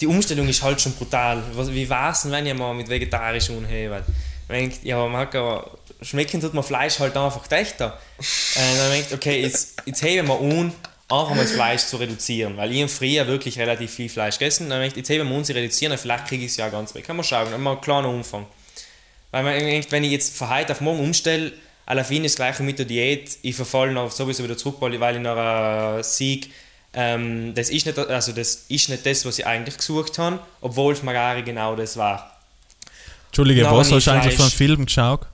[0.00, 1.42] die Umstellung ist halt schon brutal.
[1.54, 4.04] Wie war es denn, wenn ihr mal mit vegetarisch unhebt?
[4.48, 5.64] Man denkt, ja, kann,
[6.02, 7.98] schmecken tut man Fleisch halt einfach dichter.
[8.18, 10.72] Und dann denkt, okay, jetzt, jetzt heben wir un
[11.08, 12.56] einfach mal das Fleisch zu reduzieren.
[12.56, 14.68] Weil ich habe früher wirklich relativ viel Fleisch gegessen.
[14.68, 17.04] Dann denke ich, jetzt heben wir uns reduzieren, vielleicht kriege ich es ja ganz weg.
[17.04, 18.46] Kann man schauen, mal einen kleinen Umfang.
[19.30, 21.52] Weil man denkt, wenn ich jetzt von heute auf morgen umstelle,
[21.84, 25.20] alle fin das gleiche mit der Diät, ich verfalle noch sowieso wieder zurück, weil ich
[25.20, 26.50] nach einem Sieg
[26.94, 30.94] ähm, das, ist nicht, also das ist nicht das, was ich eigentlich gesucht habe, obwohl
[30.94, 32.35] es mir genau das war.
[33.36, 35.26] Entschuldige, Dann was hast du eigentlich für einen Film geschaut?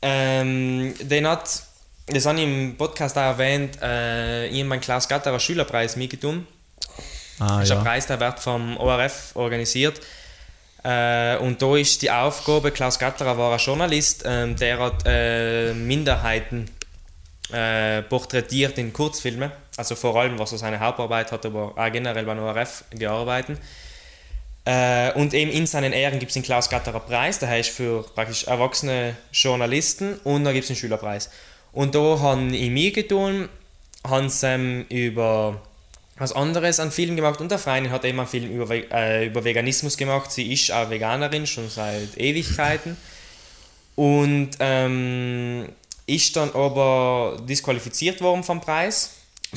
[0.00, 1.62] Ähm, den hat
[2.06, 6.46] das habe ich im Podcast auch erwähnt, äh, ich meinen Klaus Gatterer Schülerpreis mitgetan.
[7.38, 7.76] Ah, das ist ja.
[7.76, 10.00] ein Preis, der wird vom ORF organisiert.
[10.82, 15.74] Äh, und da ist die Aufgabe, Klaus Gatterer war ein Journalist, äh, der hat äh,
[15.74, 16.70] Minderheiten
[17.52, 19.50] äh, porträtiert in Kurzfilmen.
[19.76, 23.58] Also vor allem, was er seine Hauptarbeit hat, aber auch generell beim ORF gearbeitet.
[24.64, 28.02] Äh, und eben in seinen Ehren gibt es den Klaus Gatterer Preis, der heißt für
[28.14, 31.30] praktisch erwachsene Journalisten und dann gibt es den Schülerpreis.
[31.72, 33.48] Und da haben ich mir getan,
[34.06, 35.60] haben sie ähm, über
[36.16, 39.44] was anderes an Film gemacht und der Freundin hat eben einen Film über, äh, über
[39.44, 40.30] Veganismus gemacht.
[40.30, 42.96] Sie ist auch Veganerin, schon seit Ewigkeiten.
[43.96, 45.68] Und ähm,
[46.06, 49.10] ist dann aber disqualifiziert worden vom Preis,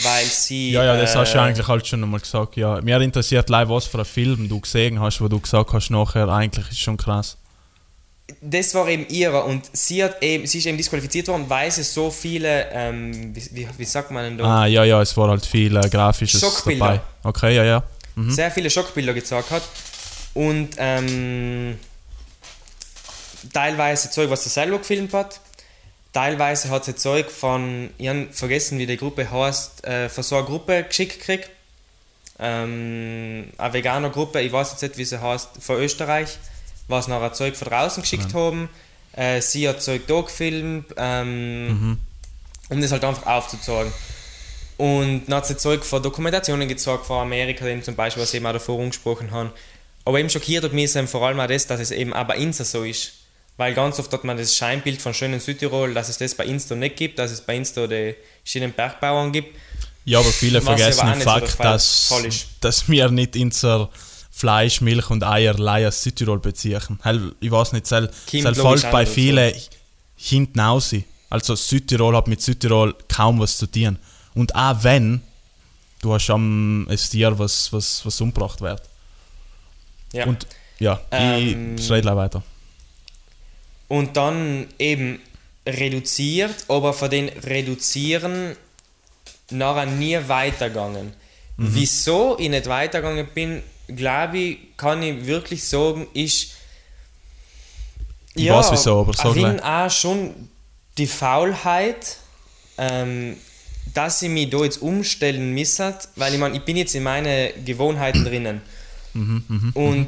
[0.04, 0.72] weil sie.
[0.72, 2.56] Ja, ja, das äh, hast du eigentlich halt schon einmal gesagt.
[2.56, 2.82] Ja.
[2.82, 6.28] Mir interessiert live, was für einen Film du gesehen hast, wo du gesagt hast, nachher
[6.30, 7.38] eigentlich ist schon krass
[8.42, 11.84] das war eben ihrer und sie, hat eben, sie ist eben disqualifiziert worden, weil sie
[11.84, 14.64] so viele, ähm, wie, wie, sagt man denn da?
[14.64, 16.86] Ah, ja, ja, es war halt viel äh, Grafisches Schockbilder.
[16.86, 17.02] dabei.
[17.24, 17.84] Okay, ja, ja.
[18.16, 18.32] Mhm.
[18.32, 19.64] Sehr viele Schockbilder gezeigt hat
[20.34, 21.78] und ähm,
[23.54, 25.40] teilweise Zeug, was sie selber gefilmt hat,
[26.18, 30.38] teilweise hat sie Zeug von, ich habe vergessen, wie die Gruppe heißt, äh, von so
[30.38, 31.50] einer Gruppe geschickt gekriegt.
[32.40, 36.38] Ähm, eine veganer Gruppe, ich weiß jetzt nicht, wie sie heißt, von Österreich
[36.88, 38.40] was nachher Zeug von draußen geschickt ja.
[38.40, 38.70] haben.
[39.14, 41.98] Äh, sie hat Zeug da gefilmt, ähm, mhm.
[42.70, 43.92] um das halt einfach aufzuzeigen.
[44.78, 48.38] Und dann hat sie Zeug von Dokumentationen gezeigt, von Amerika, eben zum Beispiel, was sie
[48.38, 49.52] eben auch davor angesprochen haben.
[50.06, 52.64] Aber eben schockiert hat mich vor allem auch das, dass es eben auch bei Insta
[52.64, 53.14] so ist.
[53.58, 56.76] Weil ganz oft hat man das Scheinbild von schönen Südtirol, dass es das bei Insta
[56.76, 59.56] nicht gibt, dass es bei Insta die schönen Bergbauern gibt.
[60.06, 63.90] Ja, aber viele vergessen den Fakt, so dass, dass wir nicht unser
[64.32, 67.00] Fleisch, Milch und Eier aus Südtirol beziehen.
[67.42, 69.60] Ich weiß nicht, es fällt bei vielen so.
[70.16, 70.96] hinten raus.
[71.30, 73.98] Also Südtirol hat mit Südtirol kaum was zu tun.
[74.36, 75.22] Und auch wenn,
[76.02, 78.82] du hast am ein Tier, was, was, was umgebracht wird.
[80.14, 80.26] Ja.
[80.26, 80.46] Und
[80.80, 82.44] ja, ähm, ich rede weiter.
[83.88, 85.20] Und dann eben
[85.66, 88.56] reduziert, aber von den Reduzieren
[89.52, 91.14] nachher nie weitergegangen.
[91.58, 91.70] Mhm.
[91.74, 96.54] Wieso ich nicht weitergegangen bin, glaube ich, kann ich wirklich sagen, ist.
[98.34, 100.50] Ich ja, weiß wieso, aber sag ich auch schon
[100.98, 102.18] die Faulheit,
[102.78, 103.38] ähm,
[103.94, 107.54] dass ich mich da jetzt umstellen müsste, weil ich meine, ich bin jetzt in meine
[107.66, 108.62] Gewohnheiten drinnen.
[109.14, 110.08] Mhm, mh, und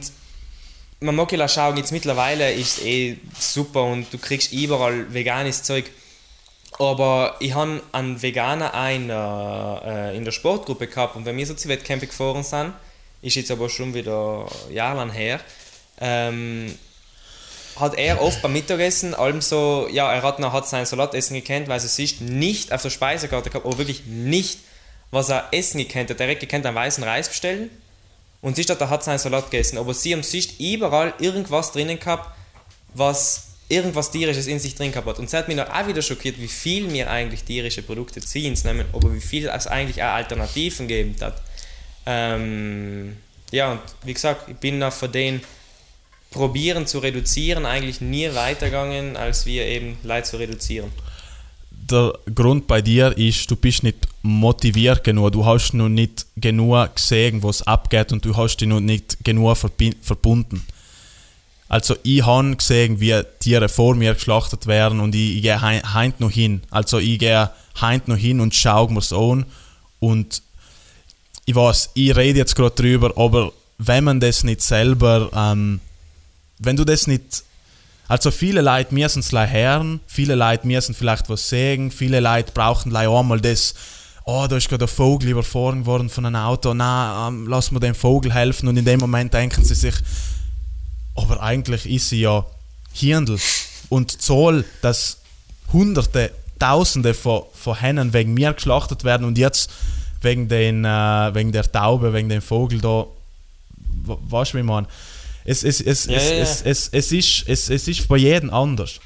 [1.02, 5.64] man mag ja schauen, jetzt mittlerweile ist es eh super und du kriegst überall veganes
[5.64, 5.90] Zeug.
[6.78, 11.54] Aber ich habe einen Veganer einer, äh, in der Sportgruppe gehabt und wenn wir so
[11.54, 12.74] zu Wettkämpfe gefahren sind,
[13.22, 15.40] ist jetzt aber schon wieder jahrelang her,
[16.00, 16.74] ähm,
[17.76, 21.78] hat er oft beim Mittagessen allem so, ja, er hat, hat sein Salatessen gekannt, weil
[21.78, 24.60] es ist nicht auf der Speisekarte gehabt, aber wirklich nicht,
[25.12, 26.20] was er essen gekannt hat.
[26.20, 27.70] Er hat gekannt einen weißen Reis bestellen
[28.42, 32.00] und sie hat, er hat seinen Salat gegessen, aber sie haben sich überall irgendwas drinnen
[32.00, 32.36] gehabt,
[32.94, 35.20] was irgendwas tierisches in sich drin gehabt hat.
[35.20, 38.86] Und sie hat mich auch wieder schockiert, wie viel mir eigentlich tierische Produkte ziehen nehmen,
[38.94, 41.42] aber wie viel es eigentlich auch Alternativen geben hat.
[42.06, 43.18] Ähm,
[43.52, 45.42] ja, und wie gesagt, ich bin nach von denen
[46.32, 50.92] probieren zu reduzieren eigentlich nie weitergegangen, als wir eben Leid zu reduzieren.
[51.90, 56.96] Der Grund bei dir ist, du bist nicht motiviert genug, du hast noch nicht genug
[56.96, 59.58] gesehen, was abgeht und du hast dich noch nicht genug
[60.02, 60.66] verbunden.
[61.68, 66.20] Also ich habe gesehen, wie Tiere vor mir geschlachtet werden und ich, ich gehe heint
[66.20, 66.62] noch hin.
[66.72, 67.50] Also ich gehe
[67.80, 69.46] heint noch hin und schaue mir es an
[70.00, 70.42] und
[71.46, 75.80] ich weiß, ich rede jetzt gerade drüber, aber wenn man das nicht selber, ähm,
[76.60, 77.44] wenn du das nicht,
[78.10, 82.94] also viele Leute müssen es hören, viele Leute müssen vielleicht was sagen, viele Leute brauchen
[82.96, 83.76] einmal das,
[84.26, 87.80] oh, da ist gerade ein Vogel überfahren worden von einem Auto, na, ähm, lass mir
[87.80, 89.94] dem Vogel helfen und in dem Moment denken sie sich,
[91.16, 92.46] aber eigentlich ist sie ja
[92.94, 93.38] Hirndl
[93.90, 95.20] und Zoll, dass
[95.72, 99.72] Hunderte, Tausende von, von Hennen wegen mir geschlachtet werden und jetzt
[100.22, 103.06] wegen, den, äh, wegen der Taube, wegen dem Vogel da,
[104.04, 104.88] weißt du, wie man.
[105.46, 106.42] Es, es, es, ja, es, ja, ja.
[106.42, 109.00] es, es, es, ist, es, es ist bei jedem anders.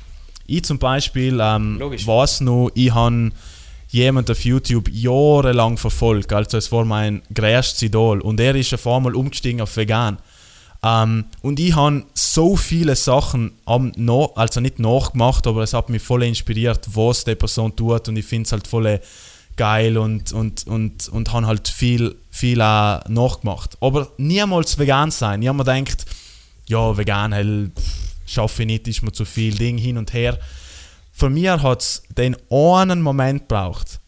[0.46, 3.32] Ich zum Beispiel ähm, weiß noch, ich habe
[3.90, 8.88] jemand auf YouTube jahrelang verfolgt, also es war mein größtes Idol und er ist auf
[8.88, 10.18] einmal umgestiegen auf vegan.
[10.84, 15.90] Ähm, und ich habe so viele Sachen, am, no, also nicht nachgemacht, aber es hat
[15.90, 19.00] mich voll inspiriert, was die Person tut und ich finde es halt voll
[19.56, 23.78] geil und, und, und, und habe halt viel, viel auch nachgemacht.
[23.80, 25.42] Aber niemals vegan sein.
[25.42, 26.06] Ich habe mir gedacht,
[26.68, 27.72] ja, vegan, hell,
[28.26, 30.40] schaffe ich nicht, ist mir zu viel Ding hin und her.
[31.12, 34.00] Für mich hat es den einen Moment gebraucht,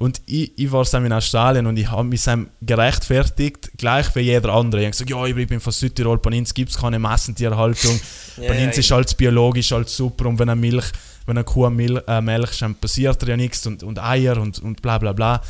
[0.00, 2.24] und ich, ich war in Australien und ich habe mich
[2.62, 4.80] gerechtfertigt, gleich wie jeder andere.
[4.80, 8.00] Ich habe gesagt, ja, ich bin von Südtirol, bei uns gibt es keine Massentierhaltung.
[8.38, 10.24] ja, bei uns ja, ist alles biologisch, alles super.
[10.24, 10.86] Und wenn eine Milch,
[11.26, 14.96] wenn eine Kuh Milch, äh, Milch passiert ja nichts und, und Eier und, und bla
[14.96, 15.42] bla bla.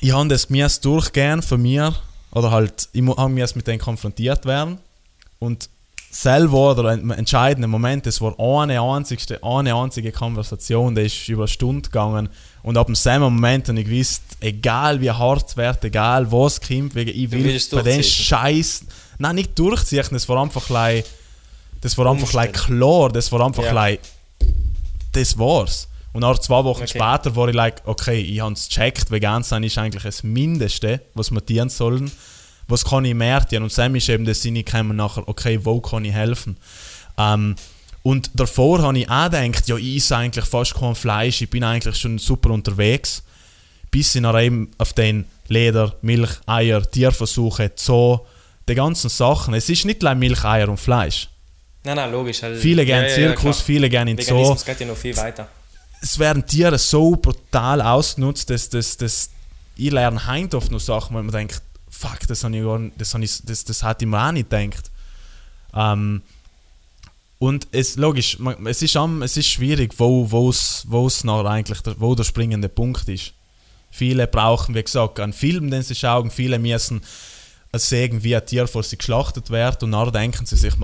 [0.00, 1.94] Ich habe das durchgehen von mir,
[2.30, 4.78] oder halt, ich habe mit denen konfrontiert werden.
[5.38, 5.68] Und
[6.10, 11.42] selber oder ein entscheidender Moment, es war eine einzige, eine einzige Konversation, die ist über
[11.42, 12.28] eine Stunde gegangen
[12.62, 16.60] und ab dem selben Moment habe ich gewusst, egal wie hart es wird, egal was
[16.60, 18.84] kommt, wegen ich will bei den Scheiß,
[19.18, 21.04] nein, nicht durchziehen, das war einfach like,
[21.80, 23.72] das war einfach like klar, das war einfach ja.
[23.72, 24.00] like,
[25.12, 25.88] das war's.
[26.12, 26.98] Und nach zwei Wochen okay.
[26.98, 31.02] später war ich like, okay, ich habe es gecheckt, vegan sein ist eigentlich das Mindeste,
[31.14, 32.10] was wir dienen sollen
[32.68, 33.62] was kann ich mehr tun?
[33.62, 36.56] Und Sam ist eben der Sinn, ich komme nachher, okay, wo kann ich helfen?
[37.18, 37.56] Ähm,
[38.02, 41.64] und davor habe ich auch gedacht, ja, ich esse eigentlich fast kein Fleisch, ich bin
[41.64, 43.22] eigentlich schon super unterwegs.
[43.90, 48.20] Bis ich dann eben auf den Leder, Milch, Eier, Tierversuche, Zoo,
[48.68, 49.54] die ganzen Sachen.
[49.54, 51.28] Es ist nicht nur Milch, Eier und Fleisch.
[51.84, 52.42] Nein, nein, logisch.
[52.42, 54.52] Halt, viele gehen ja, Zirkus, ja, viele gehen in Zoo.
[54.54, 55.48] Es geht ja noch viel weiter.
[56.02, 59.30] Es werden Tiere so brutal ausgenutzt, dass, dass, dass
[59.76, 61.62] ich lerne heute oft noch Sachen, wo man denkt,
[61.96, 64.90] fuck, das, habe ich das, habe ich, das, das hatte ich mir auch nicht gedacht.
[65.74, 66.22] Ähm,
[67.38, 72.14] und es, logisch, es ist, es ist schwierig, wo, wo's, wo's noch eigentlich der, wo
[72.14, 73.32] der springende Punkt ist.
[73.90, 77.02] Viele brauchen, wie gesagt, einen Film, den sie schauen, viele müssen
[77.74, 80.74] sehen, wie ein Tier vor sie geschlachtet wird und dann denken sie sich,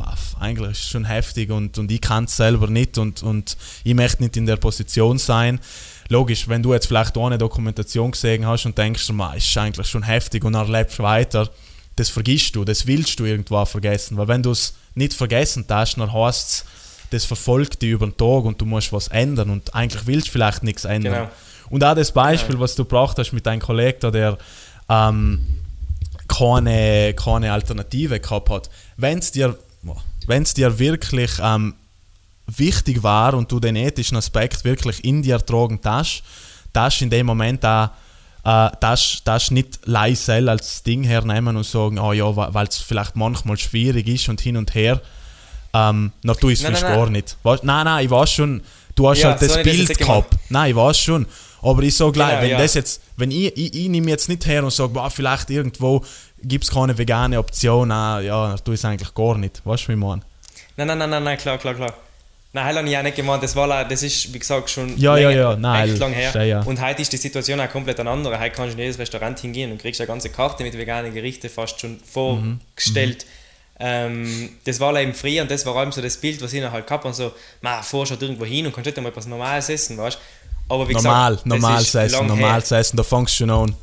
[0.40, 3.94] eigentlich ist es schon heftig und, und ich kann es selber nicht und, und ich
[3.94, 5.58] möchte nicht in der Position sein
[6.12, 10.04] logisch, wenn du jetzt vielleicht eine Dokumentation gesehen hast und denkst, man, ist eigentlich schon
[10.04, 11.48] heftig und dann lebst du weiter,
[11.96, 14.16] das vergisst du, das willst du irgendwo vergessen.
[14.16, 16.64] Weil wenn du es nicht vergessen hast, dann heißt es,
[17.10, 20.32] das verfolgt dich über den Tag und du musst was ändern und eigentlich willst du
[20.32, 21.14] vielleicht nichts ändern.
[21.14, 21.30] Genau.
[21.68, 22.64] Und auch das Beispiel, genau.
[22.64, 24.38] was du gebracht hast mit deinem Kollegen, der
[24.88, 25.40] ähm,
[26.28, 28.70] keine, keine Alternative gehabt hat.
[28.96, 29.58] Wenn es dir,
[30.56, 31.74] dir wirklich ähm,
[32.58, 36.22] wichtig war und du den ethischen Aspekt wirklich in dir tragen darfst,
[36.72, 37.90] darfst in dem Moment auch
[38.44, 43.56] äh, darfst nicht leise als Ding hernehmen und sagen, oh ja, weil es vielleicht manchmal
[43.56, 45.00] schwierig ist und hin und her.
[45.74, 47.36] Ähm, na, du ist es gar nicht.
[47.42, 48.62] Weißt, nein, nein, ich weiß schon,
[48.94, 50.34] du hast ja, halt das sorry, Bild das gehabt.
[50.48, 51.26] Nein, ich weiß schon.
[51.62, 52.58] Aber ich sage gleich, genau, wenn ja.
[52.58, 56.04] das jetzt, wenn ich, ich, ich nehme jetzt nicht her und sage, vielleicht irgendwo
[56.42, 59.64] gibt es keine vegane Option, ah, ja, du ist eigentlich gar nicht.
[59.64, 60.24] Weißt du, wie man?
[60.76, 61.94] Nein, nein, nein, nein, nein, klar, klar, klar.
[62.54, 63.42] Nein, das habe ich auch nicht gemeint.
[63.42, 66.32] Das, war, das ist, wie gesagt, schon Ja, ja, länger- ja, nein, echt lang her.
[66.34, 66.60] ja, ja.
[66.62, 68.38] Und heute ist die Situation auch komplett eine andere.
[68.38, 71.48] Heute kannst du in jedes Restaurant hingehen und kriegst eine ganze Karte mit veganen Gerichten
[71.48, 73.24] fast schon vorgestellt.
[73.80, 76.72] Ähm, das war eben früher und das war allem so das Bild, was ich noch
[76.72, 77.08] halt gehabt habe.
[77.08, 80.18] Und so, man, halt irgendwo hin und kannst nicht einmal etwas Normales essen, weißt?
[80.68, 82.78] Aber wie Normal, gesagt, normal ist essen, normal her.
[82.78, 83.74] essen, da fängst du schon an.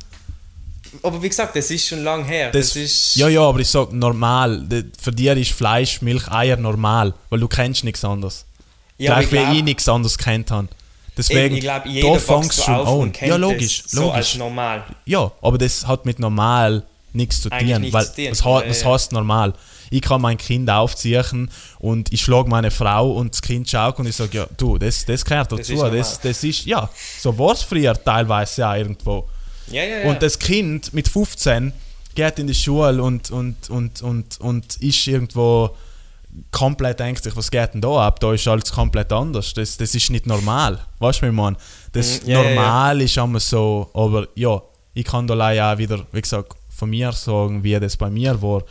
[1.02, 2.50] Aber wie gesagt, das ist schon lang her.
[2.50, 3.16] Das, Das, ist.
[3.16, 4.66] ja, ja, aber ich sag normal.
[5.00, 8.44] Für dich ist Fleisch, Milch, Eier normal, weil du kennst nichts anderes.
[9.00, 10.68] Ja, Gleich ich wie glaub- ich nichts anderes kennt habe.
[11.16, 12.94] Deswegen, ich glaube, da fängst du schon auf an.
[12.94, 14.38] und kennt Ja, logisch, das so als logisch.
[14.38, 14.84] normal.
[15.06, 17.80] Ja, aber das hat mit normal nichts zu Eigentlich tun.
[17.82, 18.30] nichts Weil, zu tun.
[18.30, 18.90] was, Ja, was ja.
[18.92, 19.52] heißt normal?
[19.90, 21.50] Ich kann mein Kind aufziehen
[21.80, 25.04] und ich schlage meine Frau und das Kind schaut und ich sage, ja, du, das,
[25.04, 25.72] das gehört Das dazu.
[25.84, 29.28] ist Das, das, ist, ja, so war es früher teilweise auch irgendwo.
[29.70, 30.08] Ja, ja, ja.
[30.10, 31.72] Und das Kind mit 15
[32.14, 35.70] geht in die Schule und, und, und, und, und ist irgendwo
[36.50, 38.20] komplett ängstlich, was geht denn da ab?
[38.20, 39.54] Da ist alles komplett anders.
[39.54, 40.78] Das, das ist nicht normal.
[40.98, 41.56] Weißt du, wie man?
[41.92, 44.60] Das Mhm, ja, ja, normal ist immer so, aber ja,
[44.94, 48.40] ich kann da leider auch wieder, wie gesagt, von mir sagen, wie das bei mir
[48.40, 48.62] war.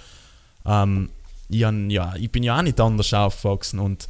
[0.65, 1.09] Ähm,
[1.49, 4.07] ich, ja, ich bin ja auch nicht anders aufgewachsen und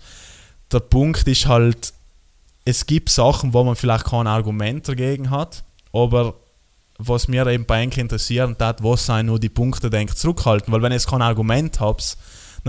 [0.71, 1.93] der Punkt ist halt,
[2.65, 5.63] es gibt Sachen, wo man vielleicht kein Argument dagegen hat,
[5.93, 6.35] aber
[6.97, 10.71] was mir eben bei Enke interessieren hat, was sind nur die Punkte, die ich zurückhalten,
[10.71, 12.03] weil wenn ich kein Argument habe,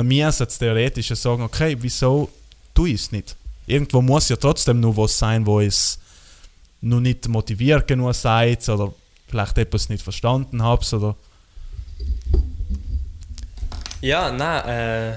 [0.01, 2.31] dann müssen jetzt theoretisch sagen, okay, wieso
[2.75, 3.37] tue ich es nicht?
[3.67, 5.99] Irgendwo muss ja trotzdem nur was sein, wo es
[6.81, 8.95] nur nicht motiviert genug seid oder
[9.29, 11.15] vielleicht etwas nicht verstanden habt oder
[14.01, 15.17] Ja, nein, äh.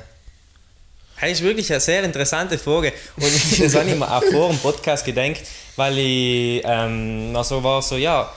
[1.22, 2.92] Das ist wirklich eine sehr interessante Frage.
[3.16, 5.40] Und das habe ich mir auch vor dem Podcast gedacht,
[5.78, 8.30] weil ich ähm, also war so, ja,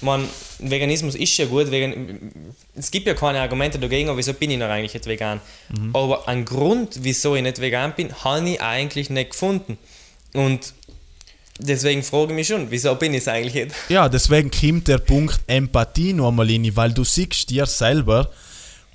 [0.00, 0.26] man,
[0.62, 2.20] Veganismus ist ja gut, vegan,
[2.74, 5.40] es gibt ja keine Argumente dagegen, aber wieso bin ich noch eigentlich nicht vegan?
[5.92, 9.78] Aber einen Grund, wieso ich nicht vegan bin, habe ich eigentlich nicht gefunden.
[10.34, 10.74] Und
[11.58, 13.76] deswegen frage ich mich schon, wieso bin ich es eigentlich nicht?
[13.88, 18.30] Ja, deswegen kommt der Punkt Empathie noch einmal rein, weil du siehst dir selber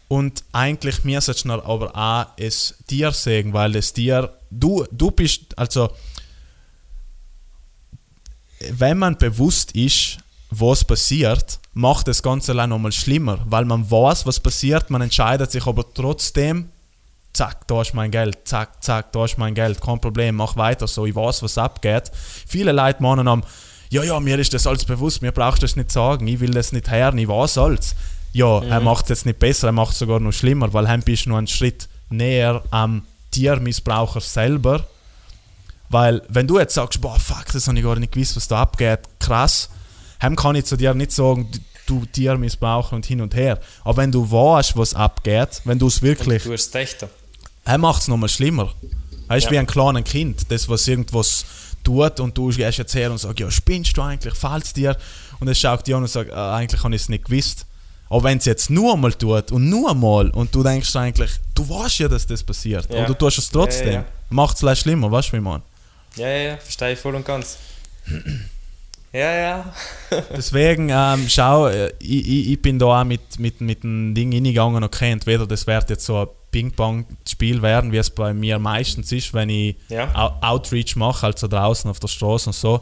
[0.08, 5.58] und eigentlich sollst du aber auch es dir sagen, weil es dir, du, du bist,
[5.58, 5.90] also
[8.72, 10.18] wenn man bewusst ist,
[10.50, 15.52] was passiert, macht das Ganze allein nochmal schlimmer, weil man weiß, was passiert, man entscheidet
[15.52, 16.70] sich aber trotzdem,
[17.34, 20.88] zack, da ist mein Geld, zack, zack, da ist mein Geld, kein Problem, mach weiter
[20.88, 22.12] so, ich weiß, was abgeht.
[22.48, 23.44] Viele Leute meinen am,
[23.90, 26.52] ja, ja, mir ist das alles bewusst, mir brauchst du das nicht sagen, ich will
[26.52, 27.96] das nicht hören, ich weiß alles.
[28.34, 31.02] Ja, er macht es jetzt nicht besser, er macht es sogar noch schlimmer, weil dann
[31.02, 34.86] bist du noch einen Schritt näher am Tiermissbraucher selber.
[35.90, 38.62] Weil, wenn du jetzt sagst, boah, fuck, das habe ich gar nicht gewusst, was da
[38.62, 39.70] abgeht, krass,
[40.20, 41.50] dann kann ich zu dir nicht sagen,
[41.86, 43.60] du Tiermissbraucher und hin und her.
[43.84, 47.10] Aber wenn du weißt, was abgeht, wenn du es wirklich Du hast Töchter.
[47.66, 48.74] er macht es nochmal schlimmer.
[49.30, 49.52] Er ist Ja.
[49.52, 51.46] wie ein kleines Kind, das was irgendwas
[51.84, 54.98] tut und du gehst jetzt her und sagst, ja, spinnst du eigentlich, fällt dir?
[55.40, 57.66] Und es schaut dir an und sagt, ah, eigentlich habe ich es nicht gewusst.
[58.10, 61.68] Aber wenn es jetzt nur einmal tut und nur einmal und du denkst eigentlich, du
[61.68, 63.00] weißt ja, dass das passiert, Ja.
[63.00, 64.06] aber du tust es trotzdem, Ja, ja, ja.
[64.30, 65.62] macht es schlimmer, weißt du, wie man?
[66.16, 67.58] Ja, ja, ja, verstehe ich voll und ganz.
[69.14, 69.74] Ja, ja.
[70.36, 74.32] Deswegen, ähm, schau, äh, ich, ich, ich bin da auch mit, mit, mit dem Ding
[74.32, 78.60] hingegangen und okay, entweder das wird jetzt so ein Ping-Pong-Spiel werden, wie es bei mir
[78.60, 80.38] meistens ist, wenn ich Ja.
[80.42, 82.82] Outreach mache, also draußen auf der Straße und so.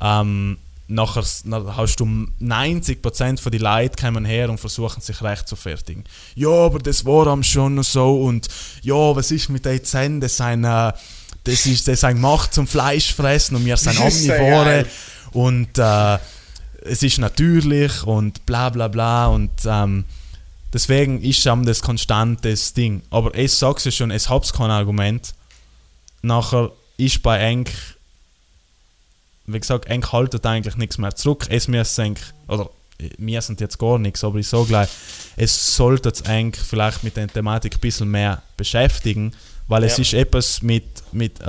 [0.00, 0.58] Ähm,
[0.88, 6.04] nachher hast du 90% von den Leuten kommen her und versuchen sich recht zu fertigen.
[6.34, 8.48] Ja, aber das war am schon so und
[8.82, 10.20] ja, was ist mit den Zähnen?
[10.20, 10.92] Das sind, äh,
[11.44, 14.86] das ist, das sind Macht zum Fleisch fressen und wir sind Omnivore.
[15.32, 16.18] Und äh,
[16.82, 20.04] es ist natürlich und bla bla bla und ähm,
[20.72, 23.02] deswegen ist es das konstantes Ding.
[23.10, 25.34] Aber ich sag's ja schon, es hat kein Argument.
[26.22, 27.70] Nachher ist bei Enk,
[29.46, 31.46] wie gesagt, Enk haltet eigentlich nichts mehr zurück.
[31.48, 32.70] Es müssen Enk, oder
[33.18, 34.88] wir sind jetzt gar nichts, aber ich sage gleich,
[35.36, 39.32] es sollte Enk vielleicht mit der Thematik ein bisschen mehr beschäftigen,
[39.68, 40.02] weil es Ja.
[40.02, 41.46] ist etwas mit, mit äh,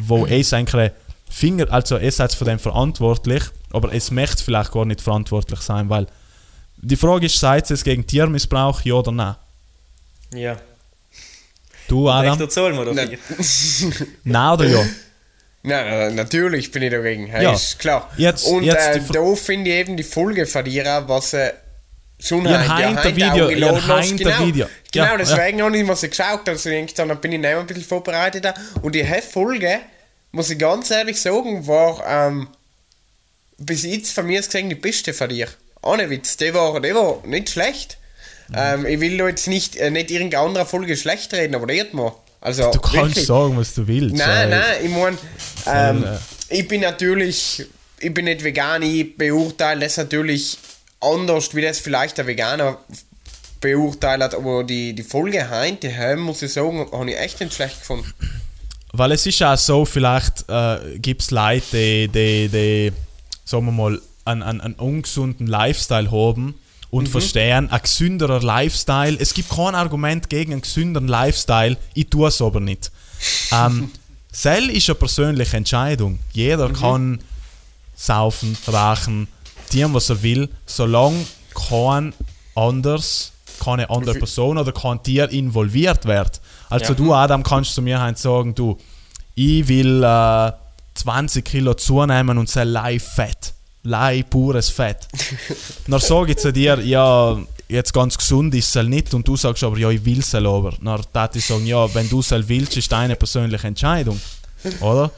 [0.00, 0.92] wo es eigentlich
[1.30, 3.42] Finger, also es seid für den verantwortlich,
[3.72, 6.06] aber es möchte vielleicht gar nicht verantwortlich sein, weil
[6.76, 9.36] die Frage ist, seid ihr es gegen Tiermissbrauch, ja oder nein?
[10.34, 10.56] Ja.
[11.88, 12.30] Du, Adam?
[12.32, 12.92] Rechter Zoll, oder?
[12.94, 13.18] Nein.
[14.24, 14.84] Nein oder ja?
[15.62, 17.52] Nein, äh, natürlich bin ich dagegen, ja, Ja.
[17.52, 18.10] ist klar.
[18.16, 21.52] Jetzt- und jetzt äh, da finde ich eben die Folge von dir, auch, was äh,
[22.18, 23.88] schon heinter heint Video- hast.
[23.88, 24.66] heinter genau, Video.
[24.92, 27.48] Genau, Ja, deswegen habe ich mal so geschaut, also ich denke, dann bin ich noch
[27.60, 28.46] ein bisschen vorbereitet.
[28.82, 29.80] Und die Folge,
[30.32, 32.48] muss ich ganz ehrlich sagen, war ähm,
[33.58, 35.48] bis jetzt von mir gesehen die beste von dir.
[35.82, 37.98] Ohne Witz, die war, die war nicht schlecht.
[38.54, 42.12] Ähm, ich will jetzt nicht, äh, nicht irgendeine andere Folge schlecht reden, aber red mal.
[42.40, 43.26] Also, Du kannst wirklich.
[43.26, 44.16] sagen, was du willst.
[44.16, 45.18] Nein, äh, nein, ich meine,
[45.66, 47.66] ähm, Soll, ich bin natürlich,
[48.00, 50.58] ich bin nicht vegan, ich beurteile das natürlich
[51.00, 52.78] anders, wie das vielleicht der Veganer
[53.60, 55.46] beurteilt, aber die, die Folge
[55.82, 58.12] die Helm, muss ich sagen, habe ich echt nicht schlecht gefunden.
[58.92, 62.92] Weil es ist auch so, vielleicht äh, gibt es Leute, die, die, die,
[63.44, 66.54] sagen wir mal, einen, einen, einen ungesunden Lifestyle haben
[66.90, 69.16] und verstehen, ein gesünderer Lifestyle.
[69.18, 72.90] Es gibt kein Argument gegen einen gesünderen Lifestyle, ich tue es aber nicht.
[73.52, 73.90] Ähm,
[74.32, 76.20] Sell ist eine persönliche Entscheidung.
[76.32, 77.20] Jeder kann
[77.96, 79.28] saufen, rauchen,
[79.70, 82.14] tun, was er will, solange kein
[82.54, 86.40] anders, keine andere Person oder kein Tier involviert wird.
[86.70, 86.94] Also Ja.
[86.94, 88.78] du, Adam, kannst zu mir halt sagen, du,
[89.34, 90.52] ich will äh,
[90.94, 93.52] 20 Kilo zunehmen und sei live fett.
[93.82, 95.08] Live pures Fett.
[95.88, 99.64] Dann sage ich zu dir, ja, jetzt ganz gesund ist es nicht und du sagst
[99.64, 100.72] aber, ja, ich will es aber.
[100.82, 104.20] Dann darf ich sagen, ja, wenn du es willst, ist deine persönliche Entscheidung.
[104.80, 105.10] Oder?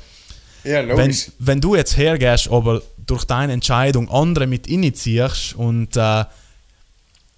[0.62, 1.32] Ja, wenn, logisch.
[1.40, 6.24] wenn du jetzt hergehst, aber durch deine Entscheidung andere mit initiierst und äh,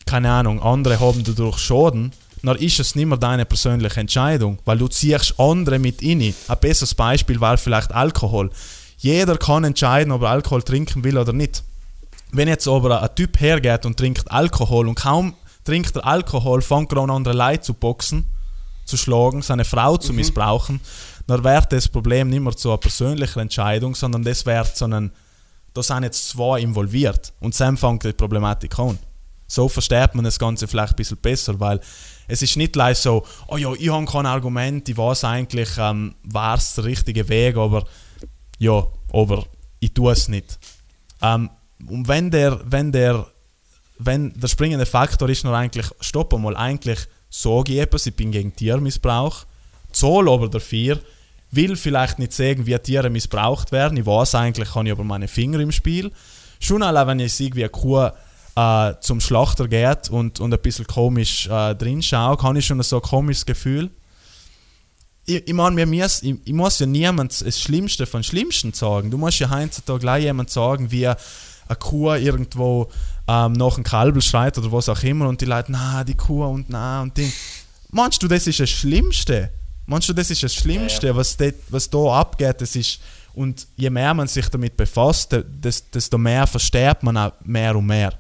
[0.05, 2.13] keine Ahnung, andere haben dadurch Schaden,
[2.47, 6.21] dann ist es nicht mehr deine persönliche Entscheidung, weil du ziehst andere mit in.
[6.21, 8.51] Ein besseres Beispiel war vielleicht Alkohol.
[8.99, 11.63] Jeder kann entscheiden, ob er Alkohol trinken will oder nicht.
[12.33, 15.35] Wenn jetzt aber ein Typ hergeht und trinkt Alkohol und kaum
[15.65, 18.25] trinkt er Alkohol, fängt er an andere Leute zu boxen,
[18.85, 20.81] zu schlagen, seine Frau zu missbrauchen,
[21.27, 25.11] dann wird das Problem nicht mehr zu einer persönlichen Entscheidung, sondern das wird so ein,
[25.73, 28.99] da sind jetzt zwei involviert und dann fängt die Problematik an.
[29.47, 31.81] So versteht man das Ganze vielleicht ein bisschen besser, weil
[32.29, 36.15] es ist nicht gleich so, oh ja, ich habe kein Argument, ich weiß eigentlich, ähm,
[36.23, 37.85] war es der richtige Weg, aber
[38.59, 39.45] ja, aber
[39.81, 40.59] ich tue es nicht.
[41.21, 41.51] Ähm,
[41.87, 43.27] und wenn der, wenn der,
[43.99, 48.31] wenn der springende Faktor ist nur eigentlich, stopp einmal, eigentlich sage ich etwas, ich bin
[48.31, 49.45] gegen Tiermissbrauch,
[49.93, 51.01] zahle aber dafür,
[51.51, 55.29] will vielleicht nicht sagen, wie Tiere missbraucht werden, ich weiß eigentlich, habe ich aber meine
[55.29, 56.11] Finger im Spiel.
[56.61, 58.09] Schon allein, wenn ich sehe, wie eine Kuh
[58.57, 62.81] äh, zum Schlachter geht und, und ein bisschen komisch äh, drin schaue, habe ich schon
[62.83, 63.91] so ein komisches Gefühl.
[65.27, 69.11] Ich, ich meine, ich, ich muss ja niemand das Schlimmste von Schlimmsten sagen.
[69.11, 71.17] Du musst ja heutzutage gleich jemand sagen, wie eine
[71.79, 72.91] Kuh irgendwo
[73.27, 76.45] ähm, nach einem Kalbel schreit oder was auch immer und die Leute, na, die Kuh
[76.45, 77.33] und na und Ding.
[77.91, 79.51] Meinst du, das ist das Schlimmste?
[79.87, 82.61] Meinst du, das ist das Schlimmste, Was, det, was da abgeht?
[82.61, 83.01] Das ist,
[83.33, 87.75] und je mehr man sich damit befasst, de- des- desto mehr versteht man auch mehr
[87.77, 88.13] und mehr.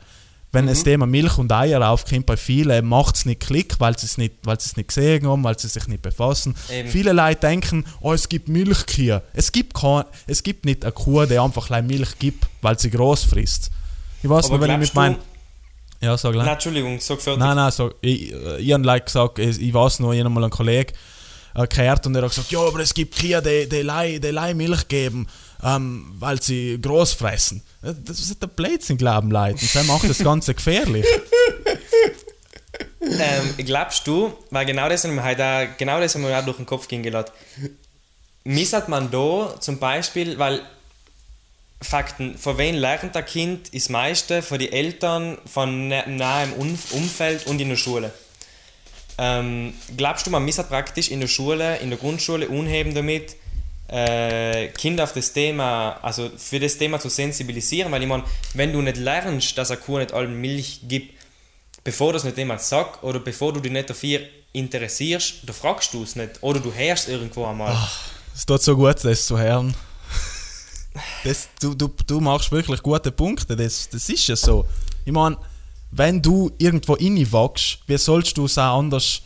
[0.54, 4.06] Wenn das Thema Milch und Eier aufkommt bei vielen, macht es nicht Klick, weil sie
[4.06, 6.54] es nicht, weil sie es nicht gesehen haben, weil sie sich nicht befassen.
[6.70, 6.88] Eben.
[6.88, 9.22] Viele Leute denken, oh, es gibt Milchkühe.
[9.32, 13.24] Es gibt, kein, es gibt nicht eine Kuh, die einfach Milch gibt, weil sie groß
[13.24, 13.70] frisst.
[14.22, 15.16] Ich weiß Aber noch, wenn ich mit meinem...
[16.00, 16.44] Ja, sag gleich.
[16.44, 17.40] Nein, Entschuldigung, sag fertig.
[17.40, 20.44] Nein, nein, so, ich, ich habe like gesagt, ich, ich weiß noch, ich habe mal
[20.44, 20.92] einen Kollegen
[21.54, 24.28] äh, gehört und er hat gesagt, ja, aber es gibt Kühe, die, die, Leih, die
[24.28, 25.26] Leih Milch geben,
[25.64, 27.62] ähm, weil sie groß fressen.
[27.82, 29.64] Das ist der Blödsinn, glauben Leute.
[29.72, 31.06] Das macht das Ganze gefährlich.
[33.00, 36.56] Ähm, glaubst du, weil genau das haben wir heute genau das haben wir auch durch
[36.56, 37.32] den Kopf gehen gelassen.
[38.44, 40.62] Misst man da zum Beispiel, weil
[41.82, 44.40] Fakten, von wem lernt ein Kind das meiste?
[44.42, 48.10] Von den Eltern, von nä- nahem Umf- Umfeld und in der Schule.
[49.18, 53.36] Ähm, glaubst du, man misst praktisch in der Schule, in der Grundschule unheben damit,
[53.88, 57.92] äh, Kinder auf das Thema, also für das Thema zu sensibilisieren?
[57.92, 58.24] Weil ich meine,
[58.54, 61.18] wenn du nicht lernst, dass eine Kuh nicht allem Milch gibt,
[61.82, 64.20] bevor das nicht jemand sagt oder bevor du dich nicht dafür
[64.52, 67.76] interessierst, da fragst du es nicht oder du hörst irgendwo einmal.
[68.34, 69.74] Es tut so gut, das zu hören.
[71.24, 74.66] Das, du, du, du machst wirklich gute Punkte, das, das ist ja so.
[75.04, 75.36] Ich meine,
[75.90, 79.22] wenn du irgendwo reinwachst, wie sollst du es auch anders.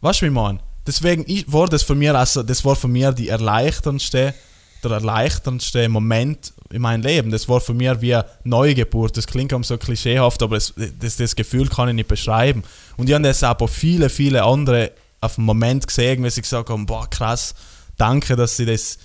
[0.00, 0.60] Weißt du, wie ich meine?
[0.90, 4.34] Deswegen ich- war das für mich also, das war für mich die erleichterndste,
[4.82, 7.30] der erleichterndste Moment in meinem Leben.
[7.30, 9.16] Das war für mich wie eine Neugeburt.
[9.16, 12.64] Das klingt auch so klischeehaft, aber das, das, das Gefühl kann ich nicht beschreiben.
[12.96, 14.90] Und ich habe das auch bei viele, viele andere
[15.20, 17.54] auf den Moment gesehen, wie sie gesagt haben, boah, krass,
[17.96, 18.98] danke, dass sie das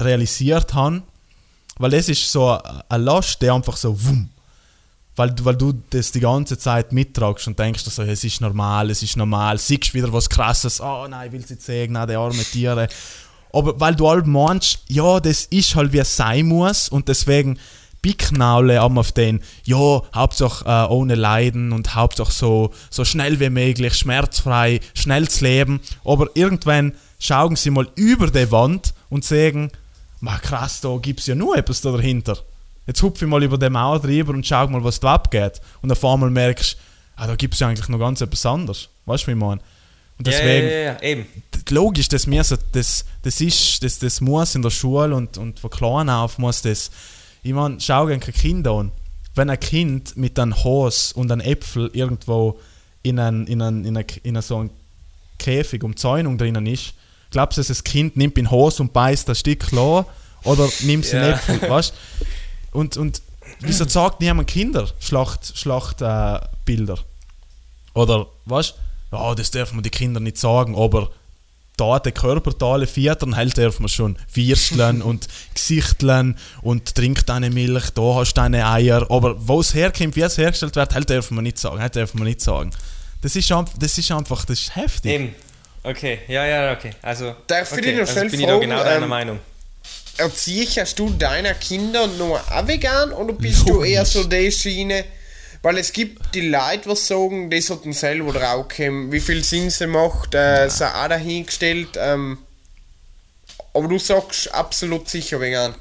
[0.00, 1.02] realisiert haben.
[1.78, 2.58] Weil das ist so
[2.88, 4.30] ein Last, der einfach so wumm,
[5.16, 8.90] weil, du- weil du das die ganze Zeit mittragst und denkst, so, es ist normal,
[8.90, 12.14] es ist normal, siehst wieder was krasses, oh nein, ich will sie zeigen, nein, die
[12.14, 12.88] arme Tiere.
[13.52, 17.58] Aber weil du halt meinst, ja, das ist halt wie es sein muss und deswegen
[18.02, 23.50] Picknaule am auf den, ja, Hauptsache äh, ohne Leiden und Hauptsache so, so schnell wie
[23.50, 25.80] möglich, schmerzfrei, schnell zu leben.
[26.04, 29.70] Aber irgendwann schauen sie mal über die Wand und sagen,
[30.42, 32.38] krass, da gibt es ja nur etwas da dahinter.
[32.90, 35.60] Jetzt hupfe ich mal über die Mauer drüber und schau mal, was da abgeht.
[35.80, 36.76] Und auf einmal merkst
[37.14, 38.88] ah, da gibt es ja eigentlich noch ganz etwas anderes.
[39.06, 39.60] Weißt du, wie ich meine?
[40.18, 41.26] Und deswegen, ja, ja, ja, eben.
[41.70, 45.70] logisch, das, müssen, das, das, ist, das, das muss in der Schule und, und von
[45.70, 46.90] klein auf muss das.
[47.44, 48.90] Ich meine, schau dir kein Kind an.
[49.36, 52.58] Wenn ein Kind mit einem Hose und einem Äpfel irgendwo
[53.04, 54.70] in, ein, in, ein, in, ein, in ein, so einen
[55.38, 56.94] Käfig um Zäunung drinnen ist,
[57.30, 60.06] glaubst du, dass das Kind nimmt in Hose und beißt ein Stück klar
[60.42, 61.22] oder nimmt es Ja.
[61.22, 61.94] einen Äpfel, weißt
[62.72, 63.22] Und, und
[63.60, 66.42] wieso sagt niemand Kinder Schlacht, Schlachtbilder?
[66.42, 66.98] Äh, Bilder?
[67.94, 68.74] Oder, weißt
[69.12, 71.10] ja, das dürfen wir die Kinder nicht sagen, aber
[71.76, 77.90] da die Körperteile vietern, halt darf man schon Würsteln und Gesichteln und trinkt deine Milch,
[77.90, 81.30] da hast du deine Eier, aber wo es herkommt, wie es hergestellt wird, halt darf
[81.30, 82.70] man nicht sagen, halt darf man nicht sagen.
[83.22, 85.12] Das ist, einfach, das ist einfach, das ist heftig.
[85.12, 85.34] Eben.
[85.82, 86.90] Okay, ja, ja, okay.
[87.00, 89.40] Also, Darf ich okay, dich noch also schnell bin ich da genau deiner ähm, Meinung.
[90.18, 95.04] Erziehst du deine Kinder nur auch vegan oder bist du eher so die Schiene?
[95.62, 99.86] Weil es gibt die Leute, die sagen, die sollten selber draufkommen, wie viel Sinn sie
[99.86, 101.90] macht, äh, ist auch dahingestellt.
[101.98, 102.38] Ähm,
[103.74, 105.74] aber du sagst absolut sicher vegan.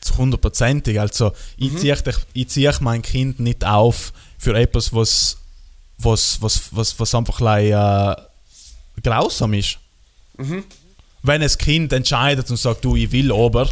[0.00, 1.00] zu hundertprozentig.
[1.00, 1.78] Also ich Mhm.
[1.78, 5.38] ziehe zieh mein Kind nicht auf für etwas, was,
[5.98, 9.78] was, was, was, was einfach like, äh, grausam ist.
[10.36, 10.64] Mhm.
[11.24, 13.68] Wenn das Kind entscheidet und sagt, du, ich will aber,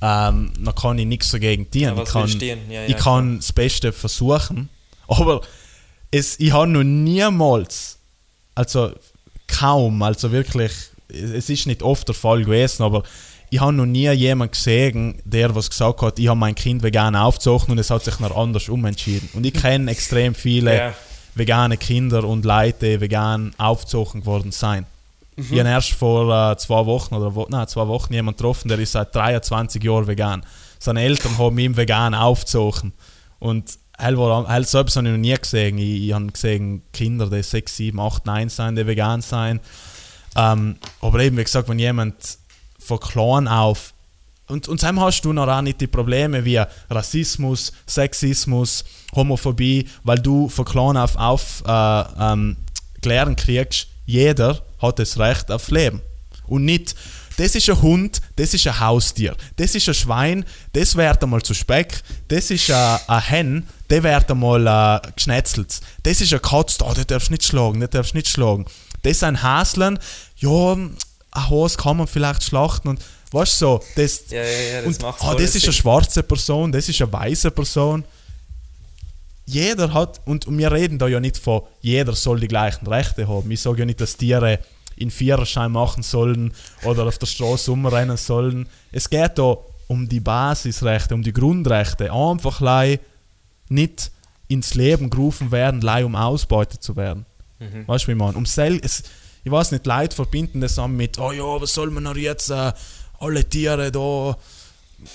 [0.00, 1.80] ähm, dann kann ich nichts dagegen tun.
[1.82, 2.40] Ja, ich kann,
[2.70, 4.68] ja, ich kann das Beste versuchen,
[5.08, 5.40] aber
[6.10, 7.98] es, ich habe noch niemals,
[8.54, 8.92] also
[9.48, 10.72] kaum, also wirklich,
[11.08, 13.02] es ist nicht oft der Fall gewesen, aber
[13.50, 17.14] ich habe noch nie jemanden gesehen, der was gesagt hat, ich habe mein Kind vegan
[17.16, 19.28] aufgezogen und es hat sich noch anders umentschieden.
[19.34, 20.94] Und ich kenne extrem viele Ja.
[21.34, 24.86] vegane Kinder und Leute, die vegan aufgezogen worden sind.
[25.36, 28.78] Ich habe erst vor äh, zwei Wochen oder wo, nein, zwei Wochen jemanden getroffen, der
[28.78, 30.44] ist seit 23 Jahren vegan.
[30.78, 32.94] Seine Eltern haben ihn vegan aufgezogen.
[33.38, 35.78] Und er selbst habe ich noch nie gesehen.
[35.78, 39.60] Ich, ich habe gesehen Kinder, die 6, 7, 8, 9 sind, die vegan sind.
[40.36, 42.38] Ähm, aber eben, wie gesagt, wenn jemand
[42.78, 43.92] von klein auf
[44.48, 48.84] und, und dann hast du noch auch nicht die Probleme wie Rassismus, Sexismus,
[49.14, 52.56] Homophobie, weil du von klein auf, auf äh, ähm,
[53.00, 56.00] gelernt kriegst, jeder hat das Recht auf Leben.
[56.46, 56.94] Und nicht,
[57.36, 61.42] das ist ein Hund, das ist ein Haustier, das ist ein Schwein, das wird einmal
[61.42, 66.40] zu Speck, das ist ein, ein Hen, der wird einmal äh, geschnetzelt, das ist ein
[66.40, 68.64] Katz, oh, den darfst du nicht schlagen, den darfst du nicht schlagen.
[69.02, 69.98] Das sind Häslen,
[70.36, 70.96] ja, ein
[71.34, 73.00] Hase kann man vielleicht schlachten und
[73.32, 75.62] weißt du so, das, Ja, ja, ja, das und, voll das ist Sinn.
[75.64, 78.04] eine schwarze Person, das ist eine weiße Person.
[79.44, 83.28] Jeder hat, und, und wir reden da ja nicht von, jeder soll die gleichen Rechte
[83.28, 83.48] haben.
[83.50, 84.58] Ich sage ja nicht, dass Tiere
[84.96, 86.52] in Viererschein machen sollen
[86.84, 88.68] oder auf der Straße umrennen sollen.
[88.92, 89.58] Es geht da
[89.88, 92.12] um die Basisrechte, um die Grundrechte.
[92.12, 92.98] Einfach lei
[93.68, 94.10] nicht
[94.48, 97.26] ins Leben gerufen werden, lei um ausbeutet zu werden.
[97.58, 97.86] Mhm.
[97.86, 98.34] Weißt du, wie man?
[98.34, 99.02] Um sel es,
[99.44, 102.50] ich weiß nicht, Leute verbinden das an mit, oh ja, was soll man noch jetzt
[102.50, 102.72] äh,
[103.18, 104.36] alle Tiere da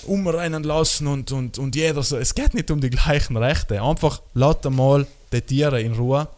[0.06, 2.16] umrennen lassen und, und, und jeder so.
[2.16, 3.82] Es geht nicht um die gleichen Rechte.
[3.82, 6.28] Einfach lasst mal die Tiere in Ruhe.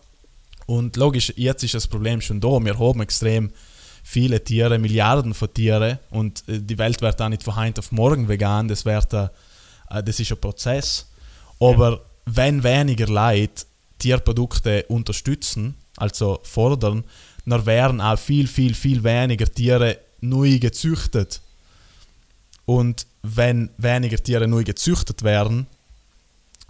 [0.67, 2.49] Und logisch, jetzt ist das Problem schon da.
[2.65, 3.51] Wir haben extrem
[4.03, 7.91] viele Tiere, Milliarden von Tieren und äh, die Welt wird auch nicht von heute auf
[7.91, 8.69] morgen vegan.
[8.69, 9.29] Das, wird, äh,
[9.91, 11.11] äh, das ist ein Prozess.
[11.59, 13.65] Aber wenn weniger Leute
[13.99, 17.05] Tierprodukte unterstützen, also fordern,
[17.47, 21.41] dann werden auch viel, viel, viel weniger Tiere neu gezüchtet.
[22.67, 25.67] Und wenn weniger Tiere neu gezüchtet werden,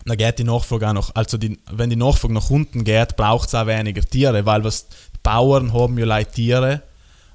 [0.04, 3.48] dann geht die Nachfrage auch noch, also die, wenn die Nachfrage nach unten geht, braucht
[3.48, 6.82] es auch weniger Tiere, weil was die Bauern haben ja leid Tiere,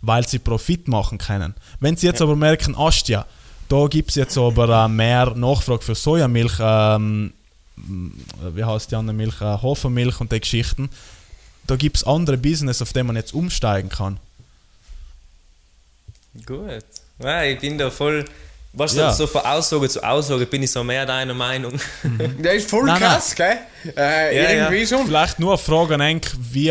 [0.01, 1.55] weil sie Profit machen können.
[1.79, 3.25] Wenn sie jetzt aber merken, Astia,
[3.69, 7.33] da gibt es jetzt aber äh, mehr Nachfrage für Sojamilch, ähm,
[7.75, 10.89] wie heißt die andere Milch, äh, Hafermilch und die Geschichten,
[11.65, 14.17] da gibt es andere Business, auf die man jetzt umsteigen kann.
[16.45, 16.83] Gut.
[17.19, 18.25] Ja, ich bin da voll.
[18.73, 19.11] Was Ja.
[19.11, 21.73] so von Aussage zu Aussage bin ich so mehr deiner Meinung.
[22.37, 23.57] Der ist voll Nein, krass, gell?
[23.97, 25.07] Äh, Ja, irgendwie schon.
[25.07, 26.67] Vielleicht nur eine Frage an Enk, wie,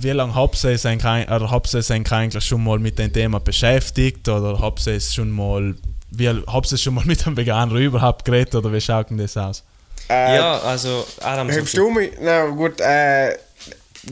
[0.00, 4.94] wie lange habt ihr euch eigentlich- schon mal mit dem Thema beschäftigt oder habt ihr
[4.94, 5.74] es schon mal,
[6.12, 9.36] wie, habt ihr schon mal mit einem Veganer überhaupt geredet oder wie schaut denn das
[9.36, 9.64] aus?
[10.08, 11.50] Äh, ja, also Adam.
[11.50, 12.12] Hörst du mich?
[12.20, 13.36] Na gut, äh,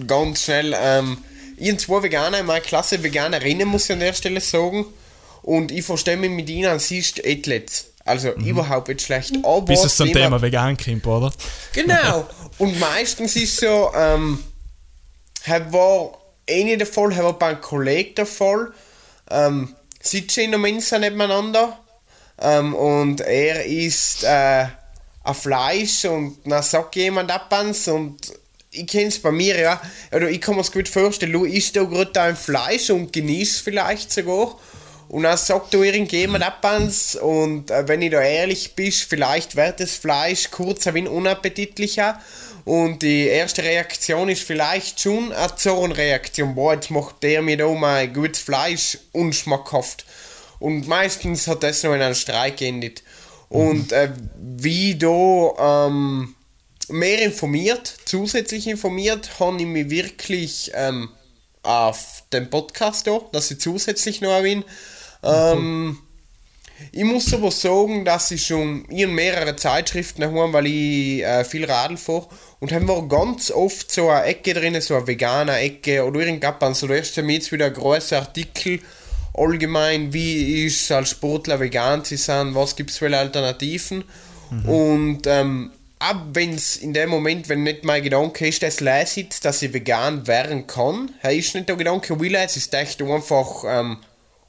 [0.06, 0.74] ganz schnell.
[0.77, 1.19] Ähm,
[1.56, 4.86] ich habe zwei Veganer in meiner Klasse, Veganerinnen muss ich an der Stelle sagen.
[5.49, 7.87] Und ich verstehe mich mit ihnen an sich etwas.
[8.05, 9.35] Also überhaupt nicht schlecht.
[9.43, 11.33] Aber Bis es zum Thema vegan kommt, oder?
[11.73, 12.29] Genau.
[12.59, 14.45] Und meistens ist so, ähm,
[15.47, 18.73] war eh nicht der Fall, war bei einem Kollegen der Fall.
[19.31, 21.79] Ähm, sitzen in der Mensa nebeneinander.
[22.43, 24.66] Ähm, und er isst äh,
[25.25, 28.35] ein Fleisch und dann sagt jemand ab ans und
[28.70, 29.81] ich kenne es bei mir ja,
[30.12, 33.62] oder ich kann mir es gut vorstellen, du isst da gerade dein Fleisch und genießt
[33.62, 34.59] vielleicht sogar.
[35.09, 39.81] Und dann sagt du irgendjemand etwas und äh, wenn ich da ehrlich bin, vielleicht wird
[39.81, 42.21] das Fleisch kurz ein wenig unappetitlicher
[42.69, 46.55] und die erste Reaktion ist vielleicht schon eine Zornreaktion.
[46.55, 50.05] Boah, jetzt macht der mir da mein gutes Fleisch unschmackhaft.
[50.59, 53.03] Und meistens hat das noch in einem Streik geendet.
[53.49, 56.35] Und äh, wie da ähm,
[56.89, 61.09] mehr informiert, zusätzlich informiert, habe ich mich wirklich ähm,
[61.63, 64.63] auf den Podcast da, dass ich zusätzlich noch bin.
[65.23, 65.99] Ähm,
[66.93, 71.65] ich muss aber sagen, dass ich schon in mehrere Zeitschriften habe, weil ich äh, viel
[71.65, 72.28] Radl fahre
[72.61, 76.81] und haben wir ganz oft so eine Ecke drin, so eine vegane Ecke oder irgendwas.
[76.81, 78.81] So, da ist jetzt wieder ein großer Artikel
[79.35, 84.05] allgemein, wie ist als Sportler vegan zu sein, was gibt es für Alternativen.
[84.51, 84.69] Mhm.
[84.69, 89.45] Und ähm, ab wenn es in dem Moment, wenn nicht mein Gedanke ist, dass leistet,
[89.45, 93.99] dass ich vegan werden kann, ist nicht der Gedanke, will es ist echt einfach, ähm,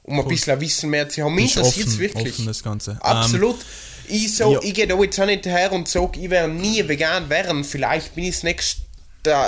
[0.02, 1.34] um ein bisschen Wissen mehr zu haben.
[1.34, 2.34] Mich interessiert es wirklich.
[2.34, 2.98] Offen das Ganze.
[3.00, 3.56] Absolut.
[3.56, 4.60] Ähm, ich, so, ja.
[4.62, 7.64] ich gehe da jetzt auch nicht her und sage, ich werde nie vegan werden.
[7.64, 8.82] Vielleicht bin ich es nächstes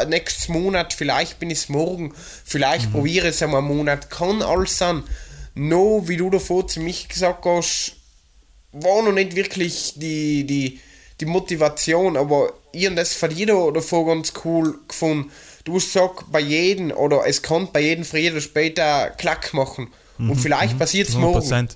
[0.07, 2.13] nächstes Monat, vielleicht bin ich es morgen,
[2.45, 2.93] vielleicht mhm.
[2.93, 4.11] probiere ich es einmal einen Monat.
[4.11, 5.03] Kann alles sein.
[5.55, 7.97] No, wie du davor zu mich gesagt hast,
[8.73, 10.81] war noch nicht wirklich die, die,
[11.21, 15.31] die Motivation, aber ich habe das von dir davor ganz cool gefunden.
[15.65, 19.93] Du hast gesagt, bei jedem, oder es kann bei jedem früher oder später Klack machen.
[20.19, 21.69] Mhm, und vielleicht mhm, passiert es morgen.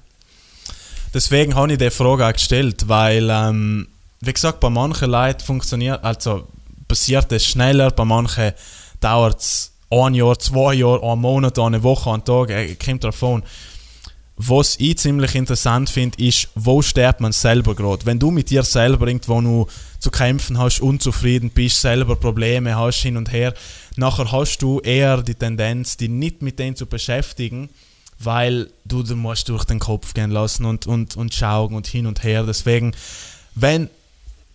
[1.14, 3.88] Deswegen habe ich die Frage auch gestellt, weil, ähm,
[4.20, 6.46] wie gesagt, bei manchen Leuten funktioniert, also
[6.88, 8.52] passiert es schneller, bei manchen
[9.00, 13.42] dauert es ein Jahr, zwei Jahre, ein Monat, eine Woche, ein Tag, äh, kommt davon.
[14.38, 18.04] Was ich ziemlich interessant finde, ist, wo stirbt man selber gerade?
[18.04, 19.68] Wenn du mit dir selber irgendwo nur
[19.98, 23.54] zu kämpfen hast, unzufrieden bist, selber Probleme hast, hin und her,
[23.96, 27.70] nachher hast du eher die Tendenz, dich nicht mit denen zu beschäftigen,
[28.18, 32.06] weil du den musst durch den Kopf gehen lassen und, und, und schauen und hin
[32.06, 32.44] und her.
[32.44, 32.94] Deswegen,
[33.54, 33.90] wenn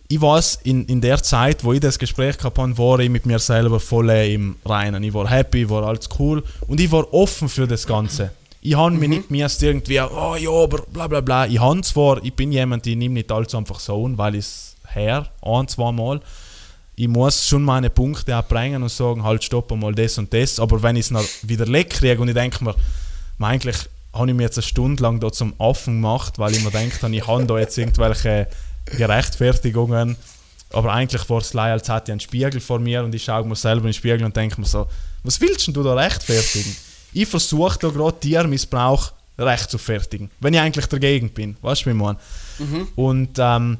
[0.08, 3.24] ich weiß, in, in der Zeit, wo ich das Gespräch gehabt habe, war ich mit
[3.24, 5.02] mir selber voll im Reinen.
[5.04, 8.30] Ich war happy, war alles cool und ich war offen für das Ganze.
[8.60, 9.00] Ich habe mhm.
[9.00, 11.46] mich nicht mehr irgendwie, oh ja, aber bla bla bla.
[11.46, 14.44] Ich habe zwar, ich bin jemand, ich nehme nicht alles einfach so an, weil ich
[14.44, 16.20] es her, ein, zwei Mal.
[16.94, 20.60] Ich muss schon meine Punkte abbringen und sagen, halt, stopp mal das und das.
[20.60, 22.74] Aber wenn ich es wieder leck kriege und ich denke mir,
[23.44, 23.76] eigentlich
[24.12, 27.06] habe ich mir jetzt eine Stunde lang da zum Affen gemacht, weil ich mir denke,
[27.08, 28.48] ich habe da jetzt irgendwelche
[28.84, 30.16] Gerechtfertigungen.
[30.70, 33.56] Aber eigentlich war es als hätte ich einen Spiegel vor mir und ich schaue mir
[33.56, 34.86] selber in den Spiegel und denke mir so,
[35.22, 36.74] was willst du da rechtfertigen?
[37.12, 41.56] ich versuche da gerade Tiermissbrauch recht zu fertigen, wenn ich eigentlich dagegen bin.
[41.62, 42.18] Weißt du, wie ich meine?
[42.58, 42.88] Mhm.
[42.96, 43.78] Und ähm,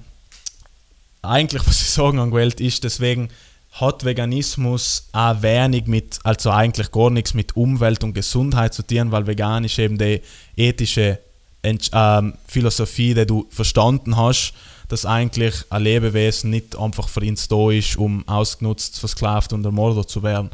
[1.22, 3.28] eigentlich, was ich sagen angewählt ist, deswegen
[3.73, 9.12] hat Veganismus auch wenig mit, also eigentlich gar nichts mit Umwelt und Gesundheit zu tun,
[9.12, 10.20] weil vegan ist eben die
[10.57, 11.19] ethische
[11.65, 14.53] ähm, Philosophie, die du verstanden hast,
[14.89, 20.11] dass eigentlich ein Lebewesen nicht einfach für ihn da ist, um ausgenutzt, versklavt und ermordet
[20.11, 20.51] zu werden.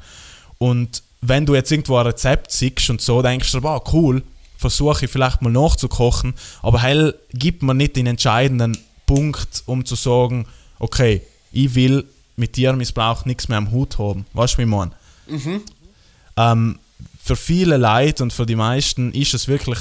[0.59, 4.23] Und wenn du jetzt irgendwo ein Rezept siehst und so, denkst du, wow, cool,
[4.57, 9.97] versuche ich vielleicht mal nachzukochen, aber hell gibt man nicht den entscheidenden Punkt, um zu
[9.97, 10.47] sagen,
[10.79, 12.05] okay, ich will
[12.39, 14.27] mit Tiermissbrauch nichts mehr am Hut haben.
[14.33, 14.95] Weißt du, wie man?
[15.27, 15.63] Mhm.
[16.37, 16.79] Ähm,
[17.23, 19.79] für viele Leute und für die meisten ist es wirklich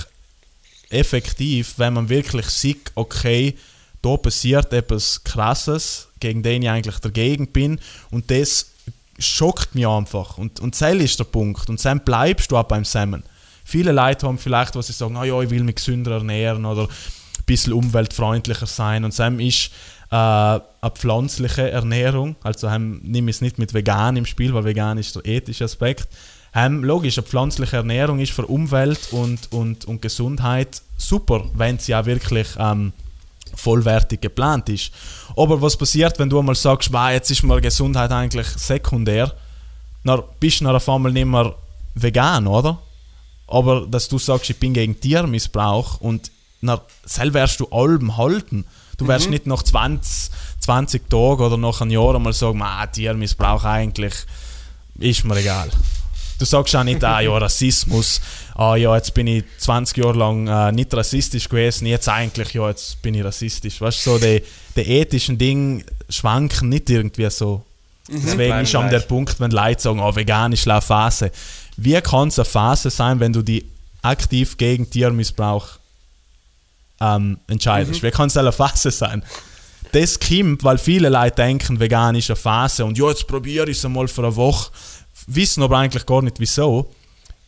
[0.89, 3.57] effektiv, wenn man wirklich sieht, okay,
[4.01, 7.79] da passiert etwas Krasses, gegen den ich eigentlich dagegen bin
[8.11, 8.71] und das
[9.19, 10.37] schockt mich einfach.
[10.37, 11.69] Und, und das ist der Punkt.
[11.69, 13.23] Und dann bleibst du auch beim Semmen.
[13.63, 16.83] Viele Leute haben vielleicht, was sie sagen, oh ja, ich will mich gesünder ernähren oder
[16.83, 19.03] ein bisschen umweltfreundlicher sein.
[19.03, 19.71] Und Sam ist
[20.11, 22.35] äh, eine pflanzliche Ernährung.
[22.43, 26.07] Also ähm, nimm es nicht mit vegan im Spiel, weil vegan ist der ethische Aspekt.
[26.55, 31.93] Ähm, logisch, eine pflanzliche Ernährung ist für Umwelt und, und, und Gesundheit super, wenn sie
[31.93, 32.93] auch wirklich ähm,
[33.55, 34.91] vollwertig geplant ist.
[35.35, 39.33] Aber was passiert, wenn du einmal sagst, jetzt ist mir Gesundheit eigentlich sekundär,
[40.03, 41.53] dann bist du dann auf einmal nicht mehr
[41.95, 42.79] vegan, oder?
[43.47, 46.31] Aber dass du sagst, ich bin gegen Tiermissbrauch und
[46.61, 48.65] dann selber wirst du allem halten.
[48.97, 49.31] Du wirst mhm.
[49.31, 54.13] nicht nach 20, 20 Tagen oder nach einem Jahr einmal sagen, Tiermissbrauch eigentlich
[54.99, 55.69] ist mir egal.
[56.39, 58.21] Du sagst auch nicht, ah ja, Rassismus,
[58.55, 62.69] ah ja, jetzt bin ich 20 Jahre lang äh, nicht rassistisch gewesen, jetzt eigentlich, ja,
[62.69, 63.81] jetzt bin ich rassistisch.
[63.81, 64.43] Weißt du, so die,
[64.75, 67.63] die ethischen Dinge schwanken nicht irgendwie so.
[68.07, 68.21] Mhm.
[68.23, 71.31] Deswegen ist an der Punkt, wenn Leute sagen, oh, vegan ist eine Phase.
[71.75, 73.65] Wie kann es eine Phase sein, wenn du die
[74.03, 75.79] aktiv gegen Tiermissbrauch
[77.01, 78.01] ähm, entscheidest?
[78.01, 78.07] Mhm.
[78.07, 79.23] Wie kann es eine Phase sein?
[79.91, 83.77] das kommt, weil viele Leute denken, vegan ist eine Phase und ja, jetzt probiere ich
[83.77, 84.71] es einmal für eine Woche,
[85.27, 86.89] wissen aber eigentlich gar nicht wieso.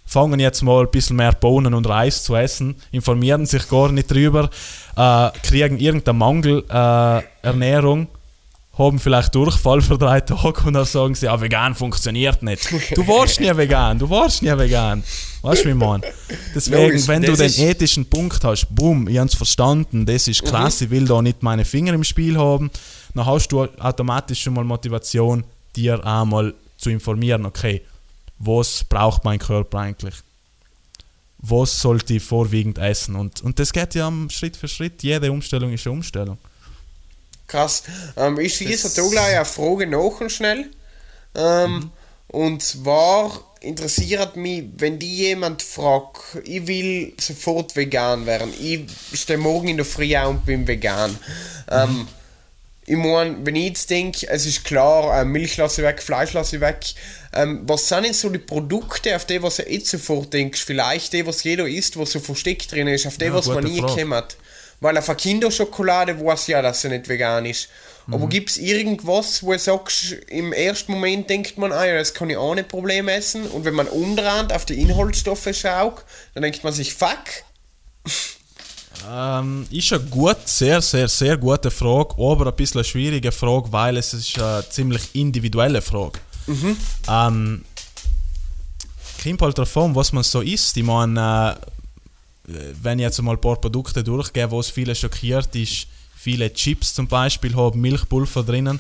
[0.06, 4.10] Fangen jetzt mal ein bisschen mehr Bohnen und Reis zu essen, informieren sich gar nicht
[4.10, 4.50] drüber,
[4.96, 8.08] äh, kriegen irgendeine Mangelernährung, äh,
[8.80, 12.72] haben vielleicht Durchfall für drei Tage und dann sagen sie, ja, vegan funktioniert nicht.
[12.96, 15.04] Du warst nie vegan, du warst nie vegan.
[15.42, 16.02] Weißt du, wie man?
[16.56, 20.82] Deswegen, Logisch, wenn du den ethischen Punkt hast, boom, ich hab's verstanden, das ist krass,
[20.82, 22.72] ich will da nicht meine Finger im Spiel haben,
[23.14, 25.44] dann hast du automatisch schon mal Motivation,
[25.76, 27.82] dir einmal zu informieren, okay,
[28.40, 30.16] was braucht mein Körper eigentlich?
[31.40, 33.16] Was sollte ich vorwiegend essen?
[33.16, 36.38] Und, und das geht ja Schritt für Schritt, jede Umstellung ist eine Umstellung.
[37.50, 37.84] Krass.
[38.16, 40.68] Ähm, ich schieße Das- da gleich eine Frage nach schnell.
[41.36, 41.92] Ähm, Mhm.
[42.32, 48.86] Und zwar interessiert mich, wenn die jemand fragt, ich will sofort vegan werden, ich
[49.20, 51.18] stehe morgen in der Früh auf und bin vegan.
[51.72, 52.08] Ähm,
[52.86, 56.34] ich meine, wenn ich jetzt denke, es ist klar, äh, Milch lasse ich weg, Fleisch
[56.34, 56.80] lasse ich weg,
[57.34, 60.64] ähm, was sind denn so die Produkte, auf die was du jetzt sofort denkst?
[60.64, 63.64] Vielleicht die, was jeder isst, was so versteckt drin ist, auf die, Ja, was man
[63.64, 63.96] nie Frage.
[63.96, 64.38] kennt.
[64.82, 67.68] Weil auf einer Kinderschokolade weiß ja, dass sie nicht vegan ist.
[68.08, 68.30] Aber Mhm.
[68.30, 72.30] gibt es irgendwas, wo du sagst, im ersten Moment denkt man, ah ja, das kann
[72.30, 73.46] ich ohne Problem essen.
[73.48, 77.20] Und wenn man umdreht auf die Inhaltsstoffe schaut, dann denkt man sich, fuck.
[79.10, 83.72] Ähm, ist eine gut, sehr, sehr, sehr gute Frage, aber ein bisschen eine schwierige Frage,
[83.72, 86.20] weil es ist eine ziemlich individuelle Frage.
[87.08, 87.64] Ähm,
[89.24, 90.76] kommt halt darauf an, was man so isst.
[90.78, 91.66] Ich meine, äh,
[92.82, 96.94] wenn ich jetzt mal ein paar Produkte durchgehe, wo es viele schockiert ist, viele Chips
[96.94, 98.80] zum Beispiel haben Milchpulver drinnen.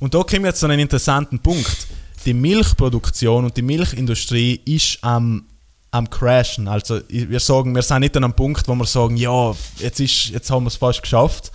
[0.00, 1.88] Und da kommen wir jetzt zu einem interessanten Punkt.
[2.24, 5.44] Die Milchproduktion und die Milchindustrie ist am,
[5.90, 6.68] am Crashen.
[6.68, 10.26] Also wir sagen, wir sind nicht an einem Punkt, wo wir sagen, ja, jetzt, ist,
[10.26, 11.50] jetzt haben wir es fast geschafft.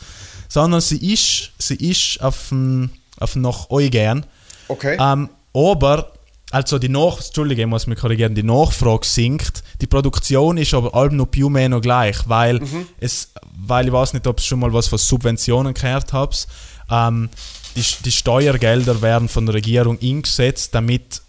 [0.50, 4.26] Sondern sie ist, sie ist auf dem, auf dem nach Eugen.
[4.68, 4.98] Okay.
[5.00, 6.12] Ähm, aber,
[6.54, 9.64] also die Nach Entschuldige, ich muss mich korrigieren, die Nachfrage sinkt.
[9.82, 12.62] Die Produktion ist aber allem noch più meno gleich, weil
[13.00, 16.48] es, weil ich weiß nicht, ob ihr schon mal was von Subventionen gehört habt.
[16.92, 17.30] Ähm,
[17.76, 21.24] die, die Steuergelder werden von der Regierung eingesetzt, damit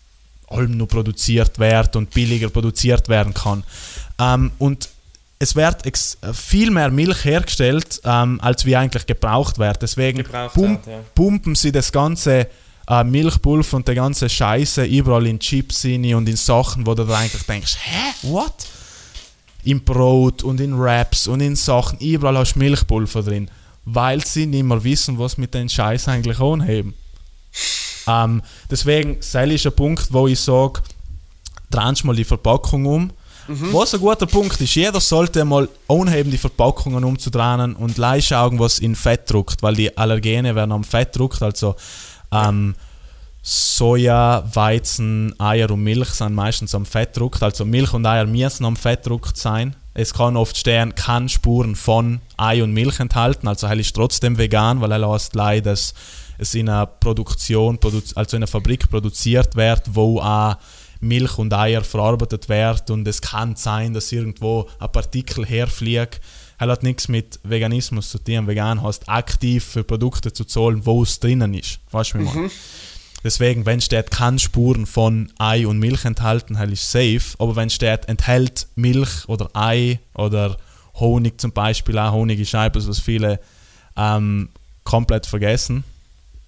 [0.48, 3.64] allem noch produziert wird und billiger produziert werden kann.
[4.18, 4.90] Ähm, und
[5.38, 5.84] es wird
[6.34, 9.80] viel mehr Milch hergestellt, ähm, als wie eigentlich gebraucht wird.
[9.80, 11.02] Deswegen Gebraucht pump, wird, ja.
[11.14, 12.46] pumpen sie das ganze
[12.89, 17.05] äh, Milchpulver und der ganze Scheiße überall in Chips rein und in Sachen, wo du
[17.05, 18.66] da eigentlich denkst, hä, what?
[19.65, 23.51] Im Brot und in Wraps und in Sachen, überall hast du Milchpulver drin,
[23.86, 26.94] weil sie nicht mehr wissen, was mit den Scheiß eigentlich anheben.
[28.06, 30.82] Ähm, deswegen, das ist ein Punkt, wo ich sage,
[31.70, 33.11] drehst mal die Verpackung um.
[33.47, 38.59] Was ein guter Punkt ist, jeder sollte mal anheben, die Verpackungen umzudrehen und gleich schauen,
[38.59, 41.77] was in Fett druckt, weil die Allergene werden am Fett druckt, also
[42.32, 42.74] ähm,
[43.42, 48.64] Soja, Weizen, Eier und Milch sind meistens am Fett druckt, also Milch und Eier müssen
[48.64, 49.76] am Fett druckt sein.
[49.92, 54.38] Es kann oft stehen, kann Spuren von Ei und Milch enthalten, also er ist trotzdem
[54.38, 55.92] vegan, weil er lässt leider, dass
[56.38, 60.56] es in einer Produktion, produ- also in einer Fabrik produziert wird, wo auch
[61.01, 66.20] Milch und Eier verarbeitet wird und es kann sein, dass irgendwo ein Partikel herfliegt.
[66.59, 68.47] Er hat nichts mit Veganismus zu tun.
[68.47, 71.81] Vegan heißt aktiv für Produkte zu zahlen, wo es drinnen ist.
[71.90, 72.51] Weißt du, ich meine?
[73.24, 77.22] Deswegen, wenn steht, kann Spuren von Ei und Milch enthalten, halt ist safe.
[77.39, 80.59] Aber wenn steht, enthält Milch oder Ei oder
[80.97, 83.40] Honig zum Beispiel, auch Honig ist etwas, was viele
[83.97, 84.51] ähm,
[84.85, 85.85] komplett vergessen.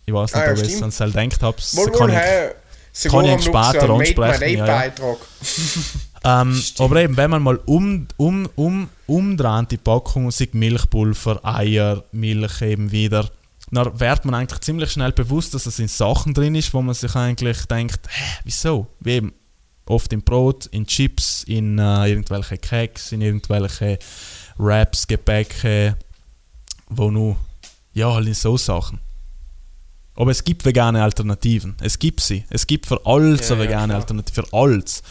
[0.04, 1.56] Ich weiß nicht, Ah, ja, ob ich es an Cell denkt habe.
[1.96, 4.84] Kann ich, kann ich später ansprechen, ja.
[6.26, 11.44] Ähm, aber eben, wenn man mal um, um, um, umdreht die Packung und sieht Milchpulver,
[11.44, 13.30] Eier, Milch eben wieder,
[13.70, 16.96] dann wird man eigentlich ziemlich schnell bewusst, dass es in Sachen drin ist, wo man
[16.96, 18.88] sich eigentlich denkt, hä, wieso?
[18.98, 19.32] Wie eben
[19.86, 23.98] oft im Brot, in Chips, in äh, irgendwelche Keks, in irgendwelche
[24.58, 25.96] Wraps, Gebäcke,
[26.88, 27.36] wo nur,
[27.92, 28.98] ja, halt in so Sachen.
[30.16, 31.76] Aber es gibt vegane Alternativen.
[31.80, 32.44] Es gibt sie.
[32.48, 34.00] Es gibt für alles Ja, eine ja, vegane klar.
[34.00, 34.42] Alternative.
[34.42, 35.02] Für alles.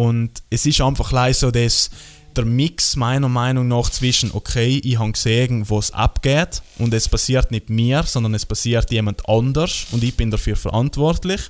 [0.00, 1.90] Und es ist einfach leider so, dass
[2.34, 7.50] der Mix meiner Meinung nach zwischen, okay, ich habe gesehen, was abgeht und es passiert
[7.50, 11.42] nicht mir, sondern es passiert jemand anders und ich bin dafür verantwortlich,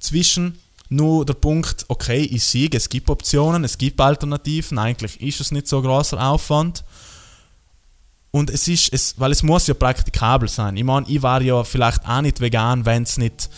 [0.00, 0.58] zwischen
[0.88, 5.52] nur der Punkt, okay, ich sehe, es gibt Optionen, es gibt Alternativen, eigentlich ist es
[5.52, 6.82] nicht so ein großer Aufwand.
[8.32, 10.76] Und es ist, es, weil es muss ja praktikabel sein.
[10.76, 13.48] Ich meine, ich war ja vielleicht auch nicht vegan, wenn es nicht,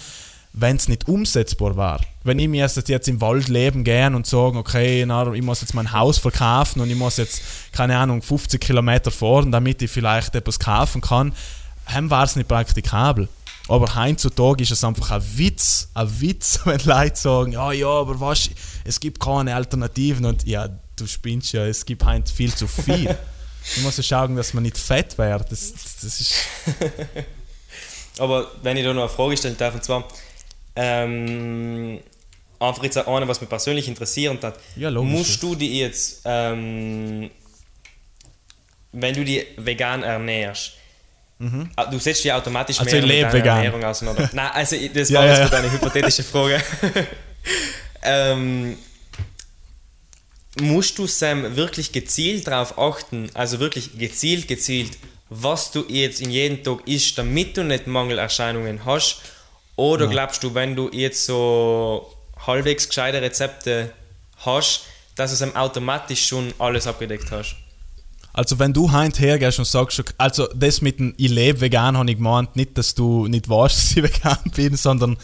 [0.53, 2.01] wenn's nicht umsetzbar war.
[2.25, 5.61] Wenn ich mir jetzt, jetzt im Wald leben gehen und sagen, okay, na, ich muss
[5.61, 7.43] jetzt mein Haus verkaufen und ich muss jetzt,
[7.73, 11.35] keine Ahnung, 50 Kilometer fahren, damit ich vielleicht etwas kaufen kann.
[11.85, 13.29] hem war es nicht praktikabel.
[13.69, 18.19] Aber heutzutage ist es einfach ein Witz, ein Witz, wenn Leute sagen, ja, ja, aber
[18.21, 18.51] was,
[18.85, 23.07] es gibt keine Alternativen und ja, du spinnst ja, es gibt heute viel zu viel.
[23.75, 25.51] du musst ja schauen, dass man nicht fett wird.
[25.51, 26.35] Das, das ist
[28.19, 30.09] aber wenn ich da noch eine Frage stellen darf, und zwar,
[30.77, 32.01] ähm,
[32.59, 35.11] einfach jetzt eine, was mich persönlich interessiert hat, Ja, logisch.
[35.11, 37.31] musst du die jetzt, ähm,
[38.93, 40.73] wenn du die vegan ernährst,
[41.77, 42.85] ah, du setzt dich automatisch Mhm.
[42.87, 43.57] Also mehr ich lebe vegan.
[43.57, 44.31] Ernährung auseinander.
[44.33, 45.59] Nein, also das war ja, jetzt ja.
[45.59, 46.63] eine hypothetische Frage.
[48.03, 48.77] ähm,
[50.61, 54.97] musst du Sam wirklich gezielt darauf achten, also wirklich gezielt, gezielt,
[55.29, 59.21] was du jetzt in jedem Tag isst, damit du nicht Mangelerscheinungen hast?
[59.77, 62.13] Oder glaubst du, wenn du jetzt so
[62.47, 63.91] halbwegs gescheite Rezepte
[64.45, 64.83] hast,
[65.17, 67.57] dass du Sam automatisch schon alles abgedeckt hast?
[68.33, 72.11] Also wenn du heint hergehst und sagst, also das mit dem ich lebe vegan, habe
[72.11, 75.17] ich gemeint, nicht, dass du nicht weißt, dass ich vegan bin, sondern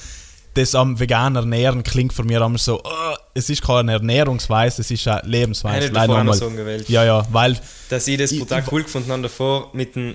[0.54, 4.90] das am vegan ernähren klingt für mich immer so, oh, es ist keine Ernährungsweise, es
[4.90, 5.86] ist eine Lebensweise.
[5.88, 6.34] Ich Leider nochmal.
[6.36, 6.50] so.
[6.88, 7.56] Ja, ja, weil
[7.88, 10.14] Dass ich das brutal ich- cool gefunden habe davor mit dem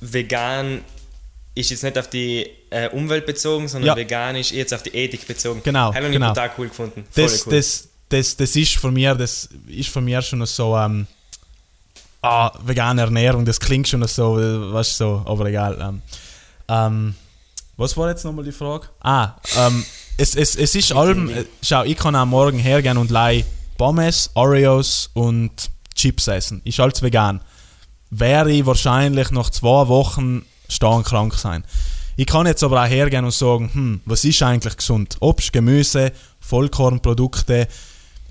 [0.00, 0.80] Vegan
[1.54, 3.96] ist jetzt nicht auf die äh, Umwelt bezogen, sondern Ja.
[3.96, 5.60] vegan ist jetzt auf die Ethik bezogen.
[5.64, 6.28] Genau, Habe ich genau.
[6.28, 7.04] brutal cool gefunden.
[7.10, 7.52] Voll das, cool.
[7.52, 11.06] das, das, das ist für mich, das ist für mich schon so, ähm,
[12.22, 15.78] ah, vegane Ernährung, das klingt schon so, äh, du, so, aber egal.
[15.80, 16.02] Ähm,
[16.68, 17.14] ähm,
[17.76, 18.88] was war jetzt nochmal die Frage?
[19.00, 19.84] Ah, ähm,
[20.16, 23.44] es, es, es ist allem, äh, schau, ich kann am Morgen hergehen und lei
[23.76, 25.50] Pommes, Oreos und
[25.94, 26.62] Chips essen.
[26.64, 27.40] Ist alles vegan.
[28.10, 31.64] Wäre ich wahrscheinlich nach zwei Wochen krank sein.
[32.16, 35.16] Ich kann jetzt aber auch hergehen und sagen, hm, was ist eigentlich gesund?
[35.20, 37.66] Obst, Gemüse, Vollkornprodukte,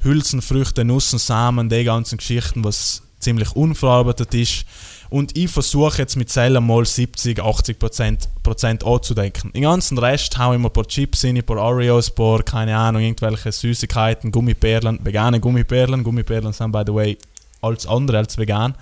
[0.04, 4.66] Hülsenfrüchte, Nüssen, Samen, die ganzen Geschichten, was ziemlich unverarbeitet ist.
[5.10, 9.52] Und ich versuche jetzt mit Zellen mal 70, 80 Prozent, Prozent anzudecken.
[9.54, 12.42] Den ganzen Rest haue ich mir ein paar Chips in, ein paar Oreos, ein paar,
[12.42, 16.04] keine Ahnung, irgendwelche Süßigkeiten, Gummibärlen, vegane Gummibärlen.
[16.04, 17.18] Gummibärlen sind, by the way,
[17.62, 18.74] alles andere als vegan.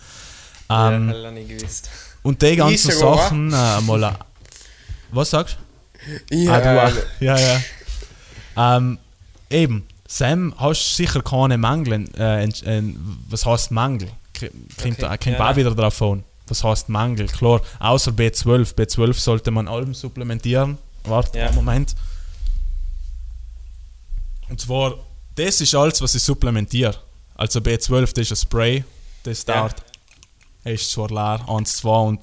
[0.69, 1.89] Ähm, ja, ich nicht gewusst.
[2.23, 2.91] Und die ganzen.
[2.91, 4.03] Sachen äh, mal.
[4.03, 4.11] äh,
[5.11, 5.57] Was sagst
[6.29, 7.03] Ja, Ah, du auch.
[7.19, 7.61] Ja, ja.
[8.57, 8.97] Ähm,
[9.49, 12.05] eben, Sam hast sicher keine Mangel.
[12.17, 12.93] Äh, äh,
[13.29, 14.09] was heißt Mangel?
[14.33, 14.49] K-
[14.81, 15.17] Kommt, Okay.
[15.17, 16.23] kommt Ja, auch wieder drauf an.
[16.47, 17.27] Was heißt Mangel?
[17.27, 18.73] Klar, außer B12.
[18.75, 20.77] B12 sollte man allem supplementieren.
[21.05, 21.51] Warte, Ja.
[21.53, 21.95] Moment.
[24.49, 24.95] Und zwar,
[25.35, 26.95] das ist alles, was ich supplementiere.
[27.35, 28.83] Also B12, das ist ein Spray,
[29.23, 29.75] das dauert.
[30.63, 32.19] Er ist zwar leer, 1, 2 und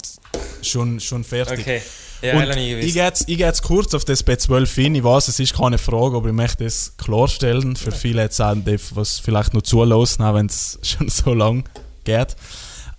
[0.61, 1.59] schon, schon fertig.
[1.59, 1.81] Okay.
[2.21, 4.95] Ja, Und ich gehe jetzt, jetzt kurz auf das B12 hin.
[4.95, 7.77] Ich weiß, es ist keine Frage, aber ich möchte es klarstellen.
[7.77, 11.63] Für viele jetzt auch, die, was vielleicht noch zulassen, auch wenn es schon so lang
[12.03, 12.35] geht.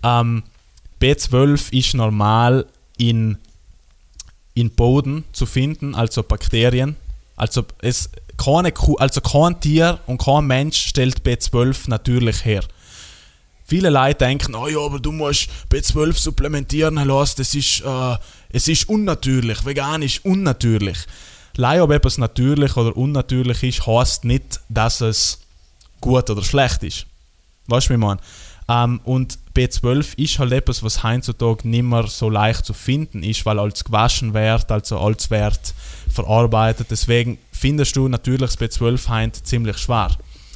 [0.03, 0.43] Ähm,
[0.99, 2.65] B12 ist normal
[2.97, 3.37] in,
[4.55, 6.95] in Boden zu finden, also Bakterien.
[7.35, 12.63] Also, es, keine also kein Tier und kein Mensch stellt B12 natürlich her.
[13.71, 18.17] Viele Leute denken, oh ja, aber du musst B12 supplementieren, lass, das ist, äh,
[18.49, 20.97] es ist unnatürlich, vegan ist unnatürlich.
[21.55, 25.39] Leider, ob etwas natürlich oder unnatürlich ist, heißt nicht, dass es
[26.01, 27.05] gut oder schlecht ist.
[27.67, 28.19] Weißt du, wie man?
[28.67, 33.45] Ähm, und B12 ist halt etwas, was heutzutage nicht mehr so leicht zu finden ist,
[33.45, 35.73] weil als gewaschen wird, also als wird
[36.09, 36.87] verarbeitet.
[36.91, 40.11] Deswegen findest du natürlich das B12 heint ziemlich schwer.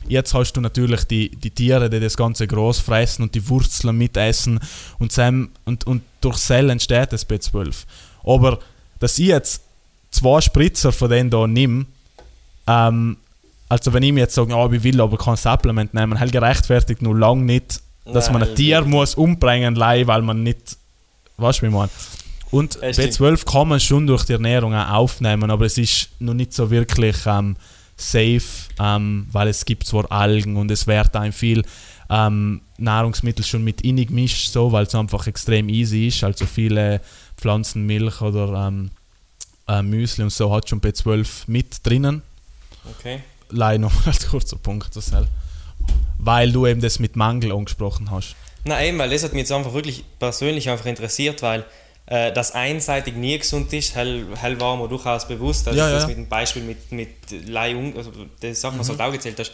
[0.07, 3.97] Jetzt hast du natürlich die, die Tiere, die das Ganze groß fressen und die Wurzeln
[3.97, 4.59] mitessen
[4.99, 7.85] und, Sam, und, und durch Zellen entsteht das B12.
[8.23, 8.59] Aber
[8.99, 9.63] dass ich jetzt
[10.11, 11.85] zwei Spritzer von denen da nehme,
[12.67, 13.17] ähm,
[13.67, 17.01] also wenn ich mir jetzt sage, oh, ich will aber kein Supplement nehmen, halt gerechtfertigt
[17.01, 18.93] nur lange nicht, dass man ein Nein, Tier wirklich.
[18.93, 20.77] muss umbringen, lei, weil man nicht,
[21.37, 21.89] weißt du, wie meine?
[22.51, 23.13] Und Ja, stimmt.
[23.13, 26.69] B12 kann man schon durch die Ernährung auch aufnehmen, aber es ist noch nicht so
[26.69, 27.55] wirklich ähm,
[27.95, 31.63] safe, ähm, weil es gibt zwar Algen und es wird ein viel
[32.09, 37.01] ähm, Nahrungsmittel schon mit innig gemischt, so, weil es einfach extrem easy ist, also viele
[37.37, 38.91] Pflanzenmilch oder ähm,
[39.67, 42.21] äh, Müsli und so hat schon B12 mit drinnen,
[42.99, 43.21] Okay.
[43.49, 45.27] Leih noch als kurzer Punkt, das halt.
[46.17, 48.35] weil du eben das mit Mangel angesprochen hast.
[48.63, 51.65] Nein, eben, weil das hat mich jetzt einfach wirklich persönlich einfach interessiert, weil
[52.07, 55.93] äh, das einseitig nie gesund ist, hell, hell war mir durchaus bewusst, dass Ja, du
[55.93, 56.07] das ja.
[56.09, 57.09] mit dem Beispiel mit, mit
[57.47, 58.11] Leihung, also
[58.41, 58.79] die Sachen, Mhm.
[58.81, 59.51] was du halt auch gezählt hast.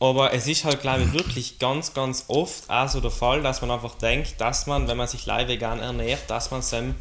[0.00, 3.62] Aber es ist halt, glaube ich, wirklich ganz, ganz oft auch so der Fall, dass
[3.62, 6.94] man einfach denkt, dass man, wenn man sich leih vegan ernährt, dass man seinem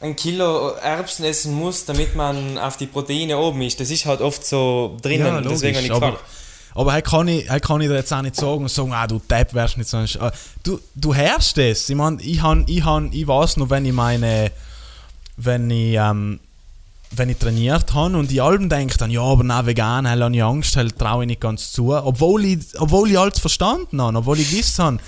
[0.00, 3.78] ein Kilo Erbsen essen muss, damit man auf die Proteine oben ist.
[3.80, 5.26] Das ist halt oft so drinnen.
[5.26, 6.30] Ja, Deswegen habe ich logisch, aber- gefragt.
[6.74, 9.06] Aber hey, kann, ich, hey, kann ich dir jetzt auch nicht sagen und sagen, ah,
[9.06, 10.30] du Depp wärst nicht so ein Sch äh,
[10.62, 11.88] Du, du herrschst es.
[11.88, 14.50] Ich meine, ich, ich, ich weiß noch, wenn ich meine,
[15.36, 16.40] wenn ich, ähm,
[17.12, 20.42] wenn ich trainiert habe und die Alben denke dann, ja, aber nein, vegan, habe ich
[20.42, 21.92] Angst, traue ich nicht ganz zu.
[21.94, 24.98] Obwohl ich, obwohl ich alles verstanden habe, obwohl ich gewusst habe,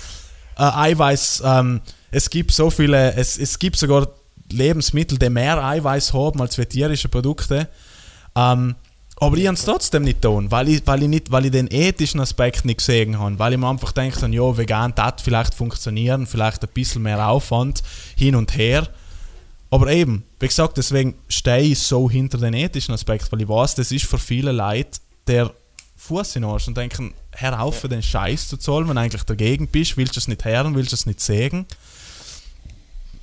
[0.57, 1.81] äh, Eiweiß, ähm,
[2.11, 4.07] es gibt so viele, es, es gibt sogar
[4.49, 7.67] Lebensmittel, die mehr Eiweiß haben als tierische Produkte.
[8.35, 8.75] Ähm,
[9.19, 11.67] aber ich habe es trotzdem nicht getan, weil ich, weil, ich nicht, weil ich den
[11.71, 13.39] ethischen Aspekt nicht gesehen habe.
[13.39, 17.81] Weil ich mir einfach denke, ja, vegan das vielleicht funktionieren, vielleicht ein bisschen mehr Aufwand
[18.15, 18.87] hin und her.
[19.71, 23.75] Aber eben, wie gesagt, deswegen stehe ich so hinter den ethischen Aspekt, weil ich weiß,
[23.75, 25.51] das ist für viele Leute der
[25.97, 29.23] Fuß in Arsch und denken, hör auf für den Scheiß zu zahlen, wenn du eigentlich
[29.23, 31.65] dagegen bist, willst du es nicht hören, willst du es nicht sehen.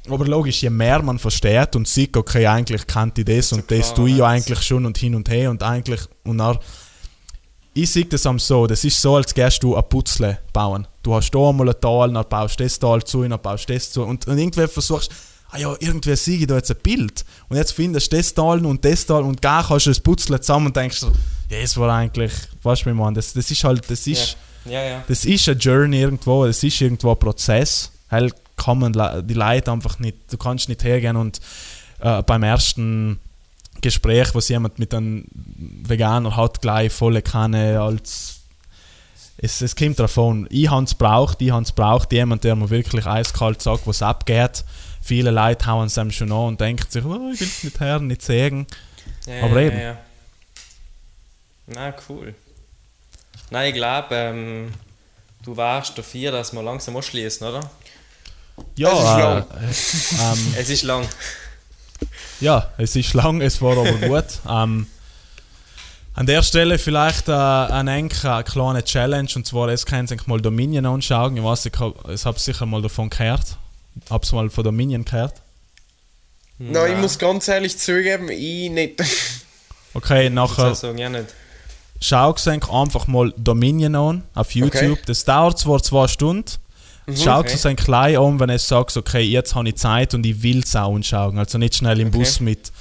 [0.09, 3.95] Aber logisch, je mehr man versteht und sieht, okay, eigentlich kannte ich das und das
[3.95, 6.59] tue ich ja eigentlich schon und hin und her und eigentlich und dann,
[7.73, 10.87] ich sehe das am so, das ist so, als gehst du ein Putzle bauen.
[11.03, 13.73] Du hast da einmal ein Tal, dann baust du das Tal zu, dann baust du
[13.73, 15.11] das zu und, und irgendwie versuchst,
[15.51, 18.65] ah ja, irgendwie sehe ich da jetzt ein Bild und jetzt findest du das Tal
[18.67, 21.13] und das Tal und gar kannst du das Putzle zusammen und denkst so,
[21.49, 22.33] ja, das war eigentlich,
[22.63, 24.37] weißt du, man, das, das ist halt, das ist,
[24.67, 24.85] Ja, ja.
[24.85, 25.05] ja.
[25.09, 27.91] das ist eine Journey irgendwo, das ist irgendwo ein Prozess.
[28.11, 28.93] Halt kann man
[29.27, 31.41] die Leute einfach nicht, du kannst nicht hergehen und
[32.01, 33.19] äh, beim ersten
[33.81, 38.41] Gespräch, was jemand mit einem Veganer hat, gleich volle Kanne als
[39.37, 42.71] es, es kommt davon, ich habe es braucht, ich habe es braucht, jemand, der mir
[42.71, 44.65] wirklich eiskalt sagt, was abgeht.
[45.03, 47.81] Viele Leute hauen es einem schon an und denken sich, oh, ich will es nicht
[47.81, 48.67] hören, nicht sagen.
[49.27, 49.81] Ja, Aber ja, eben.
[49.81, 49.99] Ja.
[51.67, 52.35] Na, cool.
[53.51, 54.73] Nein, ich glaube, ähm,
[55.43, 57.71] du warst dafür, dass wir langsam anschließen, oder?
[58.77, 61.07] Ja, Es ist äh, ähm, Es ist lang.
[62.41, 64.25] Ja, es ist lang, es war aber gut.
[64.49, 64.87] ähm,
[66.15, 70.27] an der Stelle vielleicht äh, ein Enk, eine kleine Challenge und zwar, es können sich
[70.27, 71.37] mal Dominion anschauen.
[71.37, 73.57] Ich weiß, ich habe ich hab sicher mal davon gehört.
[74.11, 75.35] Hab's mal von Dominion gehört.
[76.59, 79.03] Nein, ich muss ganz ehrlich zugeben, ich nicht.
[79.97, 81.27] Okay, Ich nachher sagen, ja nicht.
[82.01, 84.99] schau gesehen, einfach mal Dominion an auf YouTube.
[85.07, 86.51] Das dauert zwar zwei Stunden.
[87.13, 87.53] Schau okay.
[87.55, 90.61] es ein klein an, wenn es sagt, okay, jetzt habe ich Zeit und ich will
[90.61, 91.39] es auch anschauen.
[91.39, 92.19] Also nicht schnell im Okay.
[92.19, 92.73] Bus mit,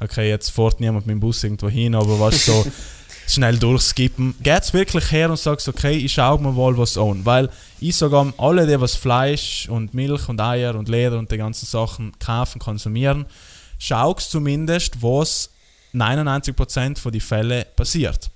[0.00, 2.66] okay, jetzt fährt niemand mit dem Bus irgendwo hin, aber was so
[3.26, 4.34] schnell durchskippen.
[4.42, 7.24] Geht's wirklich her und sagst, okay, ich schau mir mal was an.
[7.24, 7.48] Weil
[7.80, 11.64] ich sage alle, die was Fleisch und Milch und Eier und Leder und die ganzen
[11.64, 13.24] Sachen kaufen, konsumieren,
[13.78, 15.50] schaust zumindest, was
[15.94, 18.30] 99% von die Fälle passiert.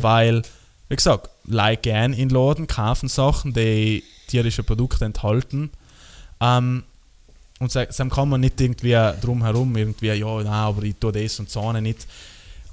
[0.00, 0.42] Weil,
[0.88, 5.70] wie gesagt, like gern in Laden, kaufen Sachen, die tierische Produkte enthalten.
[6.40, 6.84] Ähm,
[7.60, 11.48] und so kann man nicht irgendwie drumherum irgendwie, ja, nein, aber ich tue das und
[11.50, 12.06] so nicht.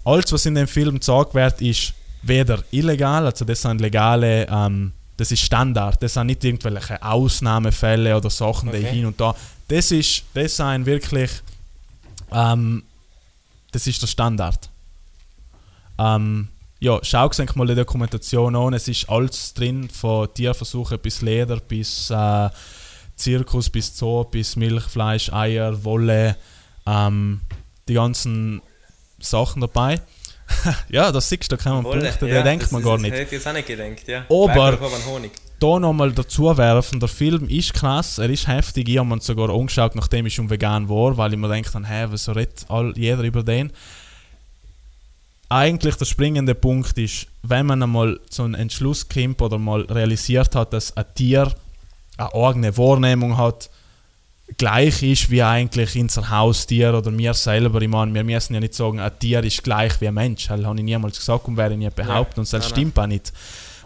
[0.04, 4.92] Alles, was in dem Film gesagt wird, ist weder illegal, also das sind legale, ähm,
[5.18, 8.92] das ist Standard, das sind nicht irgendwelche Ausnahmefälle oder Sachen, die Okay.
[8.92, 9.36] hin und da.
[9.68, 11.30] Das ist, das sind wirklich,
[12.32, 12.84] ähm,
[13.72, 14.70] das ist der Standard.
[16.00, 16.48] Ähm,
[16.82, 18.74] ja, schau euch mal die Dokumentation an.
[18.74, 22.50] Es ist alles drin, von Tierversuchen bis Leder, bis äh,
[23.16, 26.36] Zirkus, bis Zoo, bis Milch, Fleisch, Eier, Wolle,
[26.88, 27.42] ähm,
[27.88, 28.64] die ganzen
[29.20, 30.02] Sachen dabei.
[30.90, 33.12] ja, das siehst du, da kann man Wolle, Punkte, ja, denkt man ist- gar nicht.
[33.12, 34.26] hätte ich jetzt auch nicht gedacht, ja.
[34.28, 34.78] Aber-.
[35.60, 38.90] Da nochmal dazu werfen, der Film ist krass, er ist heftig.
[38.90, 42.08] Ich habe mir sogar angeschaut, nachdem ich schon vegan war, weil ich mir denke, hä,
[42.10, 43.72] wieso redet all, jeder über den?
[45.52, 50.56] Eigentlich der springende Punkt ist, wenn man einmal zu einem Entschluss kommt oder mal realisiert
[50.56, 51.54] hat, dass ein Tier
[52.16, 53.70] eine eigene Wahrnehmung hat,
[54.58, 57.82] gleich ist wie eigentlich unser Haustier oder wir selber.
[57.82, 60.48] Ich meine, wir müssen ja nicht sagen, ein Tier ist gleich wie ein Mensch.
[60.48, 63.34] Das habe ich niemals gesagt und werde ich nie behaupten und das stimmt auch nicht.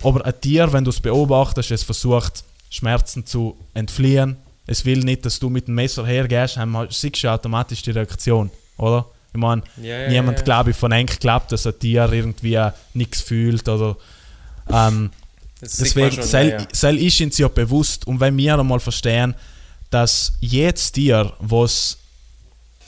[0.03, 4.37] Aber ein Tier, wenn du es beobachtest, es versucht, Schmerzen zu entfliehen.
[4.67, 8.51] Es will nicht, dass du mit dem Messer hergehst, dann siehst du automatisch die Reaktion,
[8.77, 9.07] oder?
[9.35, 12.57] Ich meine, Ja, niemand, ja, glaube ich, von eng glaubt, dass ein Tier irgendwie
[12.93, 13.97] nichts fühlt oder.
[14.71, 15.11] Ähm,
[15.61, 19.33] Deswegen, schon, ja, sel ist uns ja bewusst und wenn wir einmal verstehen,
[19.89, 21.97] dass jedes Tier, was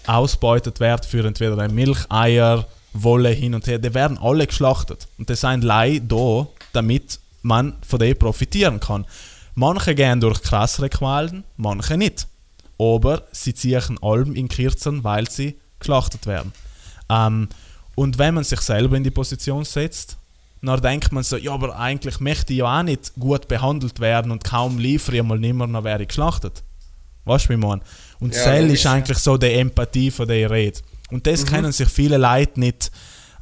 [0.05, 5.07] ausbeutet wird für entweder Milch, Eier, Wolle hin und her, die werden alle geschlachtet.
[5.17, 9.05] Und das sind Lei da, damit man von denen profitieren kann.
[9.55, 12.27] Manche gehen durch krassere Qualen, manche nicht.
[12.77, 16.53] Aber sie ziehen Alben in Kürzen, weil sie geschlachtet werden.
[17.09, 17.49] Ähm,
[17.95, 20.17] und wenn man sich selber in die Position setzt,
[20.61, 24.31] dann denkt man so, ja, aber eigentlich möchte ich ja auch nicht gut behandelt werden
[24.31, 26.63] und kaum liefere ich mal nimmer, dann wäre ich geschlachtet.
[27.25, 27.81] Weißt du, wie man?
[28.19, 30.79] Und Ja, Cell logisch, ist eigentlich so die Empathie, von der ich rede.
[31.09, 32.91] Und das können sich viele Leute nicht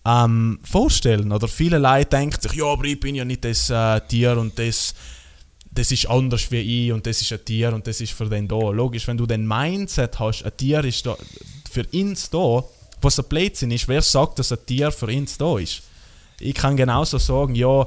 [0.06, 1.32] ähm, vorstellen.
[1.32, 4.58] Oder viele Leute denken sich, ja, aber ich bin ja nicht das äh, Tier und
[4.58, 4.94] das,
[5.72, 8.48] das ist anders wie ich und das ist ein Tier und das ist für den
[8.48, 8.70] da.
[8.72, 11.16] Logisch, wenn du den Mindset hast, ein Tier ist da
[11.76, 12.64] für uns da,
[13.02, 15.82] was ein Blödsinn ist, wer sagt, dass ein Tier für uns da ist?
[16.40, 17.86] Ich kann genauso sagen, ja,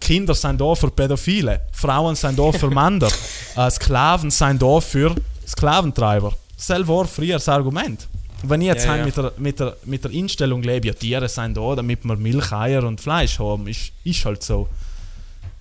[0.00, 3.08] Kinder sind da für Pädophile, Frauen sind da für Männer,
[3.56, 5.14] äh, Sklaven sind da für
[5.46, 6.32] Sklaventreiber.
[6.56, 8.08] Das war früher das Argument.
[8.42, 9.04] Wenn ich jetzt Ja, ja.
[9.04, 12.52] Mit, der, mit, der, mit der Einstellung lebe, ja, Tiere sind da, damit wir Milch,
[12.52, 14.68] Eier und Fleisch haben, ist, ist halt so.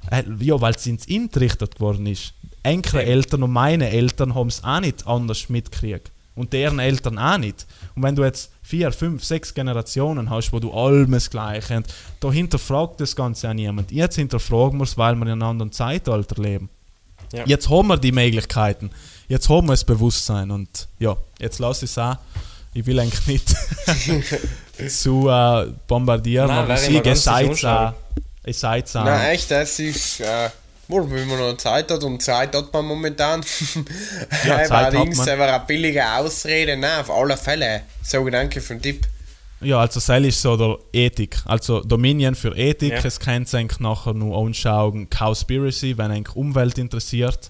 [0.09, 2.33] Äh, Ja, weil es ins eingerichtet worden ist.
[2.61, 6.12] Enkere Eltern und meine Eltern haben es auch nicht anders mitgekriegt.
[6.35, 7.67] Und deren Eltern auch nicht.
[7.95, 12.31] Und wenn du jetzt vier, fünf, sechs Generationen hast, wo du alles gleich hast, da
[12.31, 13.91] hinterfragt das Ganze auch niemand.
[13.91, 16.69] Jetzt hinterfragen wir es, weil wir in einem anderen Zeitalter leben.
[17.33, 17.43] Ja.
[17.45, 18.89] Jetzt haben wir die Möglichkeiten.
[19.27, 20.49] Jetzt haben wir das Bewusstsein.
[20.51, 22.17] Und ja, jetzt lasse ich es auch.
[22.73, 23.55] Ich will eigentlich nicht
[24.89, 29.05] zu äh, bombardieren, Nein, aber sie, es seid es auch.
[29.05, 30.19] Nein, echt, das ist.
[30.21, 30.49] Äh,
[30.87, 33.41] wohl, wenn man noch Zeit hat und Zeit hat man momentan.
[34.45, 35.29] Ja, Aber Zeit hat allerdings, man.
[35.29, 37.81] aber eine billige Ausrede, nein, auf alle Fälle.
[38.03, 39.07] So, danke für den Tipp.
[39.61, 41.37] Ja, also Cell ist so der Ethik.
[41.45, 42.99] Also Dominion für Ethik, Ja.
[43.05, 47.49] es kennt eigentlich nachher nur anschauen, Cowspiracy, wenn eigentlich Umwelt interessiert.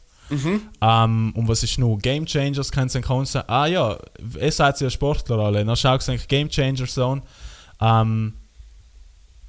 [0.82, 3.98] Ähm, und was ist nur Game Changers, kennt ihr auch sagen, ah ja,
[4.40, 7.22] ihr seid ja Sportler alle, dann schaut eigentlich Game Changers an.
[7.82, 8.34] Ähm,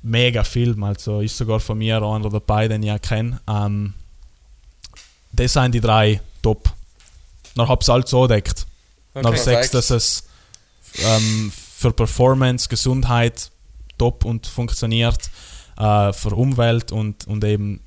[0.05, 3.41] mega Film, also ist sogar von mir einer dabei, den ich auch kenne.
[3.49, 3.95] Ähm,
[5.33, 6.71] das sind die drei top.
[7.57, 8.67] Dann hab's alles so deckt.
[9.15, 9.39] Dann Okay.
[9.39, 10.25] sechs, dass es
[10.99, 13.51] ähm, für Performance, Gesundheit
[13.99, 15.31] top und funktioniert,
[15.79, 17.81] äh, für Umwelt und, und eben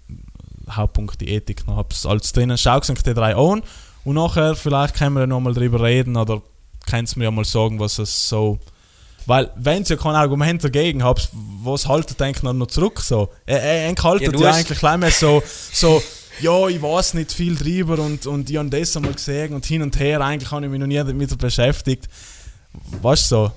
[0.69, 1.65] Hauptpunkt die Ethik.
[1.65, 2.57] Dann hab's alles drinnen.
[2.57, 3.61] Schau euch die drei an
[4.03, 6.41] und nachher vielleicht können wir ja nochmal drüber reden oder
[6.85, 8.57] kannst du mir ja mal sagen, was es so.
[9.27, 11.29] Weil, wenn ihr ja kein Argument dagegen habt,
[11.63, 13.01] was haltet ihr eigentlich noch zurück?
[13.01, 13.29] So?
[13.45, 15.43] Äh, äh, haltet Ja, ja, du hast- eigentlich gleich mehr so,
[15.73, 16.01] so,
[16.39, 19.81] ja, ich weiß nicht viel drüber und, und ich habe das einmal gesehen und hin
[19.81, 22.07] und her, eigentlich habe ich mich noch nie damit beschäftigt.
[23.01, 23.51] Weißt du so?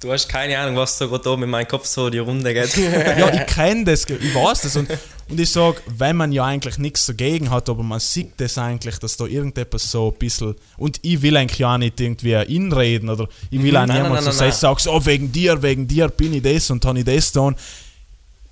[0.00, 2.74] Du hast keine Ahnung, was so gerade oben in meinem Kopf so die Runde geht.
[3.18, 4.74] ja, ich kenne das, ich weiß das.
[4.76, 4.88] Und,
[5.28, 8.98] und ich sage, wenn man ja eigentlich nichts dagegen hat, aber man sieht das eigentlich,
[8.98, 10.54] dass da irgendetwas so ein bisschen.
[10.78, 13.88] Und ich will eigentlich ja auch nicht irgendwie inreden oder ich will auch Mhm.
[13.88, 17.00] Nein, niemand so sagen, so, oh, wegen dir, wegen dir bin ich das und habe
[17.00, 17.54] ich das getan.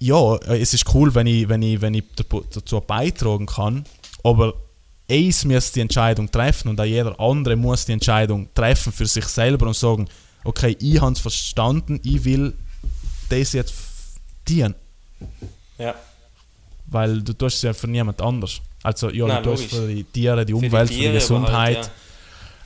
[0.01, 3.87] Ja, äh, es ist cool, wenn ich, wenn ich, wenn ich dazu dazu beitragen kann,
[4.23, 4.53] aber
[5.11, 9.25] eins muss die Entscheidung treffen und auch jeder andere muss die Entscheidung treffen für sich
[9.25, 10.09] selber und sagen,
[10.49, 12.55] okay, ich habe es verstanden, ich will
[13.29, 13.75] das jetzt
[14.49, 14.75] dienen.
[15.79, 15.95] ja.
[16.91, 18.63] Weil du tust es ja für niemand anders.
[18.83, 21.11] Also ja, Nein, du tust für die Tiere, die Für die Umwelt, für die, Tiere,
[21.11, 21.77] aber Gesundheit.
[21.77, 21.91] halt,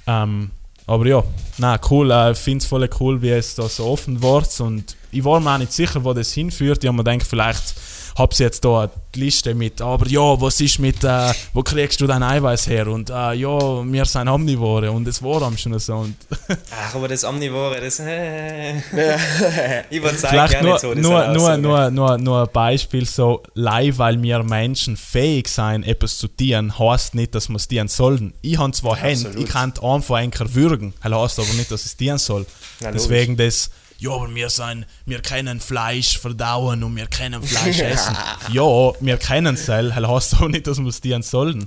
[0.06, 0.50] ähm,
[0.86, 1.24] aber ja,
[1.58, 4.96] na cool, äh, ich finde es voll cool, wie es da so offen wird und
[5.10, 6.84] ich war mir auch nicht sicher, wo das hinführt.
[6.84, 7.74] Ich habe mir gedacht, vielleicht
[8.16, 12.00] habe sie jetzt da die Liste mit, aber ja, was ist mit, äh, wo kriegst
[12.00, 12.88] du dein Eiweiß her?
[12.88, 15.96] Und äh, ja, wir sind Omnivore und es war am schon so.
[15.96, 16.16] Und
[16.70, 18.00] Ach, aber das Omnivore, das.
[18.00, 18.76] Äh,
[19.90, 20.94] ich überzeige Vielleicht gar nur, nicht so.
[20.94, 25.82] das nur, nur, nur, nur, nur ein Beispiel, so live, weil wir Menschen fähig sein,
[25.82, 28.32] etwas zu dienen, heißt nicht, dass wir es dienen sollen.
[28.42, 31.96] Ich habe zwar Hände, ich kann einfach einker würgen, heißt aber nicht, dass ich es
[31.96, 32.46] dienen soll.
[32.80, 33.02] Ja, logisch.
[33.02, 33.70] Deswegen das,
[34.02, 38.16] ja, aber wir sind, wir können Fleisch verdauen und wir können Fleisch essen.
[38.52, 38.62] ja,
[39.00, 41.66] wir können es, das heißt aber nicht, dass wir es dienen sollen.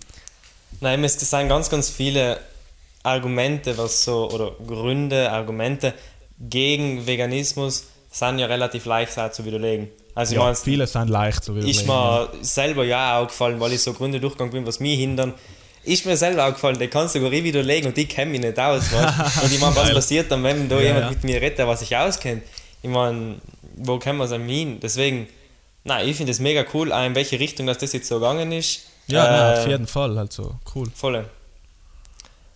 [0.82, 2.40] Nein, es sind ganz, ganz viele
[3.04, 5.94] Argumente, was so, oder Gründe, Argumente
[6.40, 9.90] gegen Veganismus sind ja relativ leicht auch zu widerlegen.
[10.16, 11.88] Also ich Ja, meine, viele sind leicht zu ist widerlegen.
[11.88, 15.34] mir selber ja auch aufgefallen, weil ich so Gründe durchgegangen bin, was mich hindern.
[15.86, 18.92] Ist mir selber aufgefallen, die Kategorie widerlegen und ich kenne mich nicht aus.
[18.92, 19.44] weißt?
[19.44, 21.10] und ich meine, was passiert dann, wenn da Ja, jemand ja.
[21.12, 22.44] mit mir redet, der was sich auskennt?
[22.82, 23.36] Ich meine,
[23.78, 24.80] wo kann man es an hin?
[24.82, 25.28] Deswegen,
[25.84, 28.52] nein, ich finde es mega cool, auch in welche Richtung dass das jetzt so gegangen
[28.52, 28.82] ist.
[29.08, 30.90] Ja, nein, Äh, auf jeden Fall, also cool.
[30.96, 31.16] Voll.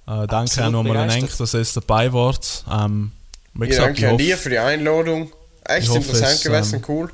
[0.07, 1.09] Äh, danke auch nochmal an.
[1.11, 2.63] Enk, dass ihr jetzt dabei wart.
[2.71, 3.11] Ähm,
[3.53, 5.31] wie Ja, gesagt, danke ich an hoffe- dir für die Einladung.
[5.65, 7.11] Echt ich hoffe, interessant es, gewesen, ähm, cool.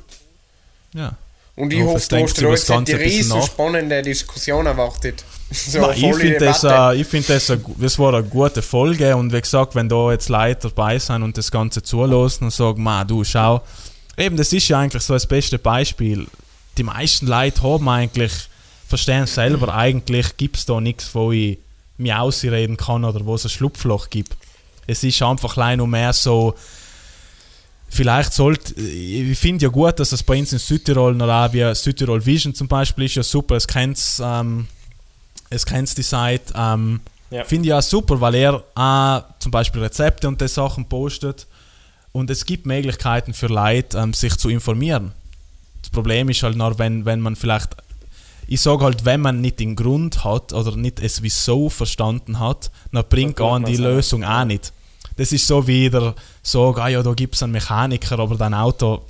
[0.94, 1.12] Ja.
[1.56, 5.24] Und ich ich hoffe, hoffe, du hast die riesen spannende Diskussion erwartet.
[5.50, 9.32] So Nein, ich finde das, äh, ich find das, das war eine gute Folge und
[9.32, 13.04] wie gesagt, wenn da jetzt Leute dabei sind und das Ganze zulassen und sagen, ma
[13.04, 13.62] du schau,
[14.18, 16.26] eben das ist ja eigentlich so das beste Beispiel.
[16.76, 18.32] Die meisten Leute haben eigentlich,
[18.88, 21.58] verstehen selber, eigentlich gibt es da nichts, wo ich
[21.96, 24.36] mich ausreden kann oder wo es ein Schlupfloch gibt.
[24.88, 26.54] Es ist einfach allein nur mehr so,
[27.88, 31.74] vielleicht sollte, ich finde ja gut, dass es bei uns in Südtirol noch auch wie
[31.74, 34.75] Südtirol Vision zum Beispiel ist ja super, es kennt ähm, es kennt
[35.64, 37.00] die Seite, ähm,
[37.30, 37.44] Ja.
[37.44, 41.46] finde ich auch super, weil er auch zum Beispiel Rezepte und die Sachen postet
[42.12, 45.12] und es gibt Möglichkeiten für Leute, ähm, sich zu informieren.
[45.82, 47.76] Das Problem ist halt noch, wenn, wenn man vielleicht,
[48.46, 52.70] ich sage halt, wenn man nicht den Grund hat oder nicht es wieso verstanden hat,
[52.92, 54.72] dann bringt an die Lösung auch nicht.
[55.16, 58.54] Das ist so wie der sagt, ah ja, da gibt es einen Mechaniker, aber dein
[58.54, 59.02] Auto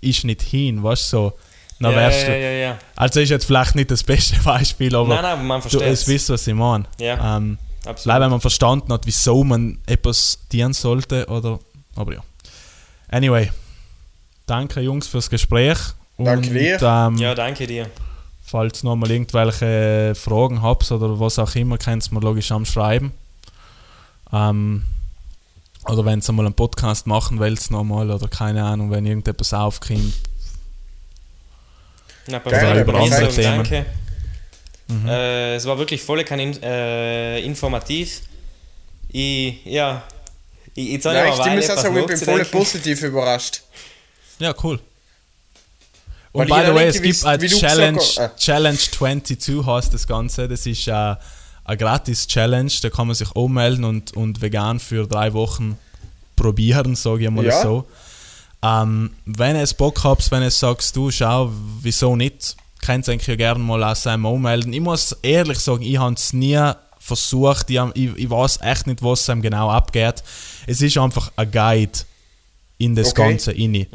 [0.00, 1.16] ist nicht hin, weißt du?
[1.16, 1.32] So.
[1.80, 2.78] Dann ja, wärst ja, du, ja, ja.
[2.94, 5.92] Also ist jetzt vielleicht nicht das beste Beispiel, aber Nein, nein, aber man du versteht
[5.92, 6.84] es wisst, was ich meine.
[6.98, 8.04] Ja, Ähm, absolut.
[8.04, 11.58] Leider, wenn man verstanden hat, wieso man etwas dienen sollte, oder.
[11.96, 12.20] Aber ja.
[13.08, 13.50] Anyway.
[14.46, 15.78] Danke, Jungs, fürs Gespräch.
[16.18, 16.78] Danke dir.
[16.82, 17.86] Ähm, Ja, danke dir.
[18.44, 23.12] Falls nochmal irgendwelche Fragen habt oder was auch immer, könnt ihr mir logisch am Schreiben.
[24.32, 24.82] Ähm,
[25.86, 30.14] oder wenn ihr mal einen Podcast machen wollt, nochmal, oder keine Ahnung, wenn irgendetwas aufkommt.
[32.30, 33.56] Na, Gerne, über Also, andere Themen.
[33.56, 33.86] Danke.
[34.88, 35.08] Mhm.
[35.08, 38.22] Äh, es war wirklich voll äh, informativ.
[39.08, 40.02] Ich, ja,
[40.74, 43.62] ich, ich Nein, ich mal auch sagen, ich bin voll positiv überrascht.
[44.38, 44.80] Ja, cool.
[46.32, 48.28] Weil Und by the way, es gibt eine Challenge, äh.
[48.36, 50.48] Challenge 22 heißt das Ganze.
[50.48, 55.06] Das ist äh, eine gratis Challenge, da kann man sich ummelden und, und vegan für
[55.06, 55.76] drei Wochen
[56.36, 57.62] probieren, sage ich mal Ja.
[57.62, 57.84] so.
[58.62, 61.50] Ähm, wenn ihr es Bock habt, wenn ihr sagst, du schau,
[61.80, 64.72] wieso nicht, könnt ihr eigentlich ja gerne mal auch selber ummelden.
[64.72, 66.60] Ich muss ehrlich sagen, ich habe es nie
[66.98, 70.22] versucht, ich, ich, ich weiß echt nicht, was einem genau abgeht.
[70.66, 72.00] Es ist einfach ein Guide
[72.76, 73.28] in das Okay.
[73.28, 73.86] Ganze inne.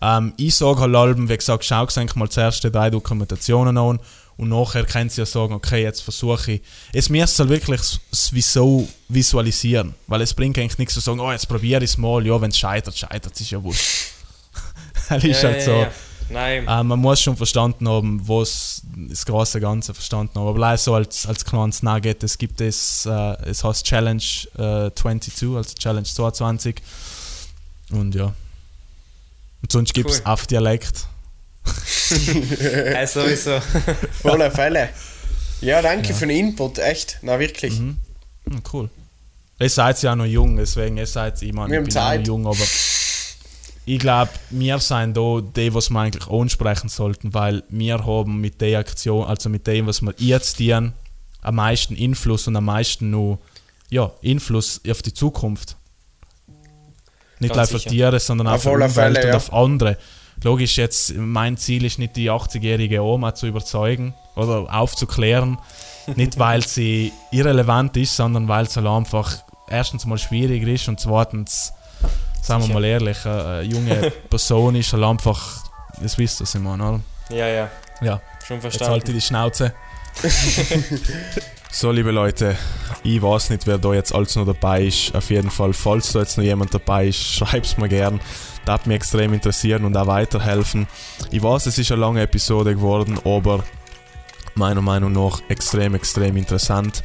[0.00, 4.00] Ähm, ich sage halt allem, wie gesagt, schau eigentlich mal zuerst die drei Dokumentationen an
[4.42, 6.62] und nachher könnt ihr ja sagen, okay, jetzt versuche ich.
[6.92, 11.20] Es müsst halt wirklich das- das Wieso visualisieren, weil es bringt eigentlich nichts zu sagen,
[11.20, 13.88] oh, jetzt probiere ich es mal, ja, wenn es scheitert, scheitert es, ist ja wurscht.
[15.08, 15.70] das ist ja, halt ja, so.
[15.72, 15.90] ja.
[16.30, 20.46] Nein, Äh, man muss schon verstanden haben, was das große Ganze verstanden haben.
[20.48, 23.10] Aber leider so als, als kleines Nugget, es gibt es, äh,
[23.50, 24.22] es heißt Challenge
[24.56, 26.76] äh, 22, also Challenge 22.
[27.90, 28.32] Und ja.
[29.62, 30.26] Und sonst gibt es Cool.
[30.26, 30.46] auf
[32.12, 33.58] Äh, sowieso.
[34.22, 34.90] Volle Fälle.
[35.62, 37.18] Ja, danke für den Input, echt.
[37.22, 37.78] Na, wirklich.
[37.78, 37.96] Mhm.
[38.50, 38.90] Hm, cool.
[39.58, 41.92] Ihr seid ja noch jung, deswegen ihr seid, ich Wir ich haben bin auch noch
[41.92, 42.26] Zeit.
[42.26, 42.66] jung, aber
[43.84, 48.60] ich glaube, wir sind da die, was wir eigentlich ansprechen sollten, weil wir haben mit
[48.60, 50.92] der Aktion, also mit dem, was wir jetzt tun,
[51.42, 53.38] am meisten Einfluss und am meisten noch
[53.88, 55.76] ja, Einfluss auf die Zukunft.
[57.40, 57.90] Nicht Ganz sicher.
[57.90, 59.36] Tiere, sondern auch Auf auf die Umwelt Fälle, und ja.
[59.36, 59.98] auf andere.
[60.42, 65.58] Logisch, jetzt mein Ziel ist nicht die 80-jährige Oma zu überzeugen oder aufzuklären.
[66.16, 69.36] nicht weil sie irrelevant ist, sondern weil es halt einfach
[69.68, 71.72] erstens mal schwieriger ist und zweitens,
[72.42, 75.62] sagen wir mal ehrlich, eine, eine junge Person ist halt einfach,
[76.00, 77.00] das wisst ihr, was ich meine, oder?
[77.30, 77.70] Ja, ja,
[78.00, 78.92] Ja, schon jetzt verstanden.
[78.92, 79.72] halte ich die Schnauze.
[81.74, 82.54] so, liebe Leute,
[83.02, 85.14] ich weiß nicht, wer da jetzt alles noch dabei ist.
[85.14, 88.20] Auf jeden Fall, falls da jetzt noch jemand dabei ist, schreib's mir gern.
[88.66, 90.86] Das hat mich extrem interessieren und auch weiterhelfen.
[91.30, 93.64] Ich weiß, es ist eine lange Episode geworden, aber
[94.54, 97.02] meiner Meinung nach extrem, extrem interessant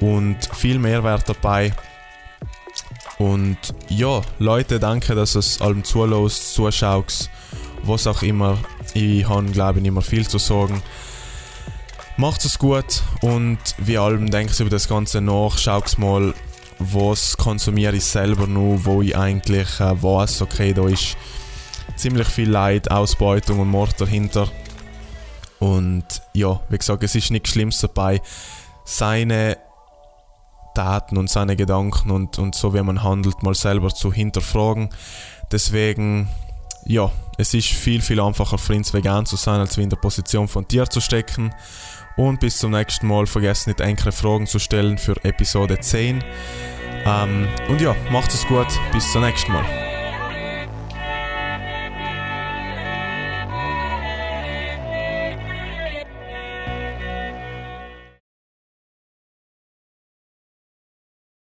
[0.00, 1.74] und viel Mehrwert dabei.
[3.18, 3.58] Und
[3.90, 7.28] ja, Leute, danke, dass es allem zulässt, zuschaut,
[7.82, 8.56] was auch immer.
[8.94, 10.82] Ich habe, glaube ich, nicht mehr viel zu sagen.
[12.20, 16.34] Macht es gut und wie allem denkt über das Ganze nach, schaut mal,
[16.78, 21.16] was konsumiere ich selber nur, wo ich eigentlich äh, weiß, okay, da ist
[21.96, 24.48] ziemlich viel Leid, Ausbeutung und Mord dahinter.
[25.60, 28.20] Und ja, wie gesagt, es ist nichts Schlimmes dabei.
[28.84, 29.56] Seine
[30.74, 34.90] Taten und seine Gedanken und, und so wie man handelt, mal selber zu hinterfragen.
[35.50, 36.28] Deswegen,
[36.84, 39.96] ja, es ist viel, viel einfacher für uns vegan zu sein, als wie in der
[39.96, 41.54] Position von Tier zu stecken.
[42.16, 43.26] Und bis zum nächsten Mal.
[43.26, 46.22] Vergesst nicht, enkele Fragen zu stellen für Episode 10.
[47.04, 48.68] Ähm, und ja, macht es gut.
[48.92, 49.89] Bis zum nächsten Mal.